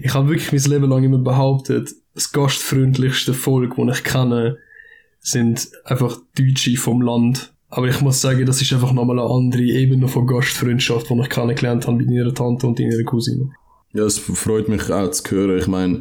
ich 0.00 0.14
habe 0.14 0.28
wirklich 0.28 0.52
mein 0.52 0.72
Leben 0.72 0.90
lang 0.90 1.02
immer 1.02 1.18
behauptet, 1.18 1.90
das 2.14 2.32
gastfreundlichste 2.32 3.34
Volk, 3.34 3.74
das 3.76 3.98
ich 3.98 4.04
kenne, 4.04 4.58
sind 5.18 5.68
einfach 5.84 6.18
Deutsche 6.38 6.76
vom 6.76 7.02
Land 7.02 7.52
aber 7.76 7.88
ich 7.88 8.00
muss 8.00 8.22
sagen, 8.22 8.46
das 8.46 8.62
ist 8.62 8.72
einfach 8.72 8.94
nochmal 8.94 9.18
eine 9.18 9.28
andere 9.28 9.60
Ebene 9.60 10.08
von 10.08 10.26
Gastfreundschaft, 10.26 11.10
die 11.10 11.20
ich 11.20 11.28
kennengelernt 11.28 11.86
habe 11.86 11.98
mit 11.98 12.10
ihrer 12.10 12.32
Tante 12.32 12.66
und 12.66 12.80
ihrer 12.80 13.02
Cousine. 13.02 13.50
Ja, 13.92 14.04
es 14.04 14.18
freut 14.18 14.70
mich 14.70 14.90
auch 14.90 15.10
zu 15.10 15.30
hören. 15.30 15.58
Ich 15.58 15.66
meine, 15.66 16.00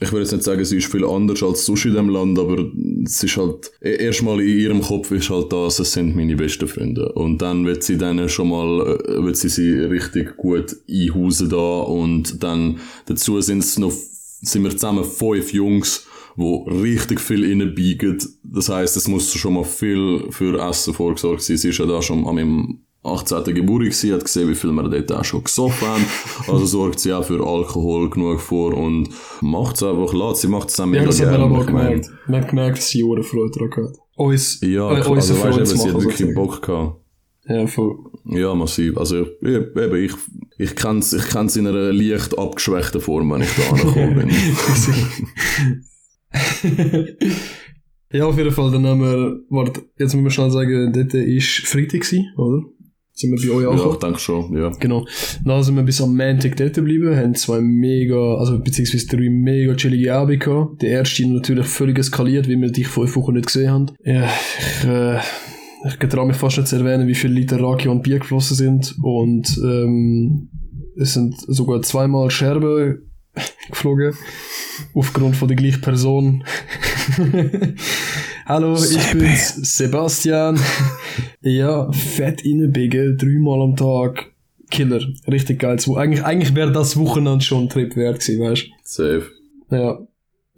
ich 0.00 0.10
würde 0.10 0.24
jetzt 0.24 0.32
nicht 0.32 0.42
sagen, 0.42 0.64
sie 0.64 0.78
ist 0.78 0.90
viel 0.90 1.04
anders 1.04 1.44
als 1.44 1.64
sonst 1.64 1.84
in 1.84 1.94
dem 1.94 2.08
Land, 2.08 2.40
aber 2.40 2.56
es 3.04 3.22
ist 3.22 3.36
halt, 3.36 3.70
e-, 3.80 3.94
erstmal 3.94 4.40
in 4.40 4.58
ihrem 4.58 4.82
Kopf 4.82 5.12
ist 5.12 5.30
halt 5.30 5.52
das, 5.52 5.78
es 5.78 5.92
sind 5.92 6.16
meine 6.16 6.34
besten 6.34 6.66
Freunde. 6.66 7.12
Und 7.12 7.40
dann 7.40 7.64
wird 7.64 7.84
sie 7.84 7.98
dann 7.98 8.28
schon 8.28 8.48
mal, 8.48 8.98
äh, 9.06 9.22
wird 9.22 9.36
sie 9.36 9.48
sie 9.48 9.78
richtig 9.78 10.36
gut 10.36 10.74
einhausen 10.90 11.48
da 11.48 11.80
und 11.82 12.42
dann 12.42 12.80
dazu 13.06 13.40
sind 13.40 13.60
es 13.60 13.78
noch, 13.78 13.92
sind 13.92 14.64
wir 14.64 14.72
zusammen 14.72 15.04
fünf 15.04 15.52
Jungs 15.52 16.04
wo 16.36 16.64
richtig 16.64 17.20
viel 17.20 17.44
reinbiegen. 17.44 18.18
Das 18.42 18.68
heißt, 18.68 18.96
es 18.96 19.08
muss 19.08 19.32
schon 19.32 19.54
mal 19.54 19.64
viel 19.64 20.26
für 20.30 20.60
Essen 20.60 20.94
vorgesorgt 20.94 21.42
sein. 21.42 21.56
Sie 21.56 21.70
ist 21.70 21.78
ja 21.78 21.86
da 21.86 22.02
schon 22.02 22.26
an 22.26 22.34
meinem 22.34 22.80
18. 23.02 23.54
Geburtstag 23.54 23.90
gewesen, 23.90 24.14
hat 24.14 24.24
gesehen, 24.24 24.50
wie 24.50 24.54
viel 24.54 24.72
wir 24.72 24.88
dort 24.88 25.12
auch 25.12 25.24
schon 25.24 25.44
gesoffen 25.44 25.88
haben. 25.88 26.04
Also 26.48 26.66
sorgt 26.66 27.00
sie 27.00 27.12
auch 27.12 27.24
für 27.24 27.44
Alkohol 27.44 28.10
genug 28.10 28.40
vor 28.40 28.74
und 28.74 29.08
macht 29.40 29.76
es 29.76 29.82
einfach, 29.82 30.12
lässt 30.12 30.42
sie 30.42 30.48
macht 30.48 30.68
es 30.70 30.76
dann 30.76 30.90
mega 30.90 31.02
Ja, 31.02 31.08
das 31.08 31.20
hat 31.20 31.30
man 31.30 31.42
aber 31.42 31.58
auch 31.58 31.66
gemerkt. 31.66 32.10
Man 32.26 32.40
hat 32.40 32.48
gemerkt, 32.48 32.78
dass 32.78 32.88
sie 32.88 33.00
Jahre 33.00 33.22
Freude 33.22 33.50
daran 33.58 33.88
hat. 33.88 33.96
Uns, 34.16 34.60
ja, 34.60 34.90
äh, 34.90 35.02
also 35.02 35.16
weißt, 35.16 35.32
Freunde 35.32 35.56
eben, 35.58 35.66
sie 35.66 35.78
hat 35.78 35.94
wirklich 35.94 36.18
sozusagen. 36.18 36.34
Bock 36.34 36.62
gehabt. 36.62 37.00
Ja, 37.48 37.66
voll. 37.66 37.96
Ja, 38.24 38.54
massiv. 38.54 38.96
Also, 38.96 39.26
ich, 39.40 39.48
eben, 39.48 40.04
ich, 40.04 40.12
ich 40.58 40.74
kenn's, 40.74 41.12
ich 41.12 41.28
kenn's 41.28 41.54
in 41.54 41.66
einer 41.66 41.92
leicht 41.92 42.36
abgeschwächten 42.36 43.00
Form, 43.00 43.30
wenn 43.30 43.42
ich 43.42 43.50
da 43.54 43.70
angekommen 43.70 44.16
bin. 44.16 44.30
ja, 48.12 48.24
auf 48.24 48.36
jeden 48.38 48.52
Fall, 48.52 48.70
dann 48.70 48.86
haben 48.86 49.00
wir, 49.00 49.40
warte, 49.50 49.82
jetzt 49.98 50.14
müssen 50.14 50.24
wir 50.24 50.30
schnell 50.30 50.50
sagen, 50.50 50.92
dort 50.92 51.14
war 51.14 51.40
Freitag, 51.40 52.00
gewesen, 52.00 52.32
oder? 52.36 52.62
Sind 53.18 53.30
wir 53.30 53.48
bei 53.48 53.54
euch 53.54 53.62
ja, 53.62 53.70
angekommen? 53.70 53.94
ich 53.94 54.00
denke 54.00 54.18
schon, 54.18 54.56
ja. 54.58 54.70
Genau. 54.78 55.06
Dann 55.42 55.62
sind 55.62 55.74
wir 55.74 55.82
bis 55.82 56.02
am 56.02 56.14
Montag 56.14 56.54
dort 56.56 56.74
geblieben, 56.74 57.16
haben 57.16 57.34
zwei 57.34 57.62
mega, 57.62 58.34
also 58.34 58.58
beziehungsweise 58.58 59.06
drei 59.06 59.30
mega 59.30 59.74
chillige 59.74 60.14
Abende 60.14 60.36
gehabt. 60.36 60.82
Der 60.82 60.90
erste 60.90 61.26
natürlich 61.26 61.64
völlig 61.64 61.98
eskaliert, 61.98 62.46
weil 62.46 62.60
wir 62.60 62.70
dich 62.70 62.88
fünf 62.88 63.16
Wochen 63.16 63.32
nicht 63.32 63.46
gesehen 63.46 63.70
haben. 63.70 63.86
Ja, 64.04 64.28
ich, 64.58 64.86
äh, 64.86 65.18
ich 65.88 65.98
getraue 65.98 66.26
mich 66.26 66.36
fast 66.36 66.58
nicht 66.58 66.68
zu 66.68 66.76
erwähnen, 66.76 67.08
wie 67.08 67.14
viele 67.14 67.32
Liter 67.32 67.58
Raki 67.58 67.88
und 67.88 68.02
Bier 68.02 68.18
geflossen 68.18 68.54
sind. 68.54 68.94
Und 69.02 69.58
ähm, 69.64 70.50
es 70.98 71.14
sind 71.14 71.36
sogar 71.38 71.80
zweimal 71.80 72.30
Scherben 72.30 73.05
geflogen. 73.70 74.14
Aufgrund 74.94 75.36
von 75.36 75.48
der 75.48 75.56
gleichen 75.56 75.80
Person. 75.80 76.44
Hallo, 78.46 78.74
ich 78.76 79.12
bin's, 79.12 79.76
Sebastian. 79.76 80.58
ja, 81.40 81.90
fett 81.92 82.44
reinbiegen, 82.44 83.16
dreimal 83.16 83.62
am 83.62 83.76
Tag. 83.76 84.32
Killer, 84.70 85.00
richtig 85.28 85.60
geil. 85.60 85.78
Eigentlich 85.94 86.24
eigentlich 86.24 86.54
wäre 86.54 86.72
das 86.72 86.96
Wochenende 86.96 87.44
schon 87.44 87.64
ein 87.64 87.68
Trip 87.68 87.94
wert 87.96 88.20
gewesen, 88.20 88.42
weißt 88.42 88.66
Safe. 88.82 89.26
du? 89.70 89.76
Ja, 89.76 89.98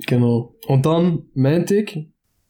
genau. 0.06 0.54
Und 0.66 0.86
dann, 0.86 1.24
Montag, 1.34 1.96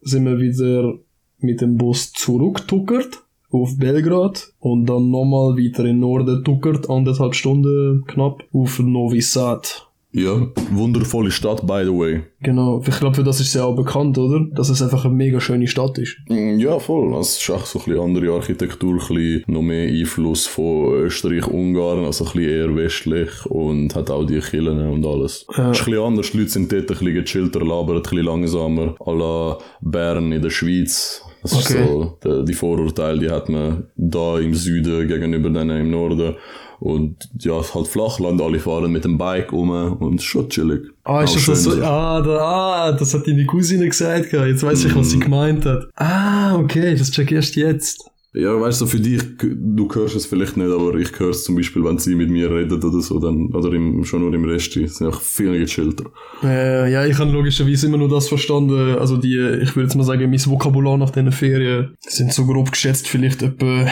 sind 0.01 0.25
wir 0.25 0.39
wieder 0.39 0.95
mit 1.39 1.61
dem 1.61 1.77
Bus 1.77 2.13
zurücktuckert 2.13 3.25
auf 3.51 3.79
Belgrad 3.79 4.53
und 4.59 4.87
dann 4.87 5.11
nochmal 5.11 5.57
weiter 5.57 5.81
in 5.81 5.97
den 5.97 6.01
Norden 6.01 6.45
tuckert, 6.45 6.91
anderthalb 6.91 7.35
Stunden 7.35 8.05
knapp, 8.07 8.45
auf 8.53 8.79
Novi 8.79 9.21
Sad. 9.21 9.88
Ja, 10.11 10.47
wundervolle 10.71 11.31
Stadt, 11.31 11.67
by 11.67 11.83
the 11.85 11.91
way. 11.93 12.23
Genau, 12.41 12.81
ich 12.87 12.99
glaube, 12.99 13.15
für 13.15 13.23
das 13.25 13.41
ist 13.41 13.53
sie 13.53 13.63
auch 13.63 13.77
bekannt, 13.77 14.17
oder? 14.17 14.41
Dass 14.55 14.71
es 14.71 14.81
einfach 14.81 15.05
eine 15.05 15.13
mega 15.13 15.39
schöne 15.39 15.67
Stadt 15.69 15.99
ist. 15.99 16.17
Mm, 16.29 16.59
Ja, 16.59 16.79
voll. 16.79 17.09
Also, 17.09 17.21
es 17.21 17.39
ist 17.43 17.51
auch 17.51 17.67
so 17.67 17.79
ein 17.81 17.85
bisschen 17.85 18.01
andere 18.01 18.33
Architektur, 18.33 18.93
ein 18.95 18.99
bisschen 18.99 19.43
noch 19.47 19.61
mehr 19.61 19.87
Einfluss 19.87 20.47
von 20.47 20.93
Österreich, 20.95 21.47
Ungarn, 21.47 22.07
also 22.07 22.25
ein 22.25 22.33
bisschen 22.33 22.49
eher 22.51 22.75
westlich 22.75 23.45
und 23.47 23.95
hat 23.95 24.11
auch 24.11 24.25
die 24.25 24.39
Kirchen 24.41 24.81
und 24.91 25.05
alles. 25.05 25.47
Ja. 25.57 25.73
Ist 25.73 25.81
ein 25.81 25.85
bisschen 25.85 26.03
anders, 26.03 26.31
die 26.31 26.39
Leute 26.39 26.51
sind 26.51 26.73
dort 26.73 26.83
ein 26.83 26.87
bisschen 26.87 27.15
gechillter, 27.15 27.61
labern 27.61 27.97
ein 27.97 28.03
bisschen 28.03 28.25
langsamer, 28.25 28.95
à 29.01 29.13
la 29.15 29.59
Bern 29.83 30.33
in 30.33 30.41
der 30.41 30.51
Schweiz. 30.51 31.23
Das 31.43 31.53
ist 31.53 31.71
Okay. 31.71 31.85
so, 31.87 32.19
der, 32.25 32.43
die 32.45 32.55
Vorurteile, 32.55 33.19
die 33.21 33.31
hat 33.31 33.49
man 33.51 33.85
da 33.95 34.39
im 34.41 34.55
Süden 34.55 35.07
gegenüber 35.07 35.51
denen 35.51 35.81
im 35.83 35.91
Norden. 35.91 36.35
Und 36.81 37.29
ja, 37.41 37.59
es 37.59 37.69
ist 37.69 37.75
halt 37.75 37.89
Flachland, 37.89 38.41
alle 38.41 38.61
fahren 38.61 38.93
mit 38.93 39.05
dem 39.05 39.19
Bike 39.19 39.53
um 39.53 39.71
und 39.71 40.17
ist 40.17 40.25
schon 40.25 40.49
chillig. 40.49 40.83
Ah, 41.05 41.23
ist 41.23 41.49
das 41.49 41.65
so? 41.65 41.73
Ah, 41.83 42.21
da, 42.21 42.39
ah, 42.39 42.93
das 42.93 43.15
hat 43.15 43.27
deine 43.27 43.47
Cousine 43.47 43.89
gesagt. 43.89 44.33
Jetzt 44.33 44.63
weiß 44.63 44.85
ich, 44.85 44.95
was 44.95 45.11
sie 45.11 45.19
gemeint 45.19 45.65
hat. 45.67 45.89
Ah, 45.97 46.57
okay, 46.57 46.95
das 46.95 47.11
check 47.11 47.33
erst 47.33 47.57
jetzt. 47.57 48.09
Ja, 48.35 48.61
weißt 48.61 48.83
du, 48.83 48.87
für 48.87 49.01
dich, 49.01 49.23
du 49.39 49.89
hörst 49.93 50.15
es 50.15 50.27
vielleicht 50.27 50.57
nicht, 50.57 50.71
aber 50.71 50.95
ich 50.97 51.19
höre 51.19 51.31
es 51.31 51.45
zum 51.45 51.57
Beispiel, 51.57 51.83
wenn 51.83 51.99
sie 51.99 52.15
mit 52.15 52.29
mir 52.29 52.51
redet 52.51 52.85
oder 52.85 53.01
so, 53.01 53.19
dann, 53.19 53.47
oder 53.55 53.73
im, 53.73 54.05
schon 54.05 54.21
nur 54.21 54.33
im 54.35 54.45
Rest, 54.45 54.75
sind 54.75 55.03
auch 55.09 55.21
viel 55.21 55.59
gechillter. 55.59 56.05
Äh, 56.45 56.93
ja, 56.93 57.07
ich 57.07 57.19
habe 57.19 57.33
logischerweise 57.33 57.87
immer 57.87 57.97
nur 57.97 58.09
das 58.09 58.29
verstanden. 58.29 58.97
Also 58.99 59.17
die, 59.17 59.39
ich 59.63 59.75
würde 59.75 59.89
jetzt 59.89 59.97
mal 59.97 60.05
sagen, 60.05 60.31
mein 60.31 60.47
Vokabular 60.47 60.99
nach 60.99 61.11
diesen 61.11 61.33
Ferien 61.33 61.97
sind 62.01 62.33
so 62.33 62.45
grob 62.45 62.71
geschätzt 62.71 63.09
vielleicht 63.09 63.43
etwa 63.43 63.87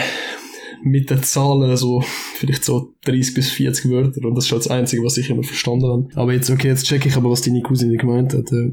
mit 0.83 1.09
den 1.09 1.23
Zahlen 1.23 1.75
so 1.77 2.03
vielleicht 2.35 2.63
so 2.63 2.93
30 3.05 3.33
bis 3.33 3.49
40 3.49 3.89
Wörter 3.89 4.25
und 4.25 4.35
das 4.35 4.45
ist 4.45 4.51
halt 4.51 4.65
das 4.65 4.71
Einzige, 4.71 5.03
was 5.03 5.17
ich 5.17 5.29
immer 5.29 5.43
verstanden 5.43 5.87
habe. 5.87 6.07
Aber 6.15 6.33
jetzt, 6.33 6.49
okay, 6.49 6.67
jetzt 6.67 6.85
check 6.85 7.05
ich 7.05 7.15
aber, 7.15 7.29
was 7.29 7.41
deine 7.41 7.61
Cousine 7.61 7.97
gemeint 7.97 8.33
hat. 8.33 8.51
Äh. 8.51 8.71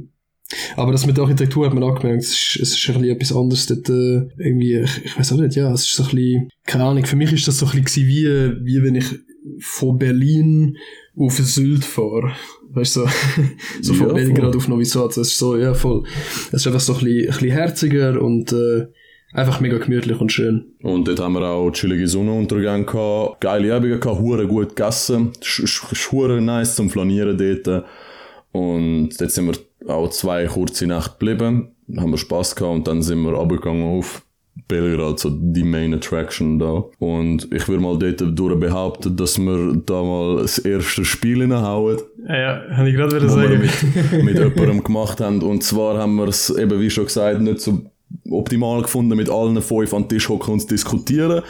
Aber 0.76 0.92
das 0.92 1.06
mit 1.06 1.16
der 1.16 1.24
Architektur 1.24 1.66
hat 1.66 1.74
man 1.74 1.82
auch 1.82 1.98
gemerkt, 1.98 2.22
es 2.22 2.32
ist, 2.32 2.58
es 2.60 2.76
ist 2.76 2.88
ein 2.88 3.00
bisschen 3.00 3.16
etwas 3.16 3.36
anderes 3.36 3.66
dort, 3.66 3.88
äh, 3.88 4.28
irgendwie, 4.38 4.78
ich, 4.78 5.04
ich 5.04 5.18
weiß 5.18 5.32
auch 5.32 5.38
nicht, 5.38 5.56
ja, 5.56 5.72
es 5.72 5.86
ist 5.86 5.94
so 5.94 6.02
ein 6.02 6.10
bisschen, 6.10 6.48
keine 6.66 6.84
Ahnung, 6.84 7.04
für 7.06 7.16
mich 7.16 7.32
ist 7.32 7.48
das 7.48 7.58
so 7.58 7.66
ein 7.66 7.82
bisschen 7.82 8.06
wie, 8.06 8.26
wie 8.64 8.82
wenn 8.82 8.94
ich 8.94 9.06
von 9.60 9.98
Berlin 9.98 10.76
auf 11.16 11.34
Sylt 11.34 11.84
fahre. 11.84 12.32
Weißt 12.70 12.96
du, 12.96 13.00
so, 13.00 13.08
so 13.82 13.94
von 13.94 14.08
Ja, 14.08 14.14
Belgrad 14.14 14.56
auf 14.56 14.68
Novi 14.68 14.84
Sad. 14.84 15.10
Es 15.12 15.28
ist 15.28 15.38
so, 15.38 15.56
ja, 15.56 15.74
voll. 15.74 16.04
Es 16.48 16.54
ist 16.54 16.66
einfach 16.66 16.80
so 16.80 16.94
ein 16.94 17.04
bisschen, 17.04 17.20
ein 17.20 17.26
bisschen 17.26 17.50
herziger 17.50 18.20
und 18.20 18.52
äh, 18.52 18.86
einfach 19.34 19.60
mega 19.60 19.78
gemütlich 19.78 20.20
und 20.20 20.32
schön. 20.32 20.64
Und 20.82 21.06
dort 21.06 21.20
haben 21.20 21.34
wir 21.34 21.42
auch 21.42 21.70
chillige 21.72 22.08
Sonnenuntergang 22.08 22.86
gehabt, 22.86 23.40
geile 23.40 23.74
Abende 23.74 23.98
gehabt, 23.98 24.20
hure 24.20 24.46
gut 24.46 24.74
gegessen, 24.74 25.32
hure 26.10 26.40
nice 26.40 26.76
zum 26.76 26.88
Flanieren 26.88 27.36
dort. 27.36 27.84
Und 28.52 29.10
dort 29.20 29.30
sind 29.32 29.46
wir 29.46 29.90
auch 29.92 30.08
zwei 30.10 30.46
kurze 30.46 30.86
Nacht 30.86 31.18
geblieben, 31.18 31.72
haben 31.98 32.12
wir 32.12 32.18
Spass 32.18 32.56
gehabt 32.56 32.74
und 32.74 32.88
dann 32.88 33.02
sind 33.02 33.22
wir 33.22 33.32
runtergegangen 33.32 33.98
auf 33.98 34.22
Belgrad, 34.68 35.18
so 35.18 35.30
die 35.30 35.64
Main 35.64 35.92
Attraction 35.92 36.60
da. 36.60 36.84
Und 37.00 37.52
ich 37.52 37.68
würde 37.68 37.82
mal 37.82 37.98
dort 37.98 38.38
durch 38.38 38.58
behaupten, 38.58 39.16
dass 39.16 39.36
wir 39.36 39.82
da 39.84 40.02
mal 40.02 40.42
das 40.42 40.58
erste 40.58 41.04
Spiel 41.04 41.42
reinhauen 41.42 41.98
Ja, 42.28 42.36
ja, 42.36 42.76
habe 42.76 42.88
ich 42.88 42.94
gerade 42.94 43.16
wieder 43.16 43.30
wo 43.30 43.40
wir 43.40 43.58
mit, 43.58 44.24
mit 44.24 44.38
jemandem 44.38 44.84
gemacht 44.84 45.20
haben. 45.20 45.42
Und 45.42 45.64
zwar 45.64 45.98
haben 45.98 46.14
wir 46.14 46.28
es 46.28 46.50
eben, 46.50 46.80
wie 46.80 46.88
schon 46.88 47.06
gesagt, 47.06 47.40
nicht 47.40 47.60
so 47.60 47.82
optimal 48.30 48.82
gefunden, 48.82 49.16
mit 49.16 49.30
allen 49.30 49.60
fünf 49.62 49.94
an 49.94 50.02
den 50.02 50.08
Tisch 50.08 50.28
hocken 50.28 50.54
und 50.54 50.60
zu 50.60 50.68
diskutieren. 50.68 51.42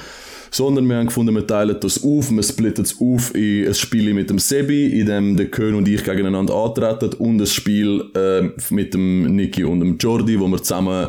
Sondern 0.51 0.89
wir 0.89 0.97
haben 0.97 1.07
gefunden, 1.07 1.35
wir 1.35 1.47
teilen 1.47 1.77
das 1.81 2.05
auf, 2.05 2.31
wir 2.31 2.43
splitten 2.45 2.85
es 2.85 3.01
auf 3.01 3.35
in 3.35 3.67
ein 3.67 3.75
Spiel 3.75 4.15
mit 4.15 4.31
dem 4.31 4.39
Sebi, 4.39 5.01
in 5.01 5.07
dem 5.07 5.37
der 5.37 5.47
Kön 5.47 5.75
und 5.75 5.89
ich 5.89 6.05
gegeneinander 6.05 6.55
antreten 6.55 7.13
und 7.19 7.41
ein 7.41 7.47
Spiel 7.47 8.05
äh, 8.15 8.51
mit 8.73 8.95
dem 8.95 9.35
Niki 9.35 9.65
und 9.65 9.81
dem 9.81 9.99
Jordi, 9.99 10.39
wo 10.39 10.47
wir 10.47 10.63
zusammen 10.63 11.09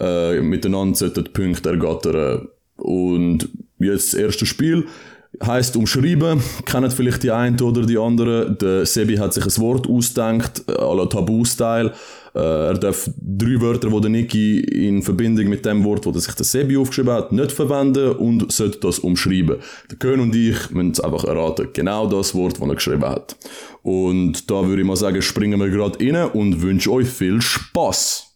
äh, 0.00 0.40
miteinander 0.40 1.08
die 1.08 1.22
Punkte 1.22 1.70
ergattern. 1.70 2.48
Und 2.76 3.48
jetzt 3.78 4.12
das 4.12 4.20
erste 4.20 4.44
Spiel 4.44 4.86
heißt 5.44 5.76
umschreiben, 5.76 6.40
kennen 6.64 6.90
vielleicht 6.90 7.22
die 7.22 7.30
einen 7.30 7.60
oder 7.60 7.82
die 7.82 7.98
anderen. 7.98 8.56
Der 8.58 8.86
Sebi 8.86 9.16
hat 9.16 9.34
sich 9.34 9.44
ein 9.44 9.62
Wort 9.62 9.88
ausgedacht, 9.88 10.62
à 10.68 10.94
la 10.96 11.06
Tabu-Style. 11.06 11.92
Äh, 12.34 12.38
er 12.38 12.74
darf 12.74 13.08
drei 13.16 13.60
Wörter, 13.60 13.90
die 13.90 14.00
der 14.00 14.10
Niki 14.10 14.60
in 14.60 15.02
Verbindung 15.02 15.48
mit 15.48 15.64
dem 15.64 15.84
Wort, 15.84 16.04
das 16.06 16.24
sich 16.24 16.34
der 16.34 16.44
Sebi 16.44 16.76
aufgeschrieben 16.76 17.12
hat, 17.12 17.30
nicht 17.30 17.52
verwenden 17.52 18.12
und 18.16 18.50
sollte 18.50 18.78
das 18.80 18.98
umschreiben. 18.98 19.58
Der 19.90 19.98
Kön 19.98 20.18
und 20.18 20.34
ich 20.34 20.70
müssen 20.70 21.04
einfach 21.04 21.24
erraten. 21.24 21.68
Genau 21.72 22.08
das 22.08 22.34
Wort, 22.34 22.60
das 22.60 22.68
er 22.68 22.74
geschrieben 22.74 23.04
hat. 23.04 23.36
Und 23.82 24.50
da 24.50 24.66
würde 24.66 24.82
ich 24.82 24.88
mal 24.88 24.96
sagen, 24.96 25.22
springen 25.22 25.60
wir 25.60 25.70
gerade 25.70 25.98
rein 26.00 26.30
und 26.30 26.60
wünsche 26.60 26.90
euch 26.90 27.08
viel 27.08 27.40
Spaß. 27.40 28.34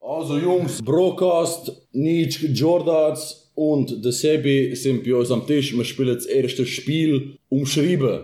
Also 0.00 0.38
Jungs, 0.38 0.80
Brocast, 0.82 1.72
Nitsch, 1.92 2.44
Jordans 2.44 3.50
und 3.56 4.04
der 4.04 4.12
Sebi 4.12 4.76
sind 4.76 5.02
bei 5.02 5.16
uns 5.16 5.32
am 5.32 5.44
Tisch. 5.44 5.76
Wir 5.76 5.84
spielen 5.84 6.14
das 6.14 6.26
erste 6.26 6.64
Spiel 6.64 7.38
umschrieben. 7.48 8.20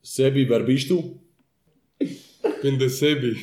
Sebi, 0.00 0.48
wer 0.48 0.60
bist 0.60 0.88
du? 0.88 1.20
Ich 2.58 2.62
bin 2.62 2.76
der 2.76 2.90
Sebi. 2.90 3.36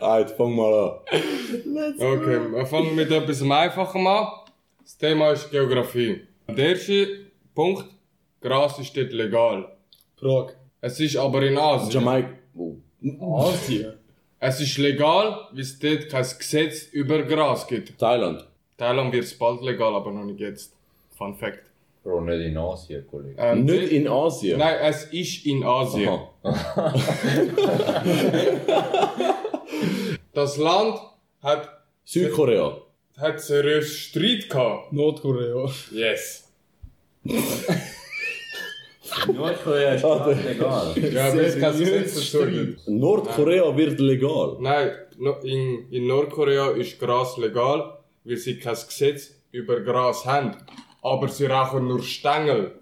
Alter, 0.00 0.34
fang 0.34 0.56
mal 0.56 0.74
an. 0.74 0.90
Okay, 2.00 2.52
wir 2.52 2.66
fangen 2.66 2.96
mit 2.96 3.12
etwas 3.12 3.42
Einfachem 3.42 4.06
an. 4.08 4.26
Das 4.82 4.98
Thema 4.98 5.30
ist 5.30 5.48
Geografie. 5.48 6.22
Der 6.48 6.70
erste 6.70 7.26
Punkt, 7.54 7.84
Gras 8.40 8.76
ist 8.80 8.96
dort 8.96 9.12
legal. 9.12 9.68
Prag. 10.16 10.48
Es 10.80 10.98
ist 10.98 11.16
aber 11.16 11.42
in 11.42 11.56
Asien. 11.56 11.92
Jamaika. 11.92 12.30
Oh. 12.56 13.44
Asien. 13.44 13.92
Es 14.40 14.60
ist 14.60 14.78
legal, 14.78 15.46
weil 15.52 15.60
es 15.60 15.78
dort 15.78 16.08
kein 16.08 16.26
Gesetz 16.38 16.88
über 16.90 17.22
Gras 17.22 17.68
gibt. 17.68 17.96
Thailand. 18.00 18.44
Thailand 18.76 19.12
wird 19.12 19.24
es 19.24 19.38
bald 19.38 19.62
legal, 19.62 19.94
aber 19.94 20.10
noch 20.10 20.24
nicht 20.24 20.40
jetzt. 20.40 20.74
Fun 21.16 21.36
Fact. 21.36 21.70
Bro, 22.06 22.20
nicht 22.20 22.40
in 22.46 22.56
Asien, 22.56 23.04
Kollege. 23.04 23.34
Ähm, 23.36 23.64
Nicht 23.64 23.90
in 23.90 24.06
Asien. 24.06 24.60
Nein, 24.60 24.76
es 24.80 25.06
ist 25.12 25.44
in 25.44 25.64
Asien. 25.64 26.20
Das 30.32 30.56
Land 30.56 31.00
hat, 31.42 31.68
Südkorea. 32.04 32.76
hat 33.16 33.40
seriös 33.40 33.90
Streit 33.90 34.48
gehabt. 34.48 34.92
Nordkorea. 34.92 35.68
Yes. 35.90 36.44
Nordkorea 39.26 39.94
ist 39.94 40.02
ganz 40.02 40.44
legal. 40.44 40.94
Ja, 41.12 41.26
aber 41.32 41.40
es 41.42 41.58
kein 41.58 41.76
Gesetz 41.76 42.14
dazu 42.14 42.46
gibt. 42.46 42.86
Nordkorea 42.86 43.76
wird 43.76 43.98
legal. 43.98 44.58
Nein, 44.60 44.92
in, 45.42 45.90
in 45.90 46.06
Nordkorea 46.06 46.70
ist 46.70 47.00
Gras 47.00 47.36
legal, 47.36 47.98
weil 48.22 48.36
sie 48.36 48.60
kein 48.60 48.76
Gesetz 48.76 49.32
über 49.50 49.80
Gras 49.80 50.24
haben. 50.24 50.54
Aber 51.06 51.28
sie 51.28 51.46
rauchen 51.46 51.86
nur 51.86 52.02
Stängel. 52.02 52.72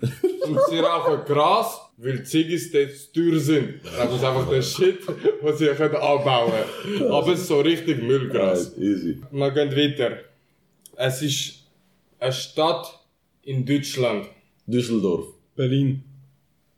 Und 0.00 0.58
sie 0.68 0.80
rauchen 0.80 1.24
Gras, 1.24 1.80
weil 1.96 2.18
die 2.18 2.24
Ziggis 2.24 2.72
dort 2.72 2.90
zu 2.92 3.12
teuer 3.12 3.38
sind. 3.38 3.74
Das 3.84 4.12
ist 4.12 4.24
einfach 4.24 4.48
der 4.48 4.62
Shit, 4.62 4.98
was 5.42 5.58
sie 5.58 5.68
können 5.68 5.94
anbauen 5.94 6.52
können. 6.82 7.12
Aber 7.12 7.32
es 7.32 7.40
ist 7.40 7.46
so 7.46 7.60
richtig 7.60 8.02
Müllgras. 8.02 8.76
Easy. 8.76 9.20
Wir 9.30 9.50
gehen 9.52 9.70
weiter. 9.76 10.16
Es 10.96 11.22
ist 11.22 11.66
eine 12.18 12.32
Stadt 12.32 12.98
in 13.42 13.64
Deutschland. 13.64 14.26
Düsseldorf. 14.66 15.26
Berlin. 15.54 16.02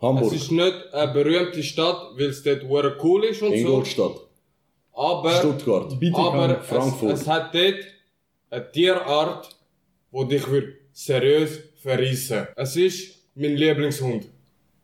Hamburg. 0.03 0.27
Es 0.27 0.43
ist 0.43 0.53
nicht 0.53 0.93
eine 0.93 1.13
berühmte 1.13 1.63
Stadt, 1.63 2.11
weil 2.17 2.29
es 2.29 2.43
dort 2.43 2.63
hure 2.65 2.95
cool 3.03 3.25
ist 3.25 3.41
und 3.41 3.49
so. 3.49 3.55
Ingolstadt. 3.55 4.17
Aber 4.93 5.33
Stuttgart. 5.33 5.97
Aber 6.13 6.61
Frankfurt. 6.61 7.13
Es, 7.13 7.23
es 7.23 7.27
hat 7.27 7.55
dort 7.55 7.81
eine 8.51 8.71
Tierart, 8.71 9.57
die 10.13 10.29
dich 10.29 10.51
wird 10.51 10.80
seriös 11.05 11.61
verreissen. 11.83 12.47
Es 12.57 12.77
ist 12.77 12.99
mein 13.35 13.57
Lieblingshund. 13.57 14.29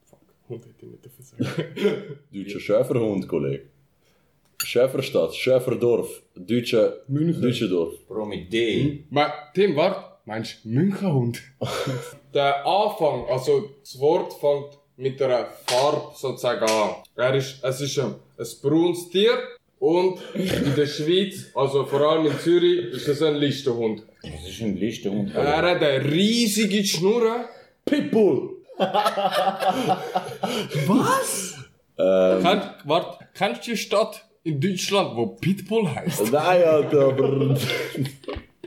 Fuck, 0.08 0.20
Hund 0.48 0.64
hätte 0.64 0.86
ich 0.86 0.92
nicht 0.92 1.04
dürfen 1.04 1.24
sagen. 1.24 2.18
Deutscher 2.32 2.60
Schäferhund, 2.60 3.28
Kollege. 3.28 3.66
Schäferstadt, 4.64 5.34
Schäferdorf, 5.34 6.22
Deutsche 6.34 7.02
München. 7.08 7.42
Düsseldorf. 7.42 7.94
Bro, 8.08 8.24
mit 8.26 8.50
D. 8.52 9.04
Ma, 9.10 9.32
Tim, 9.54 9.76
warte. 9.76 10.16
Meinst 10.24 10.64
du 10.64 10.70
Münchenhund? 10.70 11.42
Der 12.34 12.66
Anfang, 12.66 13.26
also 13.28 13.70
das 13.80 13.98
Wort 14.00 14.32
fängt 14.40 14.78
mit 14.96 15.20
einer 15.20 15.46
Farbe 15.66 16.16
sozusagen 16.16 16.64
an. 16.64 16.90
Er 17.14 17.34
ist, 17.34 17.62
es 17.62 17.80
ist 17.82 17.98
ein, 17.98 18.14
ein 18.38 18.46
braunes 18.62 19.10
Tier 19.10 19.38
und 19.78 20.18
in 20.34 20.74
der 20.74 20.86
Schweiz, 20.86 21.50
also 21.54 21.84
vor 21.84 22.00
allem 22.00 22.26
in 22.26 22.38
Zürich, 22.38 22.92
ist 22.94 23.08
es 23.08 23.22
ein 23.22 23.36
Listenhund. 23.36 24.02
Das 24.22 24.48
ist 24.48 24.60
ein 24.62 24.76
Listenhund. 24.76 25.34
Er 25.34 25.56
hat 25.56 25.64
eine 25.82 26.04
riesige 26.04 26.84
Schnurre. 26.84 27.48
Pitbull! 27.84 28.56
Kennt, 31.96 32.74
wart, 32.84 33.18
kennst 33.34 33.66
du 33.66 33.70
die 33.70 33.76
Stadt 33.76 34.24
in 34.42 34.60
Deutschland, 34.60 35.16
wo 35.16 35.26
Pitbull 35.26 35.88
heißt? 35.94 36.32
Nein, 36.32 36.62
Alter, 36.64 37.08
aber. 37.08 37.56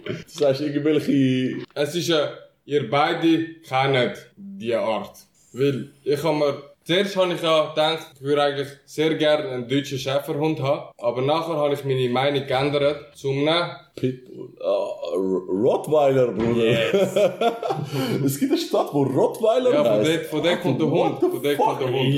Das 0.05 0.41
heißt 0.41 0.61
irgendwelche. 0.61 1.63
Es 1.73 1.95
ist 1.95 2.11
ein, 2.11 2.29
ihr 2.65 2.89
beide 2.89 3.55
kennt 3.67 4.31
die 4.35 4.73
Art. 4.73 5.17
Weil 5.53 5.91
ich 6.03 6.23
habe 6.23 6.37
mir, 6.37 6.63
zuerst 6.89 7.15
habe 7.17 7.33
ich 7.35 7.41
ja 7.43 7.69
gedacht, 7.69 8.07
ich 8.15 8.21
würde 8.21 8.41
eigentlich 8.41 8.67
sehr 8.85 9.13
gerne 9.13 9.47
einen 9.49 9.67
deutschen 9.67 9.99
Schäferhund 9.99 10.59
haben. 10.59 10.89
Aber 10.97 11.21
nachher 11.21 11.55
habe 11.55 11.75
ich 11.75 11.83
meine 11.85 12.09
Meinung 12.09 12.47
geändert 12.47 13.15
zum 13.15 13.43
ne. 13.43 13.75
Pitbull. 13.95 14.49
Ah, 14.59 14.87
R- 15.13 15.45
Rottweiler, 15.65 16.27
Bruder. 16.31 16.63
es 18.25 18.39
gibt 18.39 18.51
eine 18.53 18.59
Stadt, 18.59 18.87
wo 18.91 19.03
Rottweiler 19.03 19.71
Ja, 19.71 19.83
von 19.83 19.93
heißt. 19.99 20.09
dort, 20.09 20.25
von 20.25 20.43
dort 20.43 20.61
kommt 20.61 20.81
der 20.81 20.89
Hund. 20.89 21.19
Von 21.19 21.43
dort 21.43 21.57
kommt 21.57 21.81
der 21.81 21.87
Hund. 21.89 22.13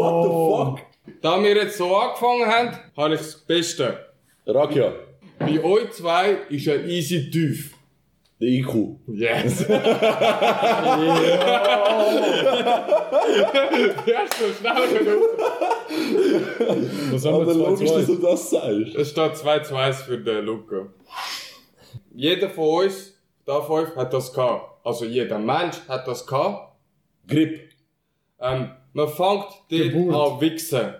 What 0.00 0.24
the 0.24 0.82
fuck? 0.82 1.20
Da 1.20 1.40
wir 1.42 1.54
jetzt 1.54 1.76
so 1.78 1.94
angefangen 1.96 2.46
haben, 2.46 2.78
habe 2.96 3.14
ich 3.14 3.20
das 3.20 3.36
Beste. 3.36 3.98
Rakia, 4.46 4.92
Bei 5.38 5.62
euch 5.62 5.90
zwei 5.92 6.36
ist 6.48 6.66
er 6.66 6.84
easy 6.86 7.30
tief. 7.30 7.71
Der 8.42 8.50
IQ. 8.50 8.98
Yes! 9.06 9.60
ja, 9.68 9.78
so 14.36 14.46
schnell 14.58 14.98
genug. 14.98 15.38
Was 17.12 17.24
haben 17.24 17.46
wir 17.46 17.54
logisch, 17.54 17.90
dass 17.90 18.02
2-2? 18.02 18.06
du 18.06 18.16
das 18.16 18.50
sagst. 18.50 18.94
Es 18.96 19.10
steht 19.10 19.36
2 19.36 19.58
zu 19.60 19.76
1 19.76 20.02
für 20.02 20.18
den 20.18 20.44
Luca. 20.44 20.88
Jeder 22.12 22.50
von 22.50 22.84
uns, 22.84 23.14
da 23.46 23.62
fünf, 23.62 23.94
hat 23.94 24.12
das 24.12 24.32
gehabt. 24.32 24.84
Also 24.84 25.04
jeder 25.04 25.38
Mensch 25.38 25.76
hat 25.88 26.08
das 26.08 26.26
gehabt. 26.26 26.74
Grip. 27.28 27.70
Ähm, 28.40 28.72
man 28.92 29.06
fängt 29.06 29.46
dort 29.46 29.68
Geburt. 29.68 30.14
an 30.14 30.40
wichsen. 30.40 30.94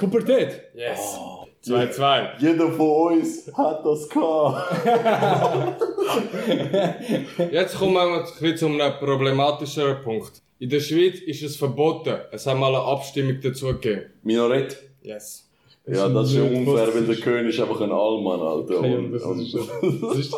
Pubertät. 0.00 0.60
Yes. 0.74 1.18
2-2. 1.64 2.40
Jeder 2.40 2.72
von 2.72 3.12
uns 3.12 3.48
hat 3.56 3.86
das 3.86 4.08
gehabt. 4.08 5.82
Jetzt 7.52 7.78
kommen 7.78 7.94
wir 7.94 8.02
ein 8.02 8.22
bisschen 8.22 8.56
zu 8.56 8.66
einem 8.66 8.92
problematischeren 8.98 10.02
Punkt. 10.02 10.42
In 10.58 10.70
der 10.70 10.80
Schweiz 10.80 11.20
ist 11.20 11.42
es 11.42 11.56
verboten. 11.56 12.16
Es 12.30 12.46
haben 12.46 12.60
mal 12.60 12.74
eine 12.74 12.84
Abstimmung 12.84 13.40
dazu 13.40 13.66
gegeben. 13.66 14.12
Minarett. 14.22 14.78
Yes. 15.02 15.48
Ja, 15.86 16.08
das 16.08 16.28
ist 16.28 16.36
ja 16.36 16.44
unfair, 16.44 16.94
weil 16.94 17.06
der. 17.06 17.16
König 17.16 17.52
ist 17.52 17.60
einfach 17.60 17.80
ein 17.80 17.90
Allmann, 17.90 18.40
Alter. 18.40 18.78
Okay, 18.78 18.94
Und, 18.94 19.16
und 19.16 20.02
das 20.02 20.18
ist, 20.18 20.32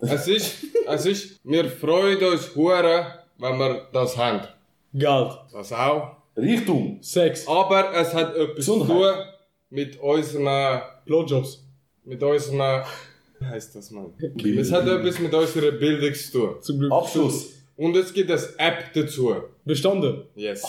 Es 0.00 0.28
ist, 0.28 0.56
es 0.86 1.06
ist, 1.06 1.40
wir 1.44 1.64
freuen 1.64 2.22
uns 2.22 2.54
hure, 2.54 3.06
wenn 3.38 3.58
wir 3.58 3.88
das 3.92 4.16
haben. 4.18 4.42
Geld. 4.92 5.30
Das 5.52 5.72
auch. 5.72 6.16
Reichtum. 6.36 6.98
Sex. 7.00 7.48
Aber 7.48 7.92
es 7.94 8.12
hat 8.12 8.36
etwas 8.36 8.64
zu 8.64 8.84
tun 8.84 9.06
mit 9.70 9.98
unserem, 10.00 10.82
Blowjobs. 11.04 11.63
Mit 12.04 12.22
unserem, 12.22 12.84
wie 13.38 13.46
heisst 13.46 13.74
das 13.74 13.90
man? 13.90 14.12
Es 14.58 14.72
hat 14.72 14.86
etwas 14.86 15.18
mit 15.18 15.34
unserer 15.34 15.72
Bildung 15.72 16.14
zu 16.14 16.32
tun. 16.32 16.54
Zum 16.60 16.78
Glück. 16.78 16.92
Abschluss. 16.92 17.52
Und 17.76 17.96
es 17.96 18.12
gibt 18.12 18.30
eine 18.30 18.40
App 18.58 18.92
dazu. 18.94 19.34
Bestanden. 19.64 20.22
Yes. 20.34 20.62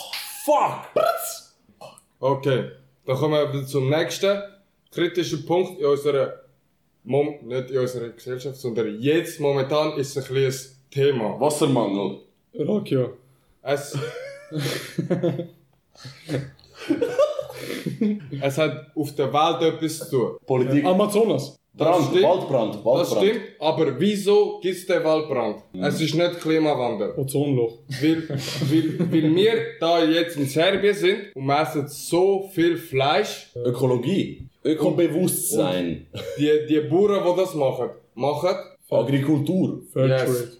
Fuck! 0.45 0.87
Okay, 2.19 2.71
dann 3.05 3.17
kommen 3.17 3.53
wir 3.53 3.65
zum 3.65 3.89
nächsten 3.89 4.41
kritischen 4.91 5.45
Punkt 5.45 5.79
in 5.79 5.85
unserer, 5.85 6.41
Mom 7.03 7.35
nicht 7.43 7.69
in 7.69 7.79
unserer 7.79 8.09
Gesellschaft, 8.09 8.55
sondern 8.55 8.99
jetzt 8.99 9.39
momentan 9.39 9.97
ist 9.97 10.15
es 10.15 10.23
ein 10.23 10.33
kleines 10.33 10.79
Thema. 10.89 11.39
Wassermangel. 11.39 12.21
Rakia. 12.57 13.09
Es, 13.61 13.97
es 18.41 18.57
hat 18.57 18.91
auf 18.95 19.15
der 19.15 19.31
Welt 19.33 19.73
etwas 19.73 20.09
zu 20.09 20.17
tun. 20.17 20.37
Politik. 20.45 20.85
Amazonas. 20.85 21.57
Brand. 21.77 22.05
stimmt. 22.05 22.23
Waldbrand. 22.23 22.75
Das 22.75 22.85
Waldbrand. 22.85 23.25
stimmt, 23.25 23.41
aber 23.59 23.99
wieso 23.99 24.59
gibt 24.61 24.75
es 24.77 24.85
den 24.85 25.03
Waldbrand? 25.03 25.57
Es 25.73 25.99
ist 25.99 26.15
nicht 26.15 26.39
Klimawandel. 26.39 27.13
Ozonloch. 27.17 27.79
Weil, 28.01 28.29
weil, 28.29 29.11
weil 29.11 29.35
wir 29.35 29.53
da 29.79 30.03
jetzt 30.03 30.37
in 30.37 30.45
Serbien 30.45 30.93
sind 30.93 31.35
und 31.35 31.45
wir 31.45 31.61
essen 31.61 31.87
so 31.87 32.49
viel 32.53 32.77
Fleisch. 32.77 33.51
Ökologie. 33.55 34.47
Ökobewusstsein. 34.63 36.07
Die, 36.37 36.65
die 36.67 36.79
Bauern, 36.89 37.23
die 37.35 37.41
das 37.41 37.53
machen, 37.55 37.89
machen 38.15 38.55
Agrikultur. 38.89 39.81
Fairtrade. 39.91 40.29
Yes. 40.31 40.57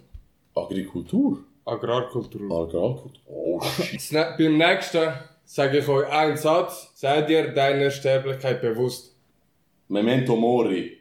Agrikultur. 0.55 1.39
Agrarkultur. 1.65 2.41
Agrikultur. 2.41 3.11
Oh 3.27 3.61
shit. 3.61 4.11
Ne- 4.11 4.35
Beim 4.37 4.57
nächsten 4.57 5.13
sage 5.45 5.79
ich 5.79 5.87
euch 5.87 6.07
einen 6.09 6.37
Satz. 6.37 6.91
Sei 6.95 7.21
dir 7.21 7.53
deiner 7.53 7.91
Sterblichkeit 7.91 8.61
bewusst. 8.61 9.15
Memento 9.87 10.35
Mori. 10.35 10.97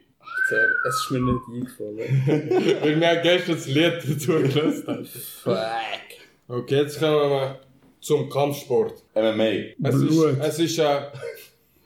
Es 0.87 0.95
ist 0.95 1.11
mir 1.11 1.19
nicht 1.21 1.41
eingefallen. 1.51 2.79
Weil 2.81 2.99
wir 3.01 3.15
gestern 3.17 3.55
das 3.55 3.65
Lied 3.67 3.93
dazu 4.07 4.31
gelöst 4.33 4.87
haben. 4.87 5.07
Okay, 6.47 6.75
jetzt 6.81 6.99
kommen 6.99 7.29
wir 7.31 7.59
zum 7.99 8.29
Kampfsport. 8.29 9.03
MMA. 9.15 9.43
Es 9.43 9.95
Blut. 9.95 10.37
ist, 10.39 10.39
es 10.41 10.59
ist, 10.59 10.79
äh, 10.79 11.01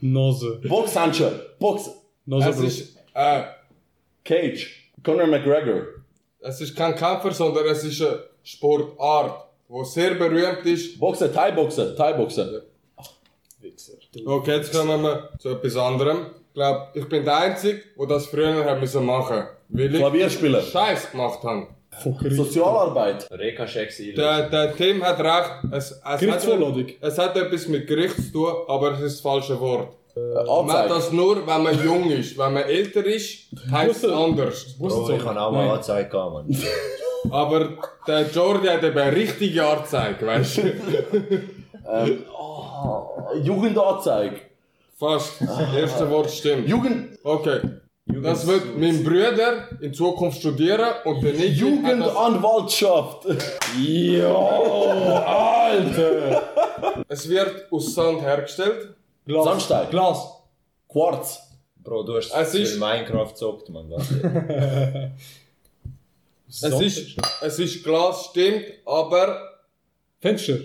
Nase. 0.01 0.59
Boxhandschuhe. 0.67 1.55
Box. 1.59 1.87
es 1.87 1.93
Nasenbruch. 2.25 2.63
ist, 2.65 2.97
äh, 3.13 3.43
Cage. 4.25 4.91
Conor 5.03 5.27
McGregor. 5.27 5.83
es 6.41 6.59
ist 6.59 6.75
kein 6.75 6.93
Kämpfer, 6.95 7.31
sondern 7.31 7.65
es 7.67 7.83
ist 7.85 8.01
eine 8.01 8.23
Sportart, 8.43 9.48
die 9.69 9.85
sehr 9.85 10.15
berühmt 10.15 10.65
ist. 10.65 10.99
Boxen. 10.99 11.31
Thai-Boxen. 11.33 11.95
Thai-Boxen. 11.95 12.61
Okay, 14.25 14.55
jetzt 14.57 14.73
kommen 14.73 15.01
wir 15.03 15.29
zu 15.37 15.49
etwas 15.49 15.75
anderem. 15.75 16.27
Ich 16.47 16.53
glaube, 16.55 16.87
ich 16.95 17.07
bin 17.07 17.23
der 17.23 17.37
Einzige, 17.37 17.81
der 17.97 18.07
das 18.07 18.27
früher 18.27 18.65
haben 18.65 18.79
müssen 18.79 19.05
machen. 19.05 19.43
Weil 19.69 19.93
ich 19.93 19.99
Klavierspielen. 19.99 20.61
Scheiß 20.61 21.11
gemacht 21.11 21.43
habe. 21.43 21.67
Fuckery. 21.91 22.33
Sozialarbeit. 22.33 23.29
Reka-Check 23.31 24.15
Der, 24.15 24.49
der 24.49 24.75
Tim 24.75 25.03
hat 25.03 25.19
recht. 25.19 25.51
Es, 25.71 25.91
es, 25.91 26.01
hat, 26.03 26.47
es 27.01 27.17
hat 27.17 27.37
etwas 27.37 27.67
mit 27.67 27.87
Gericht 27.87 28.15
zu 28.15 28.31
tun, 28.31 28.53
aber 28.67 28.93
es 28.93 29.01
ist 29.01 29.15
das 29.15 29.21
falsche 29.21 29.59
Wort. 29.59 29.95
Man 30.45 30.71
hat 30.71 30.89
das 30.89 31.11
nur, 31.11 31.45
wenn 31.47 31.63
man 31.63 31.83
jung 31.83 32.09
ist. 32.11 32.37
Wenn 32.37 32.53
man 32.53 32.63
älter 32.63 33.05
ist, 33.05 33.47
heisst 33.71 34.03
es 34.03 34.11
anders. 34.11 34.75
Bro, 34.77 35.09
ich 35.09 35.23
habe 35.25 35.39
auch 35.41 35.51
mal 35.51 35.69
Anzeige 35.71 36.09
gehabt, 36.09 36.33
Mann. 36.33 36.57
Aber 37.31 37.69
der 38.07 38.27
Jordi 38.29 38.67
hat 38.67 38.83
eben 38.83 38.97
eine 38.97 39.15
richtige 39.15 39.65
Anzeige, 39.65 40.25
weißt 40.25 40.57
du? 40.57 40.71
Jugendanzeige. 43.43 44.41
Fast. 44.97 45.41
Das 45.41 45.73
erste 45.75 46.09
Wort 46.09 46.29
stimmt. 46.31 46.67
Jugend. 46.67 47.17
Okay. 47.23 47.59
Das 48.05 48.47
wird 48.47 48.77
mein 48.77 49.03
Bruder 49.03 49.67
in 49.81 49.93
Zukunft 49.93 50.39
studieren 50.39 50.89
und 51.05 51.21
der 51.23 51.33
Niki 51.33 51.43
hat 51.43 51.51
das- 51.51 51.59
Jugendanwaltschaft. 51.59 53.25
Es 57.07 57.29
wird 57.29 57.71
aus 57.71 57.93
Sand 57.93 58.21
hergestellt. 58.21 58.95
Glas. 59.25 59.45
Sandstein. 59.45 59.89
Glas. 59.89 60.17
Quarz. 60.87 61.39
Bro, 61.83 62.03
du 62.03 62.17
hast 62.17 62.31
Es 62.35 62.51
zu 62.51 62.61
ist- 62.61 62.79
Minecraft 62.79 63.29
gezockt, 63.33 63.67
warte. 63.73 65.11
Es 66.51 66.63
ist, 66.63 67.15
es 67.43 67.59
ist 67.59 67.83
Glas, 67.83 68.25
stimmt, 68.31 68.65
aber 68.83 69.37
Fenster. 70.19 70.55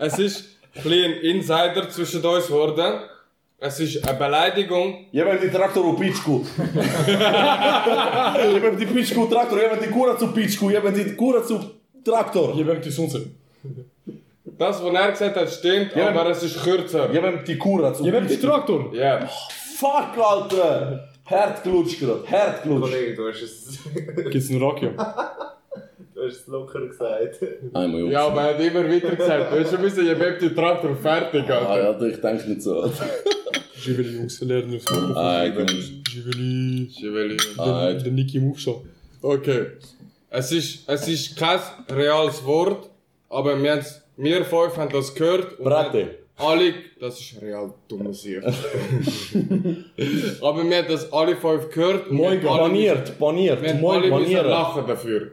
es 0.00 0.18
ist 0.18 0.44
ein 0.74 0.82
bisschen 0.82 1.12
ein 1.12 1.20
Insider 1.20 1.90
zwischen 1.90 2.24
uns 2.24 2.46
geworden. 2.46 3.00
Es 3.60 3.80
ist 3.80 4.02
eine 4.08 4.16
Beleidigung. 4.18 5.06
Jebem 5.12 5.38
ti 5.40 5.50
traktor 5.50 5.84
u 5.84 5.96
pičku. 5.98 6.44
jebem 8.54 8.78
ti 8.78 8.86
pičku 8.86 9.20
u 9.22 9.28
traktor, 9.28 9.58
jebem 9.60 9.80
ti 9.82 9.90
kurac 9.92 10.22
u 10.22 10.28
pičku, 10.34 10.70
jebem 10.70 10.94
ti 10.94 11.16
kurac 11.16 11.50
u 11.50 11.58
traktor. 12.04 12.54
Werkt 12.56 12.84
die 12.84 12.92
Sonne. 12.92 13.20
Das, 14.58 14.82
was 14.82 14.92
er 14.94 15.10
gesagt 15.12 15.36
hat, 15.36 15.50
stimmt, 15.50 15.94
Ja. 15.94 16.08
aber 16.08 16.30
es 16.30 16.42
ist 16.42 16.62
kürzer. 16.62 17.12
Jebem 17.12 17.44
ti 17.44 17.56
kurac 17.56 18.00
u 18.00 18.02
Hier 18.04 18.12
werkt 18.12 18.30
die 18.30 18.36
pičku. 18.36 18.46
Traktor. 18.48 18.94
Ja. 18.94 19.26
Fuck, 19.78 20.18
Alter. 20.18 21.08
Herdklutsch 21.24 22.00
grad, 22.00 22.26
Herdklutsch. 22.26 22.80
Kollege, 22.90 23.14
du 23.14 23.28
hast 23.28 23.42
es, 23.42 23.78
Gibt's 24.32 24.50
einen 24.50 24.62
Rakia? 24.62 24.88
du 26.14 26.24
hast 26.26 26.36
es 26.40 26.46
locker 26.46 26.80
gesagt. 26.88 27.38
Einmal, 27.74 28.00
Jungs. 28.00 28.12
Ja, 28.12 28.26
aber 28.26 28.42
er 28.42 28.54
hat 28.54 28.60
immer 28.60 28.84
weiter 28.90 29.14
gesagt. 29.14 29.52
Du 29.52 29.60
hast 29.60 29.70
schon 29.70 29.82
wissen, 29.82 30.06
ihr 30.06 30.18
habt 30.18 30.40
den 30.42 30.54
Traktor 30.56 30.96
fertig, 30.96 31.44
Ah, 31.50 31.66
Alter. 31.66 32.06
ja, 32.06 32.12
ich 32.14 32.20
denke 32.20 32.48
nicht 32.48 32.62
so. 32.62 32.90
Jiveli, 33.84 34.16
Jungs, 34.16 34.40
lernen 34.40 34.74
aufs 34.76 34.90
Mikrofon. 34.90 35.16
Ah. 35.16 35.44
Chevalier. 36.90 37.36
Ah, 37.58 37.92
Der 37.92 38.12
Niki 38.12 38.38
im 38.38 38.50
Aufschlag. 38.50 38.76
Okay. 39.22 39.66
Es 40.30 40.50
ist, 40.52 40.88
es 40.88 41.08
ist 41.08 41.36
kein 41.36 41.60
reales 41.90 42.44
Wort, 42.44 42.90
aber 43.28 43.62
wir, 43.62 43.72
haben's- 43.72 44.02
wir 44.18 44.44
fünf 44.44 44.76
haben 44.76 44.92
das 44.92 45.14
gehört. 45.14 45.58
und 45.58 45.64
Brate. 45.64 46.18
Alle, 46.36 46.72
das 47.00 47.18
ist 47.20 47.40
real 47.42 47.72
dumme 47.88 48.14
Sicht. 48.14 48.42
aber 50.42 50.68
wir 50.68 50.76
haben 50.78 50.88
das 50.88 51.12
alle 51.12 51.36
fünf 51.36 51.70
gehört. 51.70 52.08
und 52.08 52.18
wir 52.18 52.30
haben 52.30 52.46
alle- 52.48 52.58
Baniert, 52.68 53.18
baniert, 53.18 53.62
Wir 53.62 53.70
haben 53.70 53.80
moin, 53.80 54.00
alle 54.02 54.10
müssen 54.10 54.22
banieren. 54.22 54.46
lachen 54.46 54.86
dafür. 54.86 55.32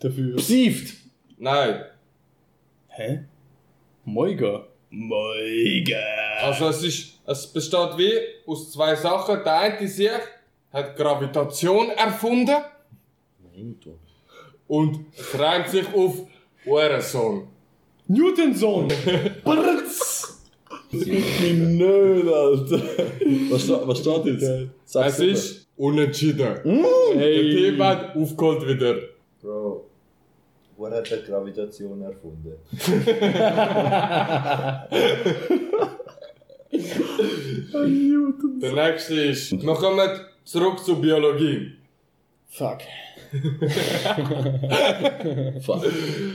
Dafür. 0.00 0.36
Psieft. 0.36 0.94
Nein. 1.38 1.84
Hä? 2.88 3.20
Moiga. 4.04 4.66
Moiga. 4.90 5.96
Also 6.42 6.68
es 6.68 6.82
ist, 6.84 7.18
es 7.26 7.46
besteht 7.46 7.98
wie 7.98 8.12
aus 8.46 8.72
zwei 8.72 8.94
Sachen. 8.94 9.42
Der 9.44 9.58
eine 9.58 9.88
sich 9.88 10.08
hat 10.72 10.96
Gravitation 10.96 11.90
erfunden 11.90 12.56
und 14.66 15.04
es 15.16 15.38
reimt 15.38 15.68
sich 15.68 15.86
auf 15.94 16.14
Uhrensohn. 16.64 17.48
Newtonson. 18.08 18.88
Nö, 20.90 22.22
Alter. 22.34 22.80
Was, 23.50 23.62
sta- 23.64 23.86
was 23.86 23.98
steht 23.98 24.24
jetzt? 24.24 24.50
Sag's 24.86 25.12
Es 25.12 25.18
bitte. 25.18 25.30
ist 25.32 25.68
unentschieden. 25.76 26.54
Der 27.14 27.40
Team 27.42 27.82
hat 27.82 28.16
aufgeholt 28.16 28.66
wieder. 28.66 28.94
Bro, 29.42 29.84
wer 30.78 30.90
hat 30.92 31.10
die 31.10 31.30
Gravitation 31.30 32.00
erfunden? 32.02 32.54
Der 38.60 38.72
nächste 38.72 39.14
ist. 39.14 39.52
Wir 39.52 39.74
kommen 39.74 40.08
zurück 40.44 40.78
zur 40.84 41.00
Biologie. 41.00 41.72
Fuck. 42.48 42.78
Fuck. 45.64 45.84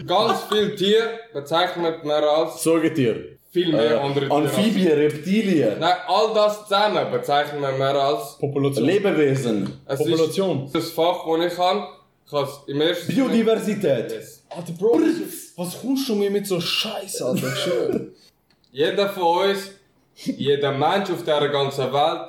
Ganz 0.07 0.43
viele 0.51 0.75
Tiere 0.75 1.19
bezeichnet 1.33 2.03
man 2.05 2.23
als 2.23 2.63
Säugetier. 2.63 3.37
viel 3.51 3.71
mehr 3.71 3.95
Äh, 3.95 3.99
andere 3.99 4.25
Tiere. 4.25 4.35
Amphibien, 4.37 4.91
Reptilien. 4.93 5.79
Nein, 5.79 5.95
all 6.07 6.33
das 6.33 6.63
zusammen 6.63 7.11
bezeichnet 7.11 7.59
man 7.59 7.77
mehr 7.77 7.95
als. 7.95 8.37
Population. 8.39 8.85
Lebewesen. 8.85 9.79
Es 9.85 9.99
Population. 9.99 10.65
ist 10.65 10.75
das 10.75 10.91
Fach, 10.91 11.25
das 11.25 11.45
ich 11.51 11.57
kann. 11.57 11.83
Ich 12.25 12.31
habe 12.31 12.47
es 12.47 12.59
im 12.67 12.81
ersten 12.81 13.13
Biodiversität. 13.15 14.11
Yes. 14.11 14.43
Alter, 14.49 14.71
Bro, 14.73 14.99
was 15.57 15.81
kommst 15.81 16.07
du 16.09 16.15
mir 16.15 16.31
mit 16.31 16.47
so 16.47 16.59
Scheiße, 16.61 17.25
Alter? 17.25 17.55
Schwöre. 17.55 18.07
Jeder 18.71 19.09
von 19.09 19.49
uns, 19.49 19.71
jeder 20.15 20.71
Mensch 20.71 21.09
auf 21.09 21.19
dieser 21.19 21.49
ganzen 21.49 21.91
Welt 21.91 22.21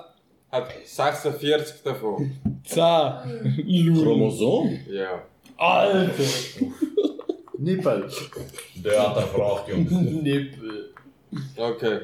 hat 0.50 0.68
46 0.84 1.82
davon. 1.84 2.32
10. 2.64 2.82
Lul. 3.66 4.02
Chromosom? 4.04 4.78
Ja. 4.88 5.22
Alter. 5.56 6.24
Nippel. 7.58 8.08
Der 8.76 9.00
hat 9.16 9.16
Frage, 9.28 9.72
Jungs. 9.72 9.90
Nippel. 9.90 10.92
Okay. 11.56 11.98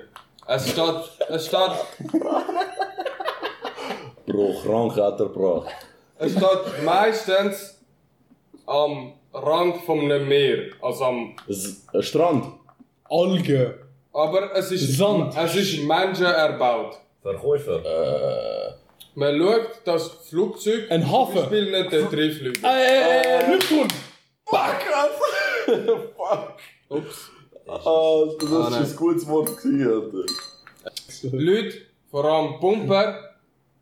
Es 0.46 0.70
steht, 0.70 0.94
es 1.28 1.46
steht, 1.46 1.70
Bro, 4.26 4.54
krank 4.62 4.96
hat 4.96 5.20
er 5.20 5.26
gebracht. 5.26 5.68
es 6.18 6.32
steht 6.32 6.84
meistens 6.84 7.78
am 8.66 9.12
Rand 9.32 9.76
einem 10.00 10.28
Meer. 10.28 10.70
Also 10.82 11.04
am, 11.04 11.34
S- 11.48 11.86
Strand. 12.00 12.44
Alge. 13.08 13.78
aber 14.12 14.54
es 14.56 14.70
ist, 14.72 14.96
Sand. 14.96 15.34
es 15.36 15.54
ist 15.56 15.82
Menschen 15.84 16.26
erbaut. 16.26 16.96
Verkäufer. 17.22 17.80
Man 19.14 19.38
schaut, 19.38 19.68
dass 19.84 20.08
Flugzeug 20.28 20.90
Ein 20.90 21.10
Hafen. 21.10 21.32
zum 21.34 21.42
Beispiel 21.42 21.70
nicht 21.70 21.92
dort 21.92 22.12
reinfliegen. 22.12 22.64
Äh, 22.64 23.40
äh, 23.42 23.52
Lüftturm. 23.52 23.88
Ups. 26.88 27.30
Alter, 27.66 28.36
das 28.40 28.50
Ah, 28.52 28.64
ist 28.66 28.70
nein. 28.70 28.84
ein 28.84 28.96
gutes 28.96 29.26
Wort 29.28 29.56
gewesen, 29.56 29.86
Alter. 29.86 31.36
Leute, 31.36 31.74
vor 32.10 32.24
allem 32.24 32.58
Pumper, 32.58 33.36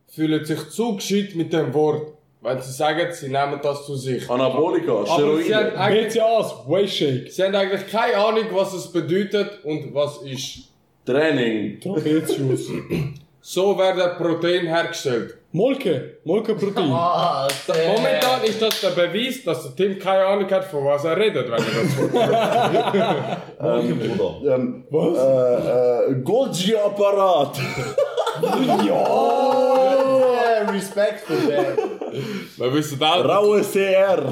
fühlen 0.08 0.44
sich 0.44 0.68
zu 0.70 0.96
gescheit 0.96 1.34
mit 1.34 1.52
dem 1.52 1.72
Wort. 1.72 2.12
Wenn 2.40 2.60
sie 2.60 2.72
sagen, 2.72 3.12
sie 3.12 3.28
nehmen 3.28 3.58
das 3.62 3.84
zu 3.86 3.96
sich. 3.96 4.28
Anabolika, 4.30 5.04
Steroide. 5.06 5.72
BCAs, 5.74 6.54
Wayshake. 6.68 7.30
sie 7.30 7.42
haben 7.42 7.54
eigentlich 7.54 7.86
keine 7.90 8.16
Ahnung, 8.16 8.44
was 8.52 8.74
es 8.74 8.92
bedeutet 8.92 9.64
und 9.64 9.92
was 9.94 10.18
ist. 10.22 10.68
Training. 11.06 11.80
Trapetius. 11.80 12.68
So 13.50 13.78
werden 13.78 14.14
Proteine 14.18 14.68
hergestellt. 14.68 15.38
Molke. 15.52 16.18
Molkeprotein. 16.24 16.90
Ah, 16.92 17.48
Momentan 17.66 18.44
ist 18.44 18.60
das 18.60 18.78
der 18.82 18.90
Beweis, 18.90 19.42
dass 19.42 19.62
der 19.62 19.74
Tim 19.74 19.98
keine 19.98 20.26
Ahnung 20.26 20.50
hat, 20.50 20.66
von 20.66 20.84
was 20.84 21.02
er 21.04 21.16
redet, 21.16 21.46
wenn 21.50 21.54
er 21.54 21.82
das 21.82 21.96
Wort 21.96 22.12
Bruder. 23.98 24.54
Ähm, 24.54 24.84
Was? 24.90 25.18
Äh, 25.18 26.10
äh, 26.10 26.22
Golgi-Apparat. 26.22 27.58
Yeah, 28.84 30.70
respect 30.70 31.20
for 31.20 31.36
that. 31.48 31.78
Wir 32.58 32.74
wissen 32.74 33.02
alle, 33.02 33.24
Raue 33.24 33.62
CR. 33.62 34.28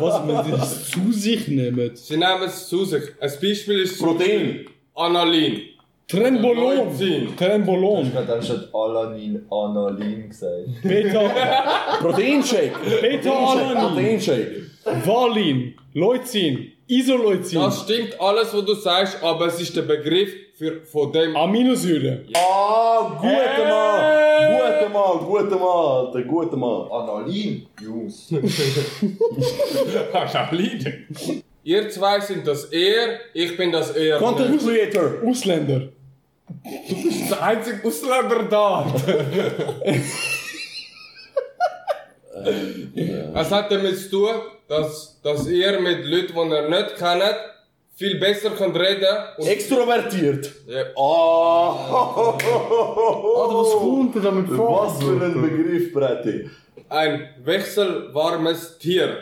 Was, 0.00 0.26
wenn 0.26 0.44
sie 0.44 0.50
das 0.50 0.90
zu 0.90 1.12
sich 1.12 1.46
nehmen? 1.46 1.94
sie 1.94 2.16
nehmen 2.16 2.42
es 2.46 2.68
zu 2.68 2.84
sich. 2.84 3.04
Ein 3.20 3.30
Beispiel 3.40 3.78
ist 3.82 4.02
Protein. 4.02 4.66
Analin. 4.96 5.70
Trenbolon. 6.10 7.36
Trenbolon. 7.36 8.06
Ich 8.08 8.14
habe 8.14 8.42
schon 8.42 8.64
Alanin, 8.74 9.46
Analin 9.50 10.28
gesagt. 10.28 10.82
Beta, 10.82 11.20
Proteinshake. 12.00 12.72
Beta-Alanin. 13.00 13.76
Proteinshake. 13.76 14.70
Valin. 15.04 15.74
Leucin. 15.94 16.72
Isoleucin. 16.88 17.60
Das 17.60 17.82
stimmt 17.82 18.20
alles, 18.20 18.52
was 18.52 18.64
du 18.64 18.74
sagst, 18.74 19.22
aber 19.22 19.46
es 19.46 19.60
ist 19.60 19.76
der 19.76 19.82
Begriff 19.82 20.32
für, 20.56 20.82
von 20.82 21.12
dem 21.12 21.36
Aminosäure. 21.36 22.24
Ah, 22.34 23.16
guter 23.20 23.68
Mann. 23.68 24.56
Guter 24.56 24.88
Mann, 24.88 25.18
guter 25.24 25.58
Mann, 25.58 26.06
Alter, 26.06 26.22
guter 26.22 26.56
Mann. 26.56 26.90
Analin? 26.90 27.66
Jungs. 27.80 28.32
Analin. 30.12 31.04
Ihr 31.62 31.88
zwei 31.90 32.18
sind 32.20 32.44
das 32.46 32.64
er, 32.64 33.20
ich 33.34 33.56
bin 33.56 33.70
das 33.70 33.94
er. 33.94 34.18
Content 34.18 34.60
Creator. 34.60 35.18
Ausländer. 35.24 35.88
Der 37.30 37.42
einzige 37.42 37.86
Ausländer 37.86 38.42
da. 38.44 38.86
Es 43.34 43.50
hat 43.50 43.70
damit 43.70 43.98
zu 43.98 44.10
tun, 44.10 44.34
dass, 44.68 45.20
dass 45.22 45.46
ihr 45.48 45.80
mit 45.80 46.04
Leuten, 46.04 46.32
die 46.34 46.54
ihr 46.54 46.68
nicht 46.68 46.96
kennt, 46.96 47.36
viel 47.94 48.18
besser 48.18 48.50
könnt 48.50 48.76
reden 48.78 49.14
und 49.36 49.46
Extrovertiert. 49.46 50.50
Ja. 50.66 50.84
Ah. 50.96 52.32
Alter, 52.38 53.54
was 53.54 53.72
kommt 53.72 54.24
damit 54.24 54.48
vor? 54.48 54.86
Was 54.86 55.02
für 55.02 55.22
ein 55.22 55.42
Begriff, 55.42 55.92
Bretti. 55.92 56.48
ein 56.88 57.28
wechselwarmes 57.44 58.78
Tier. 58.78 59.18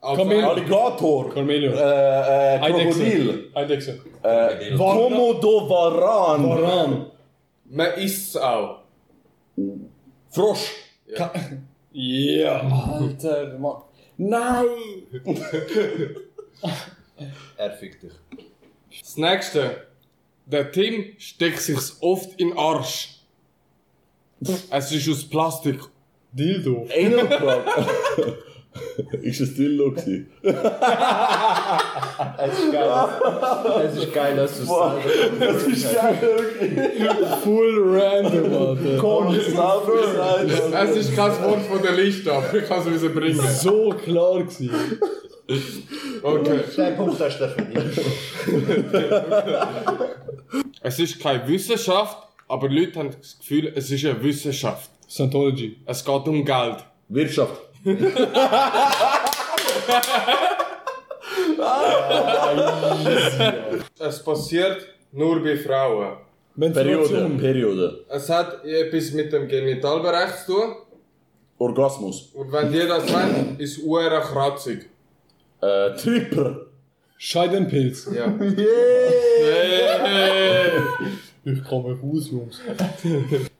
Alligator. 0.00 1.30
Carmelio. 1.30 1.72
Äh, 1.72 2.56
äh. 2.56 2.58
Krokodil. 2.60 3.50
Eidechse. 3.54 4.00
Äh, 4.22 4.76
Komodowaran. 4.76 6.48
Varan. 6.48 7.06
man 7.66 7.92
isst 7.94 8.34
es 8.34 8.36
auch. 8.40 8.80
Frosch. 10.30 10.72
Ja. 11.92 12.60
Alter, 12.60 13.58
Mann. 13.58 13.82
Nein! 14.16 14.66
Er 17.56 17.70
fickt 17.72 18.02
dich. 18.02 18.12
Das 19.00 19.16
nächste. 19.18 19.86
Der 20.46 20.72
Tim 20.72 21.14
steckt 21.18 21.60
sich 21.60 21.78
oft 22.00 22.40
in 22.40 22.48
den 22.48 22.58
Arsch. 22.58 23.20
Es 24.70 24.90
ist 24.92 25.08
aus 25.08 25.28
Plastik. 25.28 25.80
Dildo. 26.32 26.86
Anal 26.96 27.64
Ist 29.22 29.40
es 29.40 29.54
Dildo 29.54 29.90
gewesen? 29.90 30.28
Es 32.42 32.58
ist 32.58 32.72
geil. 32.72 32.90
es 33.84 33.96
ist 33.96 34.14
geil, 34.14 34.36
dass 34.36 34.56
du 34.56 34.62
es 34.62 34.68
sagst. 34.68 35.06
Das 35.40 35.62
ist 35.64 35.94
geil, 35.94 36.18
wirklich. 36.20 37.10
Full 37.42 37.98
random, 37.98 38.54
Alter. 38.54 38.96
Komm, 38.98 39.34
selber 39.34 40.44
gesagt. 40.46 40.90
Es 40.90 40.96
ist 40.96 41.16
kein 41.16 41.32
Wort 41.42 41.62
von 41.62 41.82
der 41.82 41.92
Liste, 41.92 42.32
aber 42.32 42.54
ich 42.54 42.66
kann 42.66 42.80
es 42.80 43.02
wieder 43.02 43.14
bringen. 43.14 43.40
So 43.40 43.90
klar 43.90 44.38
gewesen. 44.38 44.70
Okay. 46.22 46.60
Den 46.76 46.96
Punkt 46.96 47.20
hast 47.20 47.40
du 47.40 47.48
verdient. 47.48 48.00
Es 50.82 50.98
ist 50.98 51.20
keine 51.20 51.46
Wissenschaft, 51.46 52.16
aber 52.48 52.68
die 52.68 52.80
Leute 52.80 52.98
haben 52.98 53.10
das 53.10 53.38
Gefühl, 53.38 53.72
es 53.74 53.90
ist 53.90 54.04
eine 54.04 54.22
Wissenschaft. 54.22 54.90
Scientology. 55.08 55.76
Es 55.84 56.04
geht 56.04 56.28
um 56.28 56.44
Geld. 56.44 56.76
Wirtschaft. 57.08 57.60
Es 63.98 64.22
passiert 64.22 64.86
nur 65.12 65.42
bei 65.42 65.56
Frauen. 65.56 66.18
Periode. 66.58 67.30
Periode. 67.38 68.04
Es 68.08 68.28
hat 68.28 68.64
etwas 68.64 69.12
mit 69.12 69.32
dem 69.32 69.48
Genitalbereich 69.48 70.44
zu 70.44 70.52
tun. 70.52 70.74
Orgasmus. 71.58 72.30
Und 72.34 72.52
wenn 72.52 72.72
die 72.72 72.86
das 72.86 73.12
wollen, 73.12 73.56
ist 73.58 73.82
uhr 73.82 74.08
kratzig. 74.20 74.88
Äh, 75.60 75.94
Tripper. 75.96 76.66
Scheidenpilz. 77.16 78.08
Ja. 78.14 78.32
Hey. 79.42 80.82
Ich 81.44 81.64
komme 81.64 81.98
raus, 81.98 82.30
Jungs. 82.30 82.60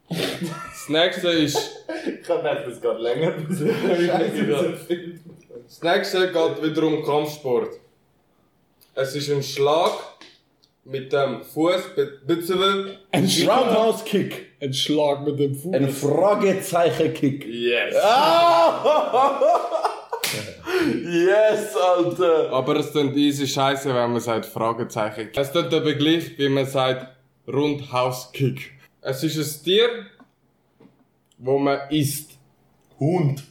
Das 0.09 0.89
nächste 0.89 1.29
ist. 1.29 1.80
Ich 2.23 2.29
habe 2.29 2.43
gedacht, 2.43 2.65
das 2.67 2.81
geht 2.81 2.99
länger. 2.99 3.33
Scheiße, 3.49 5.19
Das 5.65 5.83
nächste 5.83 6.33
geht 6.33 6.63
wieder 6.63 6.83
um 6.87 7.03
Kampfsport. 7.05 7.71
Es 8.95 9.15
ist 9.15 9.31
ein 9.31 9.43
Schlag 9.43 9.93
mit 10.85 11.13
dem 11.13 11.43
Fuß, 11.43 11.83
beziehungsweise. 12.27 12.99
Ein 13.13 13.29
Schlag. 13.29 13.67
Roundhouse 13.67 14.05
Kick. 14.05 14.47
Ein 14.61 14.75
Schlag 14.75 15.25
mit 15.25 15.39
dem 15.39 15.55
Fuß. 15.55 15.75
Ein 15.75 15.89
Fragezeichen-Kick. 15.89 17.47
Yes! 17.47 17.95
Yes, 21.05 21.75
Alter. 21.77 22.51
Aber 22.53 22.77
es 22.77 22.93
klingt 22.93 23.17
easy 23.17 23.47
scheiße, 23.47 23.89
wenn 23.95 24.13
man 24.13 24.21
sagt 24.21 24.47
Fragezeichen. 24.47 25.29
Es 25.35 25.51
klingt 25.51 25.75
aber 25.75 25.93
gleich, 25.95 26.39
wie 26.39 26.49
man 26.49 26.65
sagt 26.67 27.07
Rundhauskick. 27.47 28.73
Es 29.03 29.23
ist 29.25 29.37
ein 29.37 29.65
Tier, 29.65 29.89
wo 31.41 31.59
man 31.59 31.79
isst. 31.91 32.39
Hund. 32.99 33.43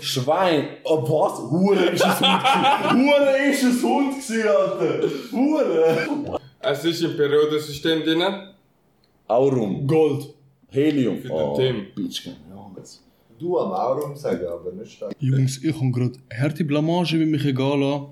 Schwein. 0.00 0.68
Oh, 0.84 1.02
was? 1.02 1.38
Hure 1.50 1.84
ist 1.86 2.04
es 2.04 2.20
Hund 2.20 2.42
gewesen. 2.42 3.06
Hure 3.06 3.50
ist 3.50 3.62
es 3.62 3.82
Hund 3.82 4.14
gewesen, 4.14 4.48
Alter. 4.48 5.08
Hure. 5.32 6.40
Es 6.60 6.84
ist 6.84 7.02
im 7.02 7.16
Periodensystem 7.16 8.02
drin. 8.02 8.22
Aurum. 9.28 9.86
Gold. 9.86 10.34
Helium. 10.70 11.18
Für 11.18 11.28
den 11.28 11.54
Tim. 11.56 11.86
Bitch, 11.94 12.24
keine 12.24 12.36
Ahnung. 12.52 12.76
Du 13.38 13.58
am 13.58 13.72
Aurum 13.72 14.16
sagen, 14.16 14.46
aber 14.46 14.72
nicht 14.72 14.92
stark. 14.92 15.14
Jungs, 15.18 15.62
ich 15.62 15.74
habe 15.74 15.90
gerade 15.90 16.18
harte 16.32 16.64
Blamage, 16.64 17.18
wie 17.18 17.26
mich 17.26 17.44
egal 17.44 17.82
an. 17.82 18.06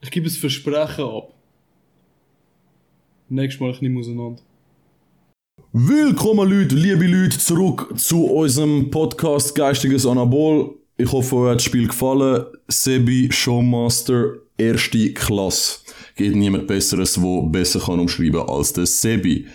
Ich 0.00 0.10
gebe 0.10 0.26
das 0.26 0.36
Versprechen 0.36 1.04
ab. 1.04 1.34
Nächstes 3.28 3.60
Mal 3.60 3.70
ich 3.70 3.80
nehme 3.82 4.00
auseinander. 4.00 4.42
Willkommen 5.72 6.50
Leute, 6.50 6.74
liebe 6.74 7.06
Leute, 7.06 7.38
zurück 7.38 7.92
zu 7.94 8.24
unserem 8.24 8.90
Podcast 8.90 9.54
Geistiges 9.54 10.06
Anabol. 10.06 10.74
Ich 10.96 11.12
hoffe, 11.12 11.36
euch 11.36 11.50
hat 11.50 11.56
das 11.56 11.64
Spiel 11.64 11.86
gefallen. 11.86 12.46
Sebi, 12.68 13.28
Showmaster, 13.30 14.36
erste 14.56 15.12
Klasse. 15.12 15.80
Geht 16.16 16.34
niemand 16.36 16.68
Besseres, 16.68 17.20
wo 17.20 17.42
besser 17.42 17.80
kann 17.80 18.00
umschreiben 18.00 18.40
als 18.48 18.72
der 18.72 18.86
Sebi. 18.86 19.46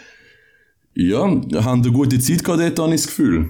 Ja, 0.94 1.24
haben 1.24 1.82
eine 1.82 1.92
gute 1.92 2.20
Zeit 2.20 2.44
gehabt 2.44 2.62
dort, 2.62 2.78
habe 2.78 2.94
ich 2.94 3.02
das 3.02 3.08
Gefühl. 3.08 3.50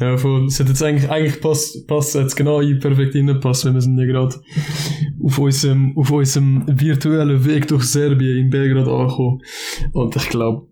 Ja, 0.00 0.16
voll. 0.16 0.46
Es 0.46 0.58
hat 0.58 0.68
jetzt 0.68 0.82
eigentlich, 0.82 1.10
eigentlich 1.10 1.38
passt, 1.42 1.86
passt 1.86 2.14
jetzt 2.14 2.34
genau 2.34 2.60
ein, 2.60 2.80
perfekt 2.80 3.14
reinpasst, 3.14 3.66
wenn 3.66 3.74
wir 3.74 3.82
sind 3.82 3.98
ja 3.98 4.06
gerade 4.06 4.40
auf 5.22 5.38
unserem, 5.38 5.96
auf 5.98 6.10
unserem 6.10 6.64
virtuellen 6.66 7.44
Weg 7.44 7.68
durch 7.68 7.84
Serbien 7.84 8.38
in 8.38 8.50
Belgrad 8.50 8.88
angekommen. 8.88 9.42
Und 9.92 10.16
ich 10.16 10.28
glaube, 10.30 10.66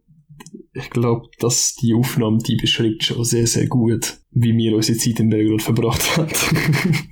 ich 0.74 0.90
glaube, 0.90 1.28
dass 1.38 1.74
die 1.74 1.94
Aufnahme, 1.94 2.38
die 2.38 2.56
beschreibt 2.56 3.04
schon 3.04 3.24
sehr, 3.24 3.46
sehr 3.46 3.66
gut, 3.66 4.18
wie 4.30 4.56
wir 4.56 4.74
unsere 4.74 4.98
Zeit 4.98 5.20
in 5.20 5.28
Belgrad 5.28 5.62
verbracht 5.62 6.16
haben. 6.16 6.28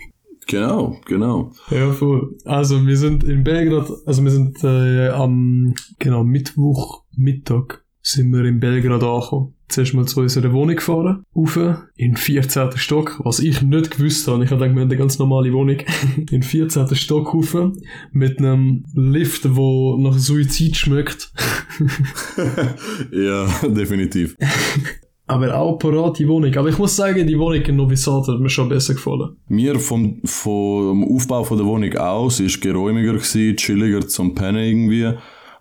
Genau, 0.46 0.96
genau. 1.06 1.52
Ja, 1.70 1.92
voll. 1.92 2.36
Also, 2.44 2.84
wir 2.84 2.96
sind 2.96 3.22
in 3.22 3.44
Belgrad, 3.44 3.88
also 4.04 4.24
wir 4.24 4.32
sind 4.32 4.64
äh, 4.64 5.10
am, 5.10 5.74
genau, 6.00 6.24
Mittwoch, 6.24 7.04
Mittag 7.14 7.84
sind 8.02 8.32
wir 8.32 8.44
in 8.44 8.60
Belgrad 8.60 9.02
angekommen. 9.02 9.54
Zuerst 9.68 9.94
mal 9.94 10.06
zu 10.06 10.20
unserer 10.20 10.52
Wohnung 10.52 10.76
gefahren, 10.76 11.24
rauf, 11.36 11.58
in 11.96 12.16
14. 12.16 12.76
Stock, 12.76 13.20
was 13.22 13.38
ich 13.38 13.62
nicht 13.62 13.92
gewusst 13.92 14.26
habe. 14.26 14.42
Ich 14.42 14.50
habe 14.50 14.60
gedacht, 14.60 14.74
wir 14.74 14.82
haben 14.82 14.90
eine 14.90 14.96
ganz 14.96 15.18
normale 15.18 15.52
Wohnung. 15.52 15.76
in 16.30 16.42
14. 16.42 16.94
Stock 16.96 17.32
rauf, 17.32 17.56
mit 18.10 18.38
einem 18.38 18.84
Lift, 18.94 19.44
der 19.44 19.52
nach 19.98 20.18
Suizid 20.18 20.76
schmeckt. 20.76 21.32
Ja, 23.12 23.46
definitiv. 23.66 24.36
Aber 25.26 25.54
auch 25.56 25.78
parat 25.78 26.18
die 26.18 26.26
Wohnung. 26.26 26.52
Aber 26.56 26.68
ich 26.68 26.78
muss 26.78 26.96
sagen, 26.96 27.24
die 27.26 27.38
Wohnung 27.38 27.62
in 27.62 27.76
Novi 27.76 27.96
Sad 27.96 28.26
hat 28.26 28.40
mir 28.40 28.50
schon 28.50 28.68
besser 28.68 28.94
gefallen. 28.94 29.36
Mir 29.46 29.78
vom, 29.78 30.20
vom 30.24 31.04
Aufbau 31.04 31.44
von 31.44 31.56
der 31.56 31.66
Wohnung 31.66 31.94
aus 31.96 32.40
ist 32.40 32.60
geräumiger 32.60 33.12
gewesen, 33.12 33.56
chilliger 33.56 34.06
zum 34.08 34.34
Pennen 34.34 34.64
irgendwie. 34.64 35.14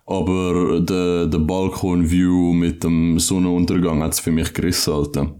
Aber 0.06 0.80
der, 0.80 1.26
der 1.26 1.38
Balkon-View 1.38 2.52
mit 2.52 2.82
dem 2.82 3.18
Sonnenuntergang 3.18 4.02
hat's 4.02 4.20
für 4.20 4.32
mich 4.32 4.52
gerissen, 4.52 4.92
Alter. 4.92 5.34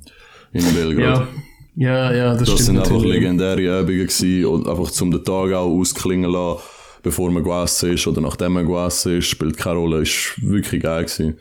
In 0.53 0.75
Belgrad. 0.75 1.29
Ja, 1.77 2.11
ja, 2.11 2.13
ja, 2.13 2.31
das, 2.33 2.41
Das 2.41 2.49
stimmt 2.49 2.61
sind 2.61 2.79
einfach 2.79 3.03
legendäre 3.05 3.81
Übungen 3.81 4.07
gewesen 4.07 4.45
und 4.47 4.69
einfach 4.69 4.91
zum 4.91 5.11
den 5.11 5.25
Tag 5.25 5.53
auch 5.53 5.71
ausklingen 5.71 6.31
lassen, 6.31 6.63
bevor 7.03 7.31
man 7.31 7.43
gegessen 7.43 7.93
ist 7.95 8.07
oder 8.07 8.21
nachdem 8.21 8.53
man 8.53 8.67
gegessen 8.67 9.19
ist, 9.19 9.27
spielt 9.27 9.57
keine 9.57 9.79
Rolle, 9.79 10.03
ist 10.03 10.35
wirklich 10.43 10.83
geil 10.83 11.05
gewesen. 11.05 11.39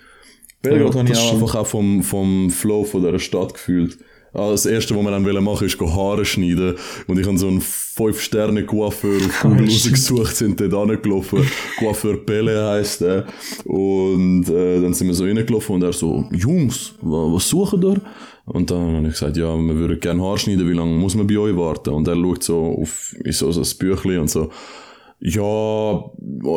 Belgrad 0.62 0.94
Ja, 0.94 1.00
habe 1.00 1.10
ich 1.10 1.18
das 1.18 1.24
auch 1.24 1.34
einfach 1.34 1.56
auch 1.56 1.68
vom, 1.68 2.04
vom 2.04 2.50
Flow 2.50 2.84
von 2.84 3.02
dieser 3.02 3.20
Stadt 3.20 3.54
gefühlt. 3.54 3.98
Ah, 4.34 4.52
Das 4.52 4.66
erste, 4.66 4.96
was 4.96 5.04
wir 5.04 5.12
dann 5.12 5.26
wollen 5.26 5.44
machen, 5.44 5.66
ist 5.68 5.78
go 5.78 5.92
Haare 5.92 6.24
schneiden. 6.26 6.76
Und 7.08 7.20
ich 7.20 7.26
habe 7.28 7.38
so 7.38 7.48
einen 7.48 7.62
5-Sterne-Coiffeur 7.62 9.18
auf 9.18 9.40
Google 9.42 9.66
rausgesucht, 9.66 10.36
sind 10.36 10.60
dort 10.60 10.74
angelaufen. 10.74 11.40
Coiffeur 11.80 12.18
Pele 12.18 12.70
heisst 12.70 13.02
er. 13.02 13.26
Und 13.66 14.50
äh, 14.50 14.82
dann 14.82 14.94
sind 14.94 15.08
wir 15.08 15.14
so 15.14 15.24
reingelaufen 15.26 15.76
und 15.76 15.84
er 15.84 15.94
so, 15.94 16.26
Jungs, 16.32 16.94
wa- 17.02 17.34
was 17.34 17.48
suchen 17.50 17.82
ihr? 17.84 18.02
Und 18.46 18.72
dann 18.72 18.96
habe 18.98 19.08
ich 19.08 19.14
gesagt, 19.14 19.38
ja, 19.38 19.56
wir 19.56 19.76
würden 19.76 20.00
gerne 20.00 20.22
Haare 20.24 20.38
schneiden, 20.40 20.68
wie 20.68 20.74
lange 20.74 20.98
muss 20.98 21.16
man 21.16 21.28
bei 21.28 21.38
euch 21.38 21.56
warten? 21.56 21.92
Und 21.92 22.08
er 22.08 22.16
schaut 22.16 22.44
so 22.44 22.78
auf 22.82 23.14
so, 23.30 23.52
so 23.52 23.62
ein 23.62 23.78
Büchlein 23.78 24.20
und 24.22 24.30
so, 24.30 24.50
ja, 25.22 26.04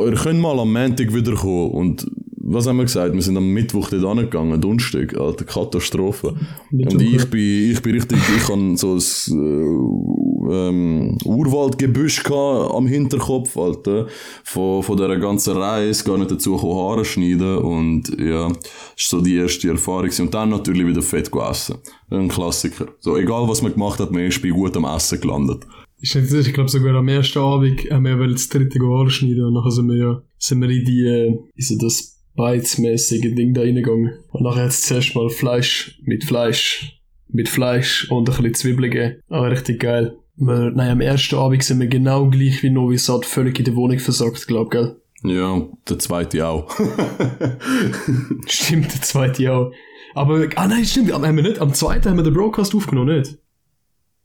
ihr 0.07 0.15
könnt 0.23 0.41
mal 0.41 0.59
am 0.59 0.73
Montag 0.73 1.13
wiederkommen. 1.15 1.71
Und 1.73 2.07
was 2.53 2.67
haben 2.67 2.77
wir 2.77 2.85
gesagt? 2.85 3.15
Wir 3.15 3.23
sind 3.23 3.37
am 3.37 3.49
Mittwoch 3.49 3.89
dort 3.91 4.05
angegangen, 4.05 4.61
Donnerstag, 4.61 5.17
Alter, 5.17 5.45
Katastrophe. 5.45 6.35
Und 6.71 7.01
ich 7.01 7.25
bin, 7.31 7.73
ich 7.73 7.81
bin 7.83 7.95
richtig, 7.95 8.19
ich 8.37 8.49
habe 8.49 8.77
so 8.77 8.95
ein 8.95 10.49
äh, 10.51 10.69
ähm, 10.69 11.19
Urwaldgebüsch 11.25 12.25
am 12.31 12.87
Hinterkopf, 12.87 13.57
Alter, 13.57 14.07
von, 14.45 14.83
von 14.83 14.97
dieser 14.97 15.17
ganzen 15.19 15.57
Reise, 15.57 16.05
gar 16.05 16.19
nicht 16.19 16.31
dazu 16.31 16.55
gekommen, 16.55 16.77
Haare 16.77 17.05
schneiden 17.05 17.59
und 17.59 18.09
ja, 18.19 18.49
das 18.49 18.59
ist 18.97 19.09
so 19.09 19.21
die 19.21 19.37
erste 19.37 19.69
Erfahrung 19.69 20.11
und 20.19 20.35
dann 20.35 20.51
natürlich 20.51 20.87
wieder 20.87 21.03
fett 21.03 21.31
gegessen. 21.31 21.77
Ein 22.11 22.29
Klassiker. 22.29 22.89
So, 23.01 23.17
egal 23.17 23.49
was 23.49 23.63
man 23.63 23.73
gemacht 23.73 24.01
hat, 24.01 24.11
man 24.11 24.23
ist 24.23 24.43
bei 24.43 24.51
gutem 24.51 24.85
Essen 24.85 25.21
gelandet. 25.21 25.65
Ich, 26.01 26.15
ich 26.17 26.53
glaube 26.53 26.69
sogar 26.69 26.97
am 26.97 27.09
ersten 27.09 27.39
Abend 27.39 27.89
haben 27.91 28.05
wir 28.05 28.19
wollen 28.19 28.33
das 28.33 28.49
dritte 28.49 28.81
Haare 28.81 29.09
schneiden 29.09 29.45
und 29.45 29.55
nachher 29.55 29.71
sind 29.71 29.89
wir 29.89 29.97
ja, 29.97 30.23
sind 30.37 30.61
wir 30.61 30.69
in 30.69 30.85
die, 30.85 31.07
äh, 31.07 31.27
in 31.29 31.65
so 31.65 31.79
das 31.79 32.22
beizmäßige 32.37 33.35
Ding 33.35 33.55
da 33.55 33.63
reingegangen. 33.63 34.13
Und 34.31 34.43
nachher 34.43 34.63
hat 34.65 34.71
es 34.71 34.83
zuerst 34.83 35.15
mal 35.15 35.29
Fleisch 35.31 35.99
mit 36.05 36.25
Fleisch, 36.25 37.01
mit 37.29 37.49
Fleisch 37.49 38.11
und 38.11 38.29
ein 38.29 38.37
bisschen 38.37 38.55
Zwiebeln 38.55 38.91
gegeben. 38.91 39.17
Aber 39.29 39.51
richtig 39.51 39.81
geil. 39.81 40.17
Wir, 40.37 40.71
nein, 40.71 40.91
am 40.91 41.01
ersten 41.01 41.37
Abend 41.37 41.63
sind 41.63 41.81
wir 41.81 41.87
genau 41.89 42.29
gleich 42.31 42.63
wie 42.63 42.71
Novi 42.71 42.97
Sad 42.99 43.27
völlig 43.27 43.59
in 43.59 43.65
der 43.67 43.77
Wohnung 43.77 43.99
versagt, 43.99 44.47
glaub, 44.47 44.71
gell? 44.71 44.97
Ja, 45.25 45.63
der 45.89 45.99
zweite 45.99 46.47
auch. 46.49 46.69
Stimmt, 48.47 48.93
der 48.93 49.03
zweite 49.03 49.53
auch. 49.53 49.73
Aber, 50.15 50.47
ah 50.57 50.67
nein, 50.67 50.85
stimmt, 50.85 51.13
am- 51.13 51.25
haben 51.25 51.37
wir 51.37 51.43
nicht, 51.43 51.59
am 51.61 51.73
zweiten 51.73 52.09
haben 52.11 52.17
wir 52.17 52.23
den 52.25 52.35
Broadcast 52.35 52.75
aufgenommen, 52.75 53.17
nicht? 53.19 53.39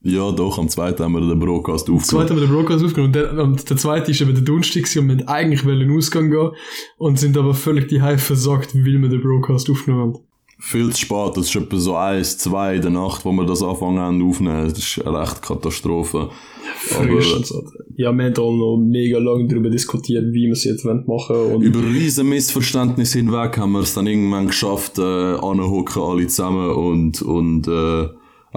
Ja, 0.08 0.32
doch, 0.32 0.58
am 0.58 0.70
zweiten 0.70 1.04
haben 1.04 1.14
wir 1.14 1.20
den 1.20 1.38
Broadcast 1.38 1.90
Am 1.90 2.00
zweiten 2.00 2.24
aufgenommen. 2.24 2.30
haben 2.30 2.40
wir 2.40 2.48
den 2.48 2.56
Broadcast 2.56 2.86
aufgenommen. 2.86 3.16
Und 3.16 3.60
der, 3.60 3.66
der 3.70 3.78
zweite 3.78 4.12
ist 4.12 4.22
eben 4.22 4.34
der 4.34 4.44
Donnerstag 4.44 4.84
und 4.84 4.94
wir 4.94 5.08
wollten 5.16 5.28
eigentlich 5.28 5.66
wollen 5.66 5.82
in 5.82 5.88
den 5.90 5.98
Ausgang 5.98 6.32
gehen 6.32 6.52
und 6.98 7.20
sind 7.20 7.38
aber 7.38 7.54
völlig 7.54 7.90
die 7.90 8.02
Hälfte 8.02 8.28
versagt, 8.28 8.74
weil 8.74 9.02
wir 9.02 9.10
den 9.10 9.22
Broadcast 9.22 9.70
aufgenommen 9.70 10.14
haben. 10.14 10.24
Viel 10.60 10.90
zu 10.92 11.02
spät, 11.02 11.36
das 11.36 11.48
ist 11.50 11.56
etwa 11.56 11.78
so 11.78 11.96
eins, 11.96 12.38
zwei 12.38 12.78
in 12.78 12.82
der 12.82 12.90
Nacht, 12.90 13.26
wo 13.26 13.32
wir 13.32 13.46
das 13.46 13.62
anfangen 13.62 14.00
haben 14.00 14.28
aufzunehmen. 14.28 14.70
Das 14.70 14.80
ist 14.80 15.06
eine 15.06 15.22
recht 15.22 15.42
Katastrophe. 15.42 16.30
Vergiss 16.78 17.34
Alter. 17.34 17.62
Ja, 17.96 18.12
wir 18.12 18.26
haben 18.26 18.34
da 18.34 18.42
noch 18.42 18.78
mega 18.78 19.20
lange 19.20 19.48
darüber 19.48 19.70
diskutiert, 19.70 20.24
wie 20.32 20.46
wir 20.46 20.54
es 20.54 20.64
jetzt 20.64 20.84
machen 20.84 21.08
wollen. 21.08 21.56
Und 21.58 21.62
Über 21.62 21.80
riesen 21.84 22.30
Missverständnisse 22.30 23.20
hinweg 23.20 23.58
haben 23.58 23.74
wir 23.74 23.82
es 23.82 23.94
dann 23.94 24.08
irgendwann 24.08 24.48
geschafft, 24.48 24.98
äh, 24.98 25.02
anhocken 25.02 26.02
alle 26.02 26.28
zusammen 26.28 26.72
und, 26.72 27.22
und 27.22 27.68
äh, 27.68 28.08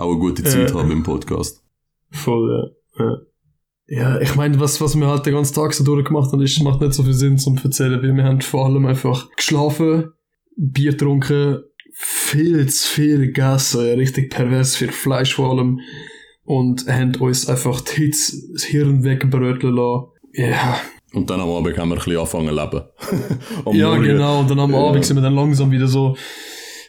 auch 0.00 0.10
eine 0.10 0.18
gute 0.20 0.42
Zeit 0.44 0.70
Äh. 0.70 0.74
haben 0.74 0.90
im 0.90 1.02
Podcast. 1.02 1.62
voll, 2.10 2.72
ja. 2.98 3.04
ja. 3.04 3.16
Ja, 3.92 4.20
ich 4.20 4.36
meine, 4.36 4.60
was, 4.60 4.80
was 4.80 4.94
wir 4.96 5.08
halt 5.08 5.26
den 5.26 5.34
ganzen 5.34 5.54
Tag 5.54 5.74
so 5.74 5.82
durchgemacht 5.82 6.30
haben, 6.32 6.40
ist, 6.42 6.62
macht 6.62 6.80
nicht 6.80 6.94
so 6.94 7.02
viel 7.02 7.12
Sinn 7.12 7.38
zum 7.38 7.58
erzählen, 7.58 8.00
weil 8.00 8.14
wir 8.14 8.22
haben 8.22 8.40
vor 8.40 8.64
allem 8.66 8.86
einfach 8.86 9.28
geschlafen, 9.34 10.12
Bier 10.56 10.92
getrunken, 10.92 11.64
viel 11.92 12.68
zu 12.68 12.88
viel 12.88 13.18
gegessen, 13.18 13.84
ja, 13.84 13.94
richtig 13.94 14.30
pervers 14.30 14.76
viel 14.76 14.92
Fleisch 14.92 15.34
vor 15.34 15.50
allem 15.50 15.80
und 16.44 16.86
haben 16.86 17.16
uns 17.16 17.48
einfach 17.48 17.80
die 17.80 18.02
Hitze, 18.02 18.36
das 18.52 18.62
Hirn 18.62 19.02
wegbröteln 19.02 19.74
lassen. 19.74 20.06
Ja, 20.34 20.80
Und 21.12 21.28
dann 21.28 21.40
am 21.40 21.50
Abend 21.50 21.76
haben 21.76 21.88
wir 21.88 21.96
ein 21.96 21.98
bisschen 21.98 22.16
angefangen 22.16 22.48
zu 22.48 22.54
leben. 22.54 22.82
Ja 23.76 23.88
Morgen- 23.88 24.04
genau, 24.04 24.38
und 24.40 24.50
dann 24.50 24.60
am 24.60 24.70
Ja. 24.70 24.78
Abend 24.86 25.04
sind 25.04 25.16
wir 25.16 25.22
dann 25.22 25.34
langsam 25.34 25.72
wieder 25.72 25.88
so, 25.88 26.16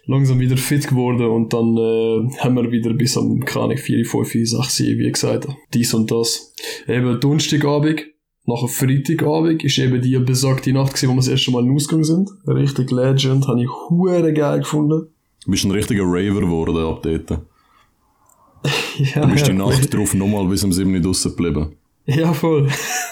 langsam 0.06 0.40
wieder 0.40 0.58
fit 0.58 0.88
geworden 0.88 1.28
und 1.28 1.54
dann 1.54 1.78
äh, 1.78 2.38
haben 2.40 2.56
wir 2.56 2.72
wieder 2.72 2.94
bis 2.94 3.18
am, 3.18 3.40
keine 3.46 3.66
Ahnung, 3.66 3.78
4, 3.78 4.06
5, 4.06 4.32
6, 4.50 4.80
wie 4.80 5.12
gesagt, 5.12 5.48
dies 5.74 5.94
und 5.94 6.12
das. 6.12 6.54
Eben 6.88 7.20
Donnerstagabend, 7.20 8.06
nachher 8.46 8.68
Freitagabend 8.68 9.64
ist 9.64 9.78
eben 9.78 10.02
die 10.02 10.18
besagte 10.20 10.74
Nacht 10.74 10.94
gewesen, 10.94 11.10
wo 11.10 11.14
wir 11.14 11.18
das 11.18 11.28
erste 11.28 11.52
Mal 11.52 11.66
in 11.66 11.76
Ausgang 11.76 12.04
sind. 12.04 12.30
Richtig 12.48 12.92
Legend, 12.92 13.48
habe 13.48 13.62
ich 13.62 13.70
hure 13.90 14.34
geil 14.34 14.60
gefunden. 14.60 15.08
Du 15.46 15.52
bist 15.52 15.66
ein 15.66 15.72
richtiger 15.72 16.04
Raver 16.04 16.42
geworden 16.42 16.78
ab 16.78 17.02
dort. 17.04 17.42
Ja, 18.98 19.26
Du 19.26 19.32
bist 19.32 19.48
die 19.48 19.54
Nacht 19.54 19.92
drauf 19.92 20.14
nochmal 20.14 20.46
bis 20.48 20.64
um 20.64 20.72
7 20.72 20.94
Uhr 20.94 21.00
draussen 21.00 21.32
geblieben. 21.36 21.76
Ja, 22.06 22.32
voll. 22.34 22.68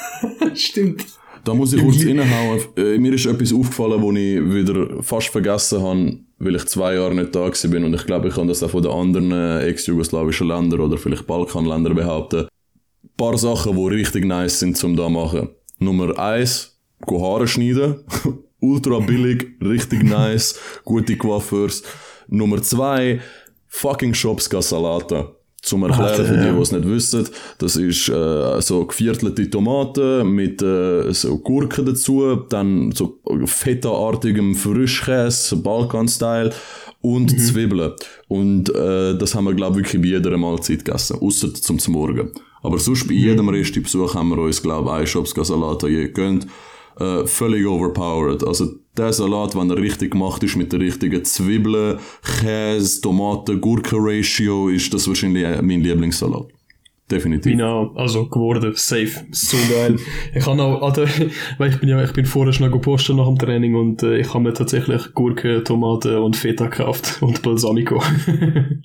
Stimmt. 0.54 1.06
Da 1.44 1.54
muss 1.54 1.74
ich 1.74 1.82
kurz 1.82 2.06
reinhauen. 2.06 2.60
Äh, 2.76 2.98
mir 2.98 3.14
ist 3.14 3.26
etwas 3.26 3.54
aufgefallen, 3.54 4.02
wo 4.02 4.12
ich 4.12 4.54
wieder 4.54 5.02
fast 5.02 5.30
vergessen 5.30 5.82
habe, 5.82 6.20
weil 6.40 6.56
ich 6.56 6.66
zwei 6.66 6.96
Jahre 6.96 7.14
nicht 7.14 7.36
da 7.36 7.50
bin. 7.70 7.84
Und 7.84 7.94
ich 7.94 8.06
glaube, 8.06 8.30
ich 8.30 8.36
kann 8.36 8.48
das 8.48 8.64
auch 8.64 8.70
von 8.70 8.82
den 8.82 8.92
anderen 8.92 9.32
äh, 9.32 9.68
ex-jugoslawischen 9.68 10.48
Ländern 10.48 10.80
oder 10.80 10.98
vielleicht 10.98 11.28
Balkanländern 11.28 11.96
behaupten. 11.96 12.48
Ein 13.04 13.10
paar 13.18 13.38
Sachen, 13.38 13.76
die 13.76 13.88
richtig 13.88 14.26
nice 14.26 14.60
sind 14.60 14.78
zum 14.78 14.96
da 14.96 15.10
machen. 15.10 15.50
Nummer 15.78 16.18
eins, 16.18 16.80
go 17.06 17.22
Haare 17.22 17.48
schneiden. 17.48 18.04
Ultra 18.62 19.00
billig, 19.00 19.56
richtig 19.62 20.04
nice, 20.04 20.60
gute 20.84 21.16
Coiffeurs. 21.16 21.84
Nummer 22.28 22.62
zwei, 22.62 23.22
fucking 23.68 24.14
Shops 24.14 24.50
Salata. 24.50 25.39
Zum 25.62 25.84
Erklären 25.84 26.26
für 26.26 26.38
die, 26.38 26.51
die 26.51 26.62
es 26.62 26.72
nicht 26.72 26.88
wissen, 26.88 27.28
das 27.57 27.76
ist 27.76 28.10
äh, 28.10 28.62
so 28.62 28.86
geviertelte 28.86 29.49
Tomaten 29.49 30.30
mit 30.30 30.62
äh, 30.62 31.12
so 31.12 31.38
Gurken 31.39 31.86
dazu, 31.86 32.36
dann 32.49 32.91
so 32.93 33.20
feta-artigem 33.45 34.55
Frischkäse, 34.55 35.57
Balkan-Style 35.57 36.51
und 37.01 37.39
Zwiebeln. 37.39 37.93
Und 38.28 38.74
äh, 38.74 39.18
das 39.18 39.36
haben 39.36 39.45
wir, 39.45 39.53
glaube 39.53 39.82
ich, 39.82 39.86
wirklich 39.86 40.01
bei 40.01 40.07
jeder 40.07 40.38
Mahlzeit 40.38 40.86
gegessen, 40.86 41.18
außer 41.20 41.53
zum 41.53 41.78
Morgen. 41.89 42.32
Aber 42.62 42.78
sonst 42.78 43.07
bei 43.07 43.14
jedem 43.14 43.49
Resti-Besuch 43.49 44.16
haben 44.16 44.30
wir 44.30 44.38
uns, 44.38 44.62
glaube 44.62 44.89
ich, 44.89 44.95
einen 44.97 45.07
je 45.88 46.03
gegönnt. 46.07 46.47
Äh, 47.00 47.26
völlig 47.26 47.66
overpowered. 47.66 48.45
Also 48.45 48.68
der 48.97 49.14
Salat, 49.14 49.56
wenn 49.56 49.70
er 49.70 49.78
richtig 49.78 50.12
gemacht 50.12 50.43
ist 50.43 50.58
mit 50.58 50.74
der 50.74 50.82
richtigen 50.82 51.24
Zwiebeln, 51.24 51.97
Käse, 52.41 53.02
Tomaten, 53.02 53.62
Gurken-Ratio, 53.62 54.70
ist 54.70 54.93
das 54.93 55.08
wahrscheinlich 55.08 55.45
äh, 55.45 55.62
mein 55.62 55.82
Lieblingssalat. 55.82 56.47
Definitiv. 57.10 57.52
Bin 57.52 57.62
auch, 57.64 57.95
also 57.95 58.28
geworden, 58.28 58.74
safe, 58.76 59.26
so 59.32 59.58
geil. 59.72 59.95
ich 60.36 60.43
kann 60.43 60.60
auch, 60.60 60.82
Alter, 60.84 61.08
weil 61.58 61.72
ich 61.72 61.80
bin 61.80 61.89
ja, 61.89 62.04
ich 62.04 62.14
bin 62.14 62.26
vorher 62.26 62.54
schon 62.54 62.72
gepostet 62.72 63.16
nach 63.16 63.26
dem 63.26 63.38
Training 63.38 63.74
und 63.74 64.04
äh, 64.04 64.20
ich 64.20 64.32
habe 64.32 64.43
mir 64.43 64.54
tatsächlich 64.54 65.14
Gurke, 65.16 65.64
Tomaten 65.64 66.18
und 66.18 66.36
Feta 66.36 66.68
gekauft 66.68 67.18
und 67.22 67.41
Balsamico. 67.41 68.02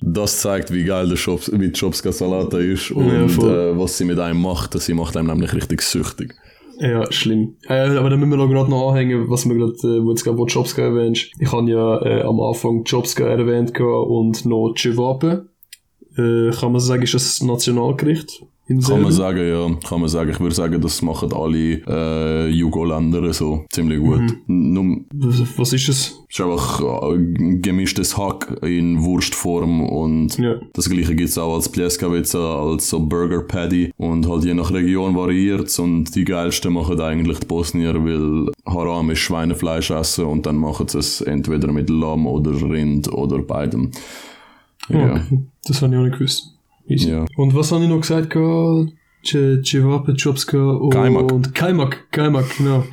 Das 0.01 0.39
zeigt, 0.39 0.73
wie 0.73 0.85
geil 0.85 1.09
der 1.09 1.17
Shops, 1.17 1.51
wie 1.51 1.69
die 1.69 1.77
Shopska 1.77 2.11
Salata 2.11 2.57
ist 2.57 2.89
und 2.91 3.07
Ja, 3.07 3.25
äh, 3.25 3.77
was 3.77 3.97
sie 3.97 4.05
mit 4.05 4.17
einem 4.17 4.41
macht. 4.41 4.79
Sie 4.79 4.93
macht 4.93 5.17
einem 5.17 5.27
nämlich 5.27 5.53
richtig 5.53 5.81
süchtig. 5.81 6.33
Ja, 6.79 7.11
schlimm. 7.11 7.57
Äh, 7.67 7.97
aber 7.97 8.09
dann 8.09 8.19
müssen 8.19 8.31
wir 8.31 8.37
noch 8.37 8.49
gerade 8.49 8.69
noch 8.69 8.91
anhängen, 8.91 9.29
was 9.29 9.47
wir 9.47 9.55
gerade, 9.55 9.73
äh, 9.73 10.03
wo 10.03 10.09
jetzt 10.09 10.23
gerade 10.23 10.37
wo 10.37 10.45
Jobska 10.45 10.81
erwähnst. 10.81 11.31
Ich 11.39 11.51
habe 11.51 11.69
ja 11.69 12.01
äh, 12.01 12.21
am 12.21 12.39
Anfang 12.41 12.83
Jobska 12.83 13.25
erwähnt 13.25 13.79
und 13.79 14.45
noch 14.45 14.73
Cevape. 14.77 15.49
Äh, 16.17 16.51
kann 16.51 16.71
man 16.71 16.81
sagen, 16.81 17.03
ist 17.03 17.13
das 17.13 17.41
Nationalgericht? 17.41 18.45
In 18.67 18.81
Kann 18.81 19.03
man 19.03 19.11
sagen, 19.11 19.47
ja. 19.47 19.69
Kann 19.87 19.99
man 19.99 20.09
sagen. 20.09 20.31
Ich 20.31 20.39
würde 20.39 20.55
sagen, 20.55 20.81
das 20.81 21.01
machen 21.03 21.31
alle 21.33 21.81
äh, 21.87 22.47
Jugoländer 22.49 23.31
so 23.31 23.63
ziemlich 23.71 23.99
gut. 23.99 24.23
Nur, 24.47 25.01
Was, 25.13 25.43
was 25.57 25.73
ist 25.73 25.87
es? 25.89 26.19
es 26.27 26.39
ist 26.39 26.41
einfach 26.41 26.81
äh, 26.81 27.17
gemischtes 27.59 28.17
Hack 28.17 28.57
in 28.63 29.03
Wurstform 29.03 29.81
und 29.87 30.37
Ja. 30.39 30.55
das 30.73 30.89
gleiche 30.89 31.13
gibt's 31.15 31.37
auch 31.37 31.53
als 31.53 31.69
Pljeskavica, 31.69 32.39
als 32.63 32.89
so 32.89 32.99
Burger 33.01 33.41
Patty 33.41 33.91
und 33.97 34.27
halt 34.27 34.43
je 34.45 34.55
nach 34.55 34.73
Region 34.73 35.15
variiert's 35.15 35.77
und 35.77 36.15
die 36.15 36.25
geilsten 36.25 36.73
machen 36.73 36.99
eigentlich 36.99 37.39
die 37.39 37.45
Bosnier, 37.47 37.93
weil 38.03 38.51
Haram 38.65 39.11
ist 39.11 39.19
Schweinefleisch 39.19 39.91
essen 39.91 40.25
und 40.25 40.47
dann 40.47 40.57
machen 40.57 40.87
sie 40.87 40.97
es 40.97 41.21
entweder 41.21 41.71
mit 41.71 41.91
Lamm 41.91 42.25
oder 42.25 42.51
Rind 42.59 43.13
oder 43.13 43.37
beidem. 43.43 43.91
Ja. 44.89 45.11
Okay. 45.13 45.39
Das 45.65 45.81
habe 45.83 45.93
ich 45.93 45.99
auch 45.99 46.03
nicht 46.05 46.17
gewusst. 46.17 46.54
Easy. 46.87 47.09
Ja. 47.09 47.25
Und 47.35 47.55
was 47.55 47.71
habe 47.71 47.83
ich 47.83 47.89
noch 47.89 48.01
gesagt? 48.01 48.33
Cevape, 49.23 50.11
Jobska 50.11 50.57
und 50.57 50.91
Kaimak. 51.53 51.53
Kaimak, 52.11 52.57
genau. 52.57 52.83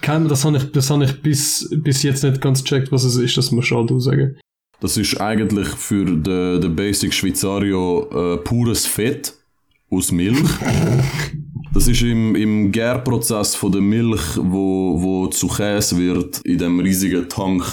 Kaimak, 0.00 0.28
das 0.28 0.44
habe 0.44 0.56
ich, 0.56 0.72
das 0.72 0.90
habe 0.90 1.04
ich 1.04 1.22
bis, 1.22 1.68
bis 1.82 2.02
jetzt 2.02 2.24
nicht 2.24 2.40
ganz 2.40 2.64
gecheckt, 2.64 2.90
was 2.90 3.04
es 3.04 3.16
ist, 3.16 3.36
das 3.36 3.52
musst 3.52 3.70
du 3.70 4.00
sagen. 4.00 4.36
Das 4.80 4.96
ist 4.96 5.20
eigentlich 5.20 5.68
für 5.68 6.04
den, 6.04 6.60
den 6.60 6.76
Basic 6.76 7.14
Schweizario 7.14 8.34
äh, 8.34 8.36
pures 8.38 8.86
Fett 8.86 9.34
aus 9.90 10.12
Milch. 10.12 10.38
Das 11.72 11.88
ist 11.88 12.00
im, 12.00 12.34
im 12.34 12.72
Gärprozess 12.72 13.54
von 13.54 13.70
der 13.70 13.82
Milch, 13.82 14.38
wo, 14.38 14.96
wo 14.98 15.26
zu 15.26 15.46
Käse 15.46 15.98
wird, 15.98 16.38
in 16.38 16.56
dem 16.56 16.80
riesigen 16.80 17.28
Tank. 17.28 17.64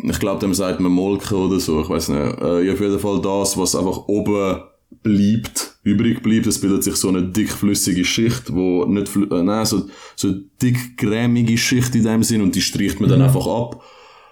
Ich 0.00 0.20
glaube, 0.20 0.38
dem 0.38 0.54
sagt 0.54 0.78
man 0.78 0.92
Molke 0.92 1.34
oder 1.34 1.58
so, 1.58 1.80
ich 1.80 1.88
weiß 1.88 2.10
nicht. 2.10 2.40
Äh, 2.40 2.66
ja, 2.66 2.74
auf 2.74 2.80
jeden 2.80 3.00
Fall 3.00 3.20
das, 3.20 3.58
was 3.58 3.74
einfach 3.74 4.06
oben 4.06 4.60
bleibt, 4.90 5.76
übrig 5.82 6.22
bleibt. 6.22 6.46
Es 6.46 6.60
bildet 6.60 6.84
sich 6.84 6.96
so 6.96 7.08
eine 7.08 7.22
dickflüssige 7.22 8.04
Schicht, 8.04 8.52
wo 8.52 8.84
nicht, 8.84 9.14
äh, 9.16 9.42
nein, 9.42 9.66
so, 9.66 9.88
so 10.14 10.34
dick 10.62 10.96
cremige 10.96 11.56
Schicht 11.58 11.94
in 11.94 12.04
dem 12.04 12.22
Sinn 12.22 12.42
und 12.42 12.54
die 12.54 12.62
streicht 12.62 13.00
man 13.00 13.10
dann 13.10 13.22
einfach 13.22 13.46
ab. 13.46 13.84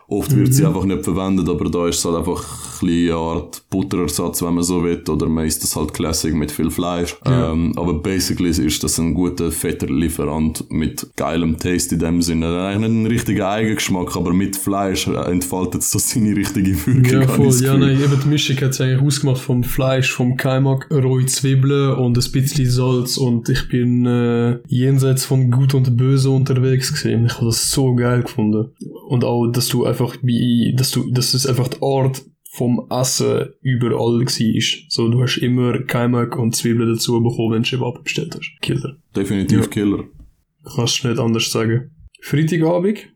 Oft 0.08 0.36
wird 0.36 0.52
sie 0.52 0.66
einfach 0.66 0.84
nicht 0.84 1.04
verwendet, 1.04 1.48
aber 1.48 1.70
da 1.70 1.88
ist 1.88 1.98
es 1.98 2.04
halt 2.04 2.16
einfach 2.16 2.42
ein 2.82 2.84
eine 2.88 3.14
Art 3.14 3.62
Butterersatz, 3.70 4.42
wenn 4.42 4.54
man 4.54 4.64
so 4.64 4.82
will, 4.82 5.02
oder 5.08 5.28
man 5.28 5.46
isst 5.46 5.62
das 5.62 5.76
halt 5.76 5.94
Classic 5.94 6.34
mit 6.34 6.50
viel 6.50 6.70
Fleisch. 6.70 7.16
Ähm, 7.24 7.72
aber 7.76 7.94
basically 7.94 8.50
ist 8.50 8.82
das 8.82 8.98
ein 8.98 9.14
guter 9.14 9.50
Fetterlieferant 9.50 10.70
mit 10.70 11.06
geilem 11.16 11.58
Taste 11.58 11.94
in 11.94 12.00
dem 12.00 12.22
Sinne. 12.22 12.66
Eigentlich 12.66 12.90
nicht 12.90 13.02
ein 13.02 13.06
richtiger 13.06 13.50
Eigengeschmack, 13.50 14.16
aber 14.16 14.32
mit 14.32 14.56
Fleisch 14.56 15.06
entfaltet 15.06 15.82
es 15.82 15.90
so 15.90 15.98
seine 15.98 16.36
richtige 16.36 16.74
Wirkung. 16.86 17.04
Ja, 17.04 17.28
voll. 17.28 17.54
Ja, 17.60 17.76
nein, 17.76 18.00
eben 18.00 18.20
die 18.22 18.28
Mischung 18.28 18.56
hat 18.56 18.70
es 18.70 18.80
eigentlich 18.80 19.00
ausgemacht 19.00 19.40
vom 19.40 19.64
Fleisch, 19.64 20.12
vom 20.12 20.36
Kaimak, 20.36 20.88
rohe 20.90 21.26
Zwiebeln 21.26 21.94
und 21.94 22.18
ein 22.18 22.32
bisschen 22.32 22.70
Salz 22.70 23.16
und 23.16 23.48
ich 23.48 23.68
bin 23.68 24.06
äh, 24.06 24.58
jenseits 24.66 25.24
von 25.24 25.50
Gut 25.50 25.74
und 25.74 25.96
Böse 25.96 26.30
unterwegs 26.30 26.92
gewesen. 26.92 27.26
Ich 27.26 27.34
habe 27.34 27.46
das 27.46 27.70
so 27.70 27.94
geil 27.94 28.22
gefunden. 28.22 28.70
Und 29.08 29.24
auch, 29.24 29.46
dass 29.48 29.68
du 29.68 29.84
einfach 30.00 30.16
wie, 30.22 30.74
dass 30.76 30.90
du, 30.90 31.10
dass 31.10 31.34
es 31.34 31.46
einfach 31.46 31.68
die 31.68 31.82
Art 31.82 32.22
vom 32.54 32.86
Essen 32.88 33.48
überall 33.62 34.20
war. 34.20 34.84
So, 34.88 35.08
du 35.08 35.20
hast 35.20 35.38
immer 35.38 35.78
Kaimak 35.82 36.38
und 36.38 36.54
Zwiebeln 36.54 36.92
dazu 36.92 37.20
bekommen, 37.20 37.54
wenn 37.54 37.62
du 37.62 37.68
Schwab 37.68 38.04
bestellt 38.04 38.34
hast. 38.34 38.52
Killer. 38.62 38.96
Definitiv 39.14 39.62
Ja. 39.62 39.66
Killer. 39.66 40.04
Kannst 40.76 41.02
du 41.02 41.08
nicht 41.08 41.20
anders 41.20 41.50
sagen. 41.50 41.90
Freitagabend, 42.22 43.08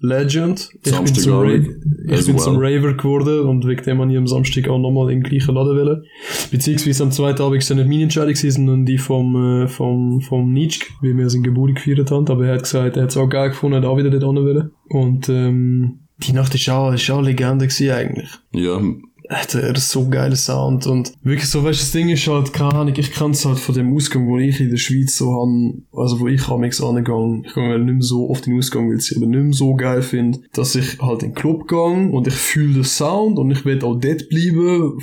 Legend. 0.00 0.68
Ich 0.84 0.92
bin 0.92 1.06
zum, 1.06 1.32
Ra 1.32 1.54
ich 1.54 2.12
as 2.12 2.26
bin 2.26 2.38
zum 2.38 2.60
well. 2.60 2.76
Raver 2.76 2.92
geworden 2.94 3.48
und 3.48 3.66
wegen 3.66 3.82
dem 3.84 4.00
habe 4.00 4.12
ich 4.12 4.18
am 4.18 4.26
Samstag 4.26 4.68
auch 4.68 4.78
nochmal 4.78 5.10
im 5.10 5.22
gleichen 5.22 5.54
Laden 5.54 5.78
wollen. 5.78 6.04
Beziehungsweise 6.50 7.04
am 7.04 7.10
zweiten 7.10 7.40
Abend 7.42 7.62
es 7.62 7.70
nicht 7.70 7.88
meine 7.88 8.02
Entscheidung 8.02 8.34
gewesen, 8.34 8.66
sondern 8.66 8.84
die 8.84 8.98
vom, 8.98 9.62
äh, 9.62 9.66
vom, 9.66 10.20
vom 10.20 10.52
Nietzsche, 10.52 10.84
wie 11.00 11.16
wir 11.16 11.30
seine 11.30 11.42
Geburt 11.44 11.76
gefeiert 11.76 12.10
haben. 12.10 12.28
Aber 12.28 12.46
er 12.46 12.54
hat 12.54 12.64
gesagt, 12.64 12.96
er 12.96 13.04
hat 13.04 13.10
es 13.10 13.16
auch 13.16 13.28
geil 13.28 13.48
gefunden, 13.48 13.78
hat 13.78 13.86
auch 13.86 13.96
wieder 13.96 14.10
dort 14.10 14.36
hin 14.36 14.44
wollen. 14.44 14.70
Und, 14.90 15.28
ähm, 15.30 16.00
die 16.26 16.32
Nacht 16.32 16.54
ist 16.54 16.68
auch, 16.68 16.92
ist 16.92 17.10
auch 17.10 17.20
Legende 17.20 17.66
gewesen 17.66 17.92
eigentlich. 17.92 18.30
Ja, 18.52 18.80
hat 19.28 19.54
er 19.54 19.76
so 19.76 20.08
geiler 20.08 20.36
Sound 20.36 20.86
und 20.86 21.12
wirklich 21.22 21.48
so, 21.48 21.64
weißt 21.64 21.80
du, 21.80 21.84
das 21.84 21.92
Ding 21.92 22.08
ist 22.10 22.26
halt, 22.26 22.52
keine 22.52 22.74
Ahnung, 22.74 22.94
ich 22.96 23.10
kann 23.10 23.30
es 23.30 23.44
halt 23.44 23.58
von 23.58 23.74
dem 23.74 23.94
Ausgang, 23.94 24.28
wo 24.28 24.38
ich 24.38 24.60
in 24.60 24.70
der 24.70 24.76
Schweiz 24.76 25.16
so 25.16 25.32
han, 25.40 25.86
also 25.92 26.20
wo 26.20 26.28
ich 26.28 26.46
am 26.48 26.62
angegangen, 26.62 27.44
ich 27.46 27.54
gehe 27.54 27.78
nicht 27.78 27.94
mehr 27.94 28.02
so 28.02 28.28
oft 28.28 28.46
in 28.46 28.52
den 28.52 28.58
Ausgang, 28.58 28.88
weil 28.88 28.96
ich 28.96 29.10
es 29.10 29.16
eben 29.16 29.30
nicht 29.30 29.42
mehr 29.42 29.52
so 29.52 29.74
geil 29.74 30.02
finde, 30.02 30.40
dass 30.52 30.74
ich 30.74 30.98
halt 31.00 31.22
in 31.22 31.30
den 31.30 31.34
Club 31.34 31.68
gehe 31.68 32.10
und 32.10 32.26
ich 32.26 32.34
fühle 32.34 32.74
den 32.74 32.84
Sound 32.84 33.38
und 33.38 33.50
ich 33.50 33.64
will 33.64 33.82
auch 33.82 33.98
dort 33.98 34.28
bleiben, 34.28 34.98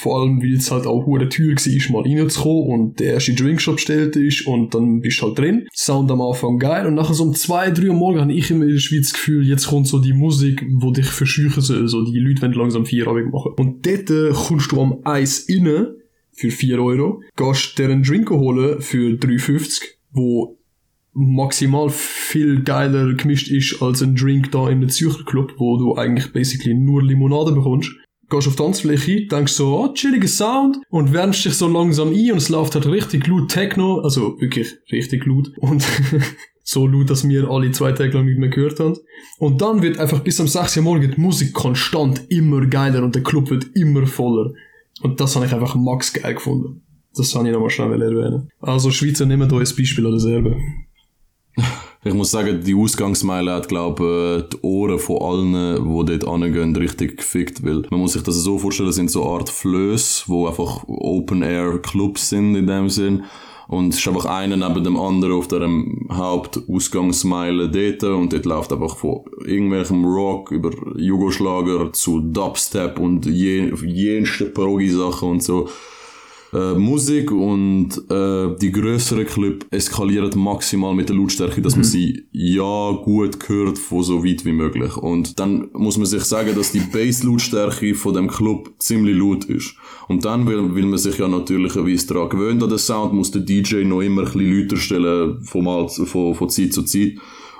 vor 0.00 0.20
allem, 0.20 0.42
weil 0.42 0.54
es 0.54 0.70
halt 0.70 0.86
auch 0.86 1.06
hure 1.06 1.28
teuer 1.28 1.54
war, 1.54 2.02
mal 2.02 2.08
reinzukommen 2.08 2.68
und 2.68 3.00
der 3.00 3.14
erste 3.14 3.34
Drinkshop 3.34 3.76
bestellt 3.76 4.16
ist 4.16 4.46
und 4.46 4.74
dann 4.74 5.00
bist 5.00 5.20
du 5.20 5.26
halt 5.26 5.38
drin. 5.38 5.66
Sound 5.72 6.10
am 6.10 6.20
Anfang 6.20 6.58
geil 6.58 6.86
und 6.86 6.94
nachher 6.94 7.14
so 7.14 7.24
um 7.24 7.34
zwei, 7.34 7.70
drei 7.70 7.88
Uhr 7.88 7.94
morgen 7.94 8.20
habe 8.20 8.32
ich 8.32 8.50
immer 8.50 8.64
in 8.64 8.72
der 8.72 8.78
Schweiz 8.78 9.10
das 9.10 9.12
Gefühl, 9.14 9.46
jetzt 9.46 9.68
kommt 9.68 9.86
so 9.86 9.98
die 9.98 10.12
Musik, 10.12 10.64
wo 10.80 10.90
dich 10.90 11.06
verscheuchen 11.06 11.62
soll, 11.62 11.86
so 11.86 12.04
die 12.04 12.18
Leute 12.18 12.42
wollen 12.42 12.52
langsam 12.52 12.86
Feierabend 12.86 13.32
machen. 13.32 13.51
Und 13.56 13.86
dort 13.86 14.10
äh, 14.10 14.30
kommst 14.32 14.72
du 14.72 14.80
am 14.80 15.00
Eis 15.04 15.46
rein 15.48 15.94
für 16.32 16.50
4 16.50 16.82
Euro, 16.82 17.22
gehst 17.36 17.78
dir 17.78 17.84
einen 17.84 18.02
Drink 18.02 18.30
holen 18.30 18.80
für 18.80 19.10
3,50, 19.10 19.82
wo 20.12 20.58
maximal 21.14 21.90
viel 21.90 22.62
geiler 22.62 23.14
gemischt 23.14 23.50
ist 23.50 23.82
als 23.82 24.02
ein 24.02 24.16
Drink 24.16 24.50
da 24.50 24.68
in 24.68 24.78
einem 24.78 24.88
Zürcher 24.88 25.24
Club, 25.24 25.54
wo 25.58 25.76
du 25.76 25.96
eigentlich 25.96 26.32
basically 26.32 26.74
nur 26.74 27.02
Limonade 27.02 27.52
bekommst. 27.52 27.92
Gehst 28.30 28.48
auf 28.48 28.56
die 28.56 28.62
Tanzfläche, 28.62 29.26
denkst 29.26 29.52
so, 29.52 29.78
oh, 29.78 29.92
chilliger 29.92 30.28
Sound 30.28 30.78
und 30.88 31.12
wärmst 31.12 31.44
dich 31.44 31.52
so 31.52 31.68
langsam 31.68 32.14
ein 32.14 32.32
und 32.32 32.38
es 32.38 32.48
läuft 32.48 32.74
halt 32.74 32.86
richtig 32.86 33.26
laut 33.26 33.50
Techno, 33.50 34.00
also 34.00 34.40
wirklich 34.40 34.72
richtig 34.90 35.26
laut 35.26 35.52
und 35.58 35.86
so 36.72 36.86
laut, 36.86 37.10
dass 37.10 37.28
wir 37.28 37.48
alle 37.48 37.70
zwei 37.72 37.92
Tage 37.92 38.12
lang 38.12 38.26
nicht 38.26 38.38
mehr 38.38 38.48
gehört 38.48 38.80
haben. 38.80 38.96
Und 39.38 39.60
dann 39.60 39.82
wird 39.82 39.98
einfach 39.98 40.20
bis 40.20 40.40
am 40.40 40.48
6 40.48 40.78
Uhr 40.78 40.82
morgen 40.82 41.10
die 41.10 41.20
Musik 41.20 41.52
konstant 41.52 42.22
immer 42.30 42.66
geiler 42.66 43.02
und 43.02 43.14
der 43.14 43.22
Club 43.22 43.50
wird 43.50 43.66
immer 43.74 44.06
voller. 44.06 44.52
Und 45.02 45.20
das 45.20 45.36
habe 45.36 45.46
ich 45.46 45.52
einfach 45.52 45.74
max 45.74 46.12
geil 46.12 46.34
gefunden. 46.34 46.82
Das 47.14 47.34
habe 47.34 47.46
ich 47.46 47.52
nochmal 47.52 47.70
schnell 47.70 48.00
erwähnen. 48.00 48.48
Also 48.60 48.90
Schweizer, 48.90 49.26
nehmen 49.26 49.48
da 49.48 49.56
als 49.56 49.76
Beispiel 49.76 50.06
an 50.06 50.12
derselbe. 50.12 50.56
Ich 52.04 52.14
muss 52.14 52.32
sagen, 52.32 52.60
die 52.64 52.74
Ausgangsmeile 52.74 53.52
hat, 53.52 53.68
glaube 53.68 54.40
ich, 54.42 54.48
die 54.48 54.66
Ohren 54.66 54.98
von 54.98 55.22
allen, 55.22 55.84
die 55.84 56.18
dort 56.18 56.42
hingehen, 56.42 56.74
richtig 56.74 57.18
gefickt. 57.18 57.64
Weil 57.64 57.82
man 57.90 58.00
muss 58.00 58.14
sich 58.14 58.24
das 58.24 58.34
so 58.34 58.58
vorstellen, 58.58 58.88
es 58.88 58.96
sind 58.96 59.08
so 59.08 59.22
eine 59.22 59.38
Art 59.38 59.48
Flöße, 59.48 60.24
wo 60.26 60.48
einfach 60.48 60.82
Open-Air-Clubs 60.88 62.30
sind 62.30 62.56
in 62.56 62.66
dem 62.66 62.88
Sinn. 62.88 63.22
Und 63.72 63.94
es 63.94 64.00
ist 64.00 64.08
einfach 64.08 64.26
einer 64.26 64.58
neben 64.58 64.84
dem 64.84 64.98
anderen 64.98 65.32
auf 65.32 65.48
der 65.48 65.66
Hauptausgangsmeile 66.10 67.70
dort. 67.70 68.04
Und 68.04 68.34
dort 68.34 68.44
läuft 68.44 68.70
einfach 68.70 68.98
von 68.98 69.22
irgendwelchem 69.46 70.04
Rock 70.04 70.50
über 70.50 70.72
Jugoschlager 70.94 71.90
zu 71.90 72.20
Dubstep 72.20 72.98
und 72.98 73.24
je, 73.24 73.72
jenste 73.82 74.44
Progi-Sachen 74.50 75.30
und 75.30 75.42
so 75.42 75.70
äh, 76.52 76.74
Musik 76.74 77.30
und 77.30 77.90
äh, 78.10 78.56
die 78.60 78.72
größeren 78.72 79.26
Club 79.26 79.66
eskalieren 79.70 80.30
maximal 80.38 80.94
mit 80.94 81.08
der 81.08 81.16
Lautstärke, 81.16 81.62
dass 81.62 81.76
man 81.76 81.84
sie 81.84 82.26
ja 82.32 82.92
gut 83.04 83.38
hört 83.48 83.78
von 83.78 84.02
so 84.02 84.24
weit 84.24 84.44
wie 84.44 84.52
möglich. 84.52 84.96
Und 84.96 85.40
dann 85.40 85.70
muss 85.72 85.96
man 85.96 86.06
sich 86.06 86.24
sagen, 86.24 86.54
dass 86.54 86.72
die 86.72 86.80
Bass-Lautstärke 86.80 87.94
von 87.94 88.14
dem 88.14 88.28
Club 88.28 88.70
ziemlich 88.78 89.16
laut 89.16 89.46
ist. 89.46 89.74
Und 90.08 90.24
dann, 90.24 90.46
weil, 90.46 90.74
weil 90.74 90.82
man 90.82 90.98
sich 90.98 91.18
ja 91.18 91.26
natürlicherweise 91.26 92.06
daran 92.08 92.28
gewöhnt 92.28 92.62
an 92.62 92.68
den 92.68 92.78
Sound, 92.78 93.14
muss 93.14 93.30
der 93.30 93.42
DJ 93.42 93.84
noch 93.84 94.02
immer 94.02 94.22
ein 94.22 94.32
bisschen 94.32 94.60
lauter 94.60 94.76
stellen 94.76 95.42
von, 95.42 95.88
von, 95.88 96.34
von 96.34 96.50
Zeit 96.50 96.72
zu 96.72 96.82
Zeit. 96.82 97.14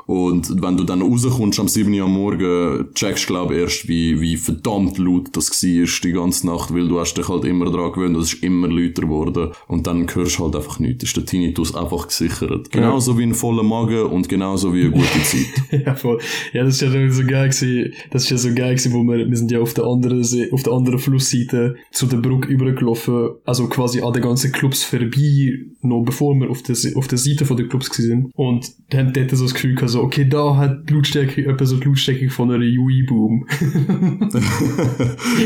Und 0.07 0.63
wenn 0.63 0.77
du 0.77 0.85
dann 0.85 1.03
rauskommst 1.03 1.61
am 1.61 1.69
7 1.69 1.93
Uhr 1.95 2.05
am 2.05 2.13
Morgen, 2.15 2.89
checkst 2.95 3.25
du 3.25 3.33
glaub 3.33 3.51
erst, 3.51 3.89
wie, 3.89 4.21
wie 4.21 4.37
verdammt 4.37 4.99
laut 4.99 5.29
das 5.33 5.51
war 5.51 6.01
die 6.05 6.13
ganze 6.13 6.47
Nacht, 6.47 6.75
weil 6.75 6.89
du 6.89 6.99
hast 7.01 7.15
dich 7.15 7.29
halt 7.29 7.45
immer 7.45 7.71
daran 7.71 7.93
gewöhnt, 7.93 8.17
es 8.17 8.35
ist 8.35 8.43
immer 8.43 8.69
lauter 8.69 9.03
geworden. 9.03 9.51
Und 9.69 9.87
dann 9.87 10.07
hörst 10.13 10.39
du 10.39 10.45
halt 10.45 10.57
einfach 10.57 10.79
nichts. 10.79 11.05
Ist 11.05 11.17
der 11.17 11.25
Tinnitus 11.25 11.75
einfach 11.75 12.09
gesichert. 12.09 12.71
Genauso 12.71 13.19
wie 13.19 13.25
ein 13.25 13.35
voller 13.35 13.63
Magen 13.63 14.07
und 14.07 14.29
genauso 14.29 14.75
wie 14.75 14.83
eine 14.83 14.91
gute 14.91 15.23
Zeit. 15.25 15.85
ja, 15.87 15.95
voll. 15.95 16.19
Ja, 16.53 16.65
das 16.65 16.75
ist 16.75 16.81
ja 16.83 17.11
so 17.11 17.25
geil 17.25 17.49
gewesen. 17.49 17.93
Das 18.11 18.25
ist 18.25 18.31
ja 18.31 18.37
so 18.37 18.49
geil 18.55 18.75
gewesen, 18.75 18.93
wo 18.93 19.03
wir, 19.05 19.29
wir 19.29 19.37
sind 19.37 19.51
ja 19.51 19.61
auf 19.61 19.75
der 19.75 19.85
anderen, 19.85 20.23
See, 20.25 20.51
auf 20.53 20.63
der 20.63 20.73
anderen 20.73 20.99
Flussseite 20.99 21.77
zu 21.91 22.07
der 22.07 22.19
Brücke 22.19 22.49
übergelaufen, 22.49 23.31
also 23.45 23.69
quasi 23.69 24.01
an 24.01 24.13
den 24.13 24.23
ganzen 24.23 24.53
Clubs 24.53 24.85
vorbei, 24.85 25.53
noch 25.83 26.03
bevor 26.05 26.35
wir 26.35 26.51
auf 26.51 26.63
der, 26.63 26.77
auf 26.97 27.09
der 27.09 27.19
Seite 27.19 27.45
von 27.45 27.57
den 27.57 27.69
Clubs 27.69 27.95
sind. 27.95 28.31
Und 28.35 28.71
dann 28.91 29.07
haben 29.07 29.13
dort 29.13 29.31
so 29.31 29.45
das 29.45 29.55
Gefühl 29.55 29.75
gehabt, 29.75 29.92
so, 29.93 30.03
okay, 30.03 30.29
da 30.29 30.57
hat 30.57 30.89
die 30.89 30.95
Lautstärke, 30.95 31.47
etwa 31.47 31.65
so 31.65 31.77
die 31.77 31.87
Lautstärke 31.87 32.29
von 32.31 32.51
einer 32.51 32.65
UI-Boom. 32.65 33.47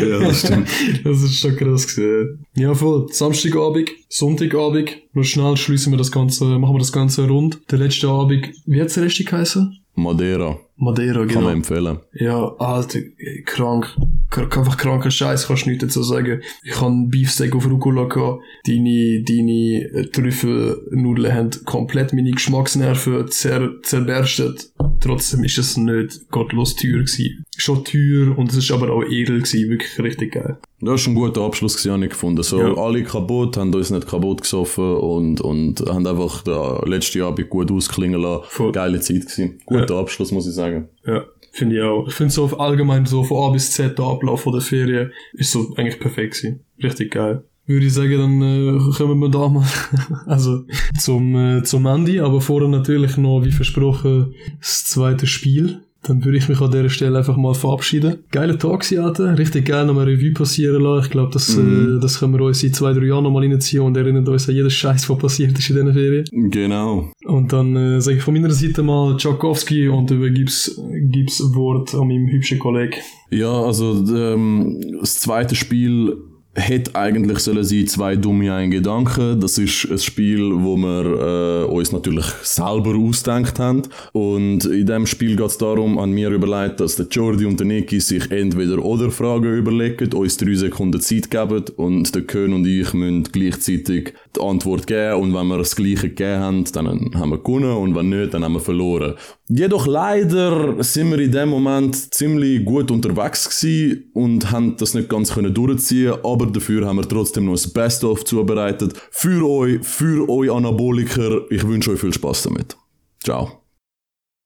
ja, 0.01 0.19
das 0.21 0.41
stimmt. 0.41 0.69
das 1.05 1.23
ist 1.23 1.39
schon 1.39 1.57
krass 1.57 1.95
gewesen. 1.95 2.47
Ja, 2.55 2.75
voll. 2.75 3.09
Samstagabend, 3.11 3.91
Sonntagabend, 4.09 4.97
noch 5.13 5.25
schnell 5.25 5.57
schließen 5.57 5.93
wir 5.93 5.99
das 5.99 6.13
Ganze, 6.13 6.45
machen 6.59 6.75
wir 6.75 6.79
das 6.79 6.93
Ganze 6.93 7.29
rund. 7.29 7.61
Der 7.71 7.79
letzte 7.79 8.09
Abend, 8.09 8.51
wie 8.65 8.81
hat's 8.81 8.95
der 8.95 9.05
richtig 9.05 9.27
geheißen? 9.27 9.79
Madeira. 9.95 10.59
Madeira, 10.79 11.21
Kann 11.21 11.29
genau. 11.29 11.41
man 11.43 11.53
empfehlen. 11.55 11.99
Ja, 12.13 12.55
Alter, 12.59 12.99
krank. 13.47 13.97
Kr- 14.31 14.59
Einfach 14.59 14.77
kranker 14.77 15.11
Scheiß, 15.11 15.47
kannst 15.47 15.65
du 15.65 15.71
nichts 15.71 15.85
dazu 15.85 16.03
sagen. 16.03 16.43
Ich 16.65 16.79
habe 16.81 16.95
Beefsteak 17.09 17.55
auf 17.55 17.67
Rucola 17.69 18.05
gehabt. 18.05 18.43
Deine, 18.67 19.23
deine 19.23 19.85
äh, 19.95 20.07
Trüffelnudeln 20.11 21.33
haben 21.33 21.51
komplett 21.65 22.13
meine 22.13 22.31
Geschmacksnerven 22.33 23.29
zer 23.31 23.71
zerberstet. 23.83 24.71
Trotzdem 25.01 25.45
ist 25.45 25.59
es 25.59 25.77
nicht 25.77 26.29
gottlos 26.31 26.75
teuer 26.77 26.99
gewesen. 27.05 27.45
Schon 27.57 27.85
teuer 27.85 28.37
und 28.37 28.51
es 28.51 28.57
ist 28.59 28.71
aber 28.71 28.91
auch 28.91 29.05
edel 29.05 29.39
gewesen. 29.43 29.71
Wirklich 29.71 29.99
richtig 29.99 30.33
geil. 30.33 30.59
Das 30.81 31.07
war 31.07 31.13
ein 31.13 31.15
guter 31.15 31.41
Abschluss, 31.43 31.75
gewesen, 31.77 31.93
habe 31.93 32.05
ich 32.05 32.11
gefunden. 32.11 32.43
So, 32.43 32.61
Ja. 32.61 32.75
alle 32.75 33.03
kaputt, 33.03 33.57
haben 33.57 33.73
uns 33.75 33.91
nicht 33.91 34.07
kaputt 34.07 34.43
gesoffen 34.43 34.97
und, 34.97 35.41
und 35.41 35.81
haben 35.89 36.07
einfach 36.07 36.43
den 36.43 36.91
letzten 36.91 37.23
Abend 37.23 37.49
gut 37.49 37.71
ausklingen 37.73 38.21
lassen. 38.21 38.45
Voll. 38.49 38.73
Geile 38.73 39.01
Zeit 39.01 39.23
gewesen. 39.23 39.59
Guter 39.65 39.97
Abschluss, 39.97 40.33
muss 40.33 40.47
ich 40.47 40.53
sagen. 40.55 40.89
Ja, 41.07 41.25
finde 41.53 41.77
ich 41.77 41.83
auch. 41.83 42.07
Ich 42.09 42.15
finde 42.15 42.33
so 42.33 42.45
allgemein 42.59 43.07
so 43.07 43.25
von 43.25 43.49
A 43.49 43.53
bis 43.53 43.71
Z 43.71 43.99
der 43.99 44.05
Ablauf 44.05 44.43
von 44.43 44.53
der 44.53 44.61
Ferien 44.61 45.13
ist 45.33 45.53
so 45.53 45.73
eigentlich 45.77 45.99
perfekt 45.99 46.35
gewesen. 46.35 46.61
Richtig 46.83 47.11
geil. 47.13 47.43
Würde 47.69 47.87
ich 47.87 47.95
sagen, 47.95 48.19
dann 48.19 48.43
äh, 48.43 48.93
kommen 48.97 49.19
wir 49.19 49.29
da 49.29 49.49
mal 49.49 49.67
also 50.27 50.65
zum, 51.01 51.35
äh, 51.35 51.63
zum 51.65 51.87
Ende, 51.87 52.23
aber 52.23 52.41
vorher 52.41 52.69
natürlich 52.69 53.17
noch, 53.17 53.41
wie 53.45 53.51
versprochen, 53.51 54.35
das 54.61 54.85
zweite 54.85 55.27
Spiel. 55.27 55.81
Dann 56.07 56.25
würde 56.25 56.39
ich 56.39 56.49
mich 56.49 56.61
an 56.61 56.71
dieser 56.71 56.89
Stelle 56.89 57.19
einfach 57.19 57.37
mal 57.37 57.55
verabschieden. 57.55 58.19
Geiler 58.31 58.59
Tag, 58.59 58.85
sie 58.85 59.01
hatten. 59.01 59.35
Richtig 59.35 59.67
geil 59.67 59.87
nochmal 59.87 60.05
Revue 60.05 60.33
passieren 60.33 60.83
lassen. 60.83 61.05
Ich 61.05 61.11
glaube, 61.11 61.33
das, 61.33 61.57
äh, 61.57 62.01
das 62.01 62.21
können 62.21 62.35
wir 62.35 62.43
uns 62.43 62.63
in 62.63 62.73
zwei, 62.73 62.93
drei 62.93 63.07
Jahren 63.07 63.25
nochmal 63.25 63.43
reinziehen 63.43 63.83
und 63.83 63.97
erinnern 63.97 64.27
uns 64.27 64.49
an 64.49 64.55
jeden 64.55 64.71
Scheiß, 64.71 65.09
was 65.11 65.19
passiert 65.19 65.59
ist 65.59 65.69
in 65.71 65.77
diesen 65.77 65.93
Ferien. 65.93 66.51
Genau. 66.51 67.11
Und 67.25 67.53
dann 67.53 67.75
äh, 67.75 68.01
sage 68.01 68.19
ich 68.19 68.23
von 68.23 68.35
meiner 68.35 68.51
Seite 68.51 68.83
mal 68.83 69.17
Tchaikovsky 69.17 69.89
und 69.89 70.11
übergib's 70.11 70.81
gib's 71.11 71.43
Wort 71.55 71.95
an 71.95 72.07
meinem 72.07 72.29
hübschen 72.29 72.59
Kollegen. 72.59 73.01
Ja, 73.31 73.51
also 73.51 74.05
ähm, 74.15 74.99
das 75.01 75.19
zweite 75.19 75.57
Spiel 75.57 76.17
hätte 76.57 76.95
eigentlich 76.95 77.39
sollen 77.41 77.65
sein 77.65 77.87
zwei 77.87 78.17
dumme 78.17 78.53
ein 78.53 78.71
Gedanken. 78.71 79.41
Das 79.41 79.59
ist 79.59 79.87
ein 79.91 79.99
Spiel, 79.99 80.53
wo 80.55 80.77
wir 80.77 81.65
äh, 81.65 81.65
uns 81.65 81.93
natürlich 81.93 82.25
selber 82.43 82.95
ausdenkt 82.97 83.59
haben. 83.59 83.83
Und 84.13 84.65
in 84.65 84.87
dem 84.87 85.07
Spiel 85.07 85.37
geht 85.37 85.47
es 85.47 85.59
darum, 85.59 85.99
an 85.99 86.13
mir 86.13 86.31
überlegt, 86.31 86.81
dass 86.81 86.97
der 86.97 87.07
Jordi 87.07 87.45
und 87.45 87.61
der 87.61 87.67
Niki 87.67 88.01
sich 88.01 88.31
entweder 88.31 88.83
oder 88.83 89.11
Fragen 89.11 89.55
überlegen, 89.57 90.13
uns 90.15 90.37
drei 90.39 90.55
Sekunden 90.55 91.01
Zeit 91.01 91.31
geben 91.31 91.65
und 91.77 92.15
der 92.15 92.23
Kön 92.23 92.53
und 92.53 92.67
ich 92.67 92.93
müssen 92.95 93.25
gleichzeitig 93.25 94.15
die 94.35 94.41
Antwort 94.41 94.87
geben. 94.87 95.21
Und 95.23 95.35
wenn 95.35 95.49
wir 95.49 95.59
das 95.59 95.77
Gleiche 95.77 96.09
gegeben 96.09 96.41
haben, 96.41 96.65
dann 96.73 96.87
haben 97.15 97.31
wir 97.31 97.39
gewonnen 97.39 97.77
und 97.77 97.95
wenn 97.95 98.09
nicht, 98.09 98.33
dann 98.33 98.45
haben 98.45 98.55
wir 98.55 98.61
verloren. 98.61 99.15
Jedoch 99.49 99.87
leider 99.87 100.83
sind 100.83 101.13
wir 101.13 101.21
in 101.21 101.31
dem 101.31 101.51
Moment 101.51 102.13
ziemlich 102.13 102.65
gut 102.65 102.91
unterwegs 102.91 103.49
gewesen 103.49 104.11
und 104.13 104.51
haben 104.51 104.77
das 104.77 104.95
nicht 104.95 105.09
ganz 105.09 105.33
können 105.33 105.55
durchziehen, 105.55 106.15
aber 106.25 106.47
dafür 106.47 106.85
haben 106.85 106.97
wir 106.97 107.09
trotzdem 107.09 107.45
noch 107.45 107.53
das 107.53 107.73
Best-of 107.73 108.25
zubereitet. 108.25 108.95
Für 109.13 109.49
euch, 109.49 109.87
für 109.87 110.29
euch 110.29 110.51
Anaboliker. 110.51 111.43
Ich 111.49 111.65
wünsche 111.65 111.93
euch 111.93 112.01
viel 112.01 112.13
Spaß 112.13 112.43
damit. 112.43 112.77
Ciao. 113.23 113.63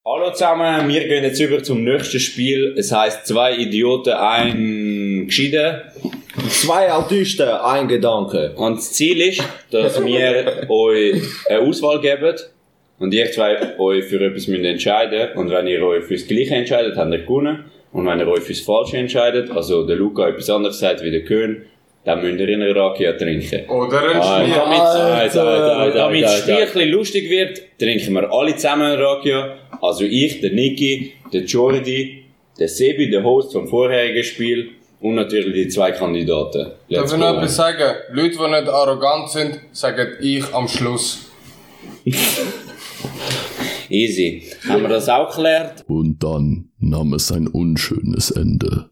Hallo 0.05 0.33
zusammen, 0.33 0.87
wir 0.87 1.09
gehen 1.09 1.25
jetzt 1.25 1.41
über 1.41 1.63
zum 1.63 1.83
nächsten 1.83 2.21
Spiel. 2.21 2.75
Es 2.77 2.93
heißt 2.93 3.27
zwei 3.27 3.57
Idioten, 3.57 4.13
ein 4.13 5.25
Geschieden. 5.27 5.81
Zwei 6.51 6.93
Autisten, 6.93 7.49
ein 7.49 7.89
Gedanke. 7.89 8.53
Und 8.55 8.77
das 8.77 8.93
Ziel 8.93 9.19
ist, 9.23 9.43
dass 9.71 10.05
wir 10.05 10.67
euch 10.69 11.23
eine 11.49 11.61
Auswahl 11.61 12.03
geben 12.03 12.37
und 13.01 13.13
ihr 13.13 13.31
zwei 13.33 13.77
euch 13.81 14.05
für 14.05 14.21
etwas 14.25 14.47
müsst 14.47 14.65
entscheiden 14.65 15.31
Und 15.37 15.51
wenn 15.51 15.67
ihr 15.67 15.83
euch 15.85 16.05
fürs 16.05 16.27
Gleiche 16.29 16.55
entscheidet, 16.55 16.97
habt 16.97 17.13
ihr 17.13 17.19
gewonnen. 17.23 17.65
Und 17.93 18.07
wenn 18.07 18.21
ihr 18.21 18.29
euch 18.29 18.43
fürs 18.45 18.61
Falsche 18.61 18.99
entscheidet, 18.99 19.51
also 19.51 19.85
der 19.85 19.97
Luca 19.97 20.29
etwas 20.29 20.49
anderes 20.49 20.79
sagt 20.79 21.03
wie 21.03 21.11
der 21.11 21.25
Köhn, 21.25 21.65
dann 22.05 22.23
müsst 22.23 22.39
ihr 22.41 22.49
in 22.49 22.63
einer 22.63 22.75
Rakia 22.77 23.13
trinken. 23.15 23.69
Oder 23.69 24.11
ein 24.11 24.17
Ah, 24.21 24.41
Spiel. 24.43 24.55
damit 24.55 25.95
damit 25.97 26.23
das 26.25 26.39
Spiel 26.43 26.55
ein 26.55 26.61
bisschen 26.67 26.89
lustig 26.91 27.29
wird, 27.29 27.61
trinken 27.79 28.15
wir 28.15 28.33
alle 28.33 28.55
zusammen 28.55 28.83
einen 28.93 29.03
Rakia. 29.03 29.57
Also 29.83 30.05
ich, 30.05 30.41
der 30.41 30.53
Niki, 30.53 31.13
der 31.33 31.43
Jordi, 31.43 32.25
der 32.59 32.69
Sebi, 32.69 33.11
der 33.11 33.23
Host 33.25 33.53
vom 33.53 33.67
vorherigen 33.69 34.23
Spiel 34.23 34.71
und 35.01 35.15
natürlich 35.17 35.53
die 35.55 35.69
zwei 35.69 35.91
Kandidaten. 35.93 36.65
Darf 36.65 36.75
Let's 36.89 37.13
ich 37.13 37.19
go. 37.19 37.25
noch 37.25 37.37
etwas 37.39 37.57
sagen? 37.57 37.95
Leute, 38.13 38.37
die 38.37 38.51
nicht 38.51 38.69
arrogant 38.69 39.31
sind, 39.31 39.59
sagen 39.73 40.09
ich 40.23 40.45
am 40.55 40.69
Schluss. 40.69 41.27
Easy. 43.91 44.45
Haben 44.69 44.83
wir 44.83 44.89
das 44.89 45.09
auch 45.09 45.31
geklärt? 45.31 45.85
Und 45.89 46.23
dann 46.23 46.71
nahm 46.79 47.13
es 47.13 47.33
ein 47.33 47.49
unschönes 47.49 48.31
Ende. 48.31 48.91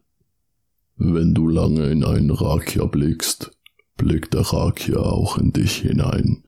Wenn 0.97 1.33
du 1.33 1.47
lange 1.47 1.89
in 1.89 2.03
einen 2.03 2.31
Rakia 2.31 2.83
blickst, 2.85 3.51
blickt 3.95 4.33
der 4.33 4.41
Rakia 4.41 4.97
auch 4.97 5.37
in 5.37 5.53
dich 5.53 5.77
hinein. 5.77 6.43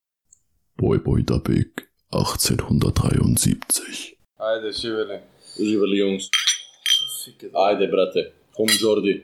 Boy 0.76 0.99
Boy 0.99 1.24
da 1.24 1.38
Big, 1.38 1.88
1873. 2.12 4.18
Alter, 4.38 4.74
Schüberli. 4.74 5.20
Lieber 5.58 5.88
Jungs. 5.88 6.30
Ajde, 7.54 7.88
brate. 7.88 8.34
Komm, 8.54 8.68
Jordi. 8.68 9.24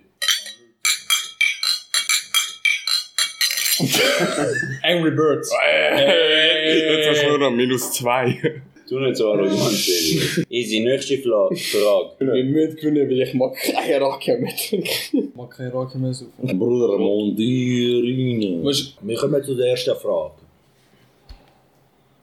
Angry 4.83 5.11
Birds. 5.11 5.51
Jetzt 5.93 7.09
hast 7.09 7.23
du 7.23 7.27
nur 7.29 7.39
noch 7.39 7.51
minus 7.51 7.91
zwei. 7.91 8.61
Tu 8.87 8.97
nicht 8.99 9.17
so 9.17 9.31
arrogant, 9.33 9.71
Sebi. 9.71 10.45
Easy, 10.49 10.79
nächste 10.79 11.17
Fla 11.17 11.49
Frage. 11.49 12.37
Ich 12.39 12.45
müssen 12.45 12.75
gewinnen, 12.77 13.09
weil 13.09 13.21
ich 13.21 13.33
mag 13.33 13.53
keine 13.55 13.99
Racke 13.99 14.37
mehr 14.37 14.55
trinken. 14.55 15.33
Mag 15.35 15.49
keine 15.57 15.73
Rake 15.73 15.97
mehr 15.97 16.13
saufen. 16.13 16.57
Bruder, 16.57 16.97
Mondirine. 16.97 18.63
Wir 19.01 19.17
kommen 19.17 19.43
zu 19.43 19.55
der 19.55 19.67
ersten 19.71 19.95
Frage. 19.95 20.35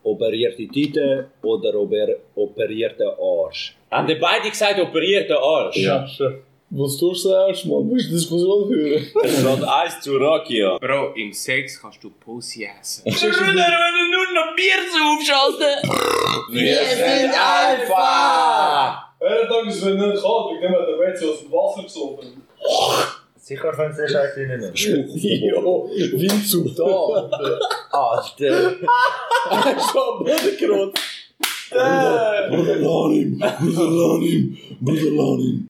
Operierte 0.03 0.67
Tite 0.69 1.27
oder 1.43 1.75
oper 1.75 2.09
operierte 2.35 3.07
Arsch? 3.19 3.77
Haben 3.91 4.09
die 4.09 4.15
beide 4.15 4.49
gesagt, 4.49 4.81
operiert 4.81 5.29
der 5.29 5.39
Arsch? 5.39 5.77
Ja. 5.77 6.07
Was 6.77 6.97
tust 6.97 7.25
du 7.25 7.29
zuerst, 7.29 7.67
Mann? 7.67 7.89
Willst 7.89 8.11
du 8.11 8.15
Diskussion 8.15 8.69
führen? 8.69 9.07
Es 9.23 9.43
geht 9.45 9.65
eins 9.65 10.01
zu 10.01 10.17
Rakia. 10.17 10.77
Bro, 10.79 11.13
im 11.15 11.33
Sex 11.33 11.81
kannst 11.81 12.03
du 12.03 12.11
Pussy 12.11 12.65
essen. 12.65 13.05
Bruder, 13.13 13.69
wenn 13.85 13.95
du 13.97 14.05
nur 14.11 14.27
noch 14.35 14.57
Bier 14.57 14.81
aufschalten. 15.07 15.89
Wir 16.51 16.75
sind 16.85 17.33
Alpha! 17.33 19.15
Äh, 19.21 19.47
dann 19.49 19.69
ist 19.69 19.77
es 19.77 19.85
nicht 19.85 19.99
kalt, 19.99 20.47
ich 20.55 20.61
nehme 20.63 20.79
den 20.85 20.99
WC 20.99 21.21
aus 21.31 21.41
dem 21.43 21.53
Wasser 21.53 21.83
gesoffen. 21.85 22.43
Sicher 23.37 23.71
können 23.71 23.95
Sie 23.95 24.03
den 24.03 24.09
Scheiß 24.09 24.37
reinnehmen. 24.37 24.73
Jo, 24.75 25.89
Wind 25.95 26.49
zu 26.49 26.65
da. 26.71 26.91
Alter! 27.93 28.73
Schon 29.93 30.25
Boden 30.25 30.57
gerotzt. 30.59 31.03
Bruder 31.71 32.77
Lanim, 32.77 33.39
Bruder 33.39 33.91
Lanim, 33.91 34.59
Bruder 34.81 35.11
Lanim. 35.11 35.57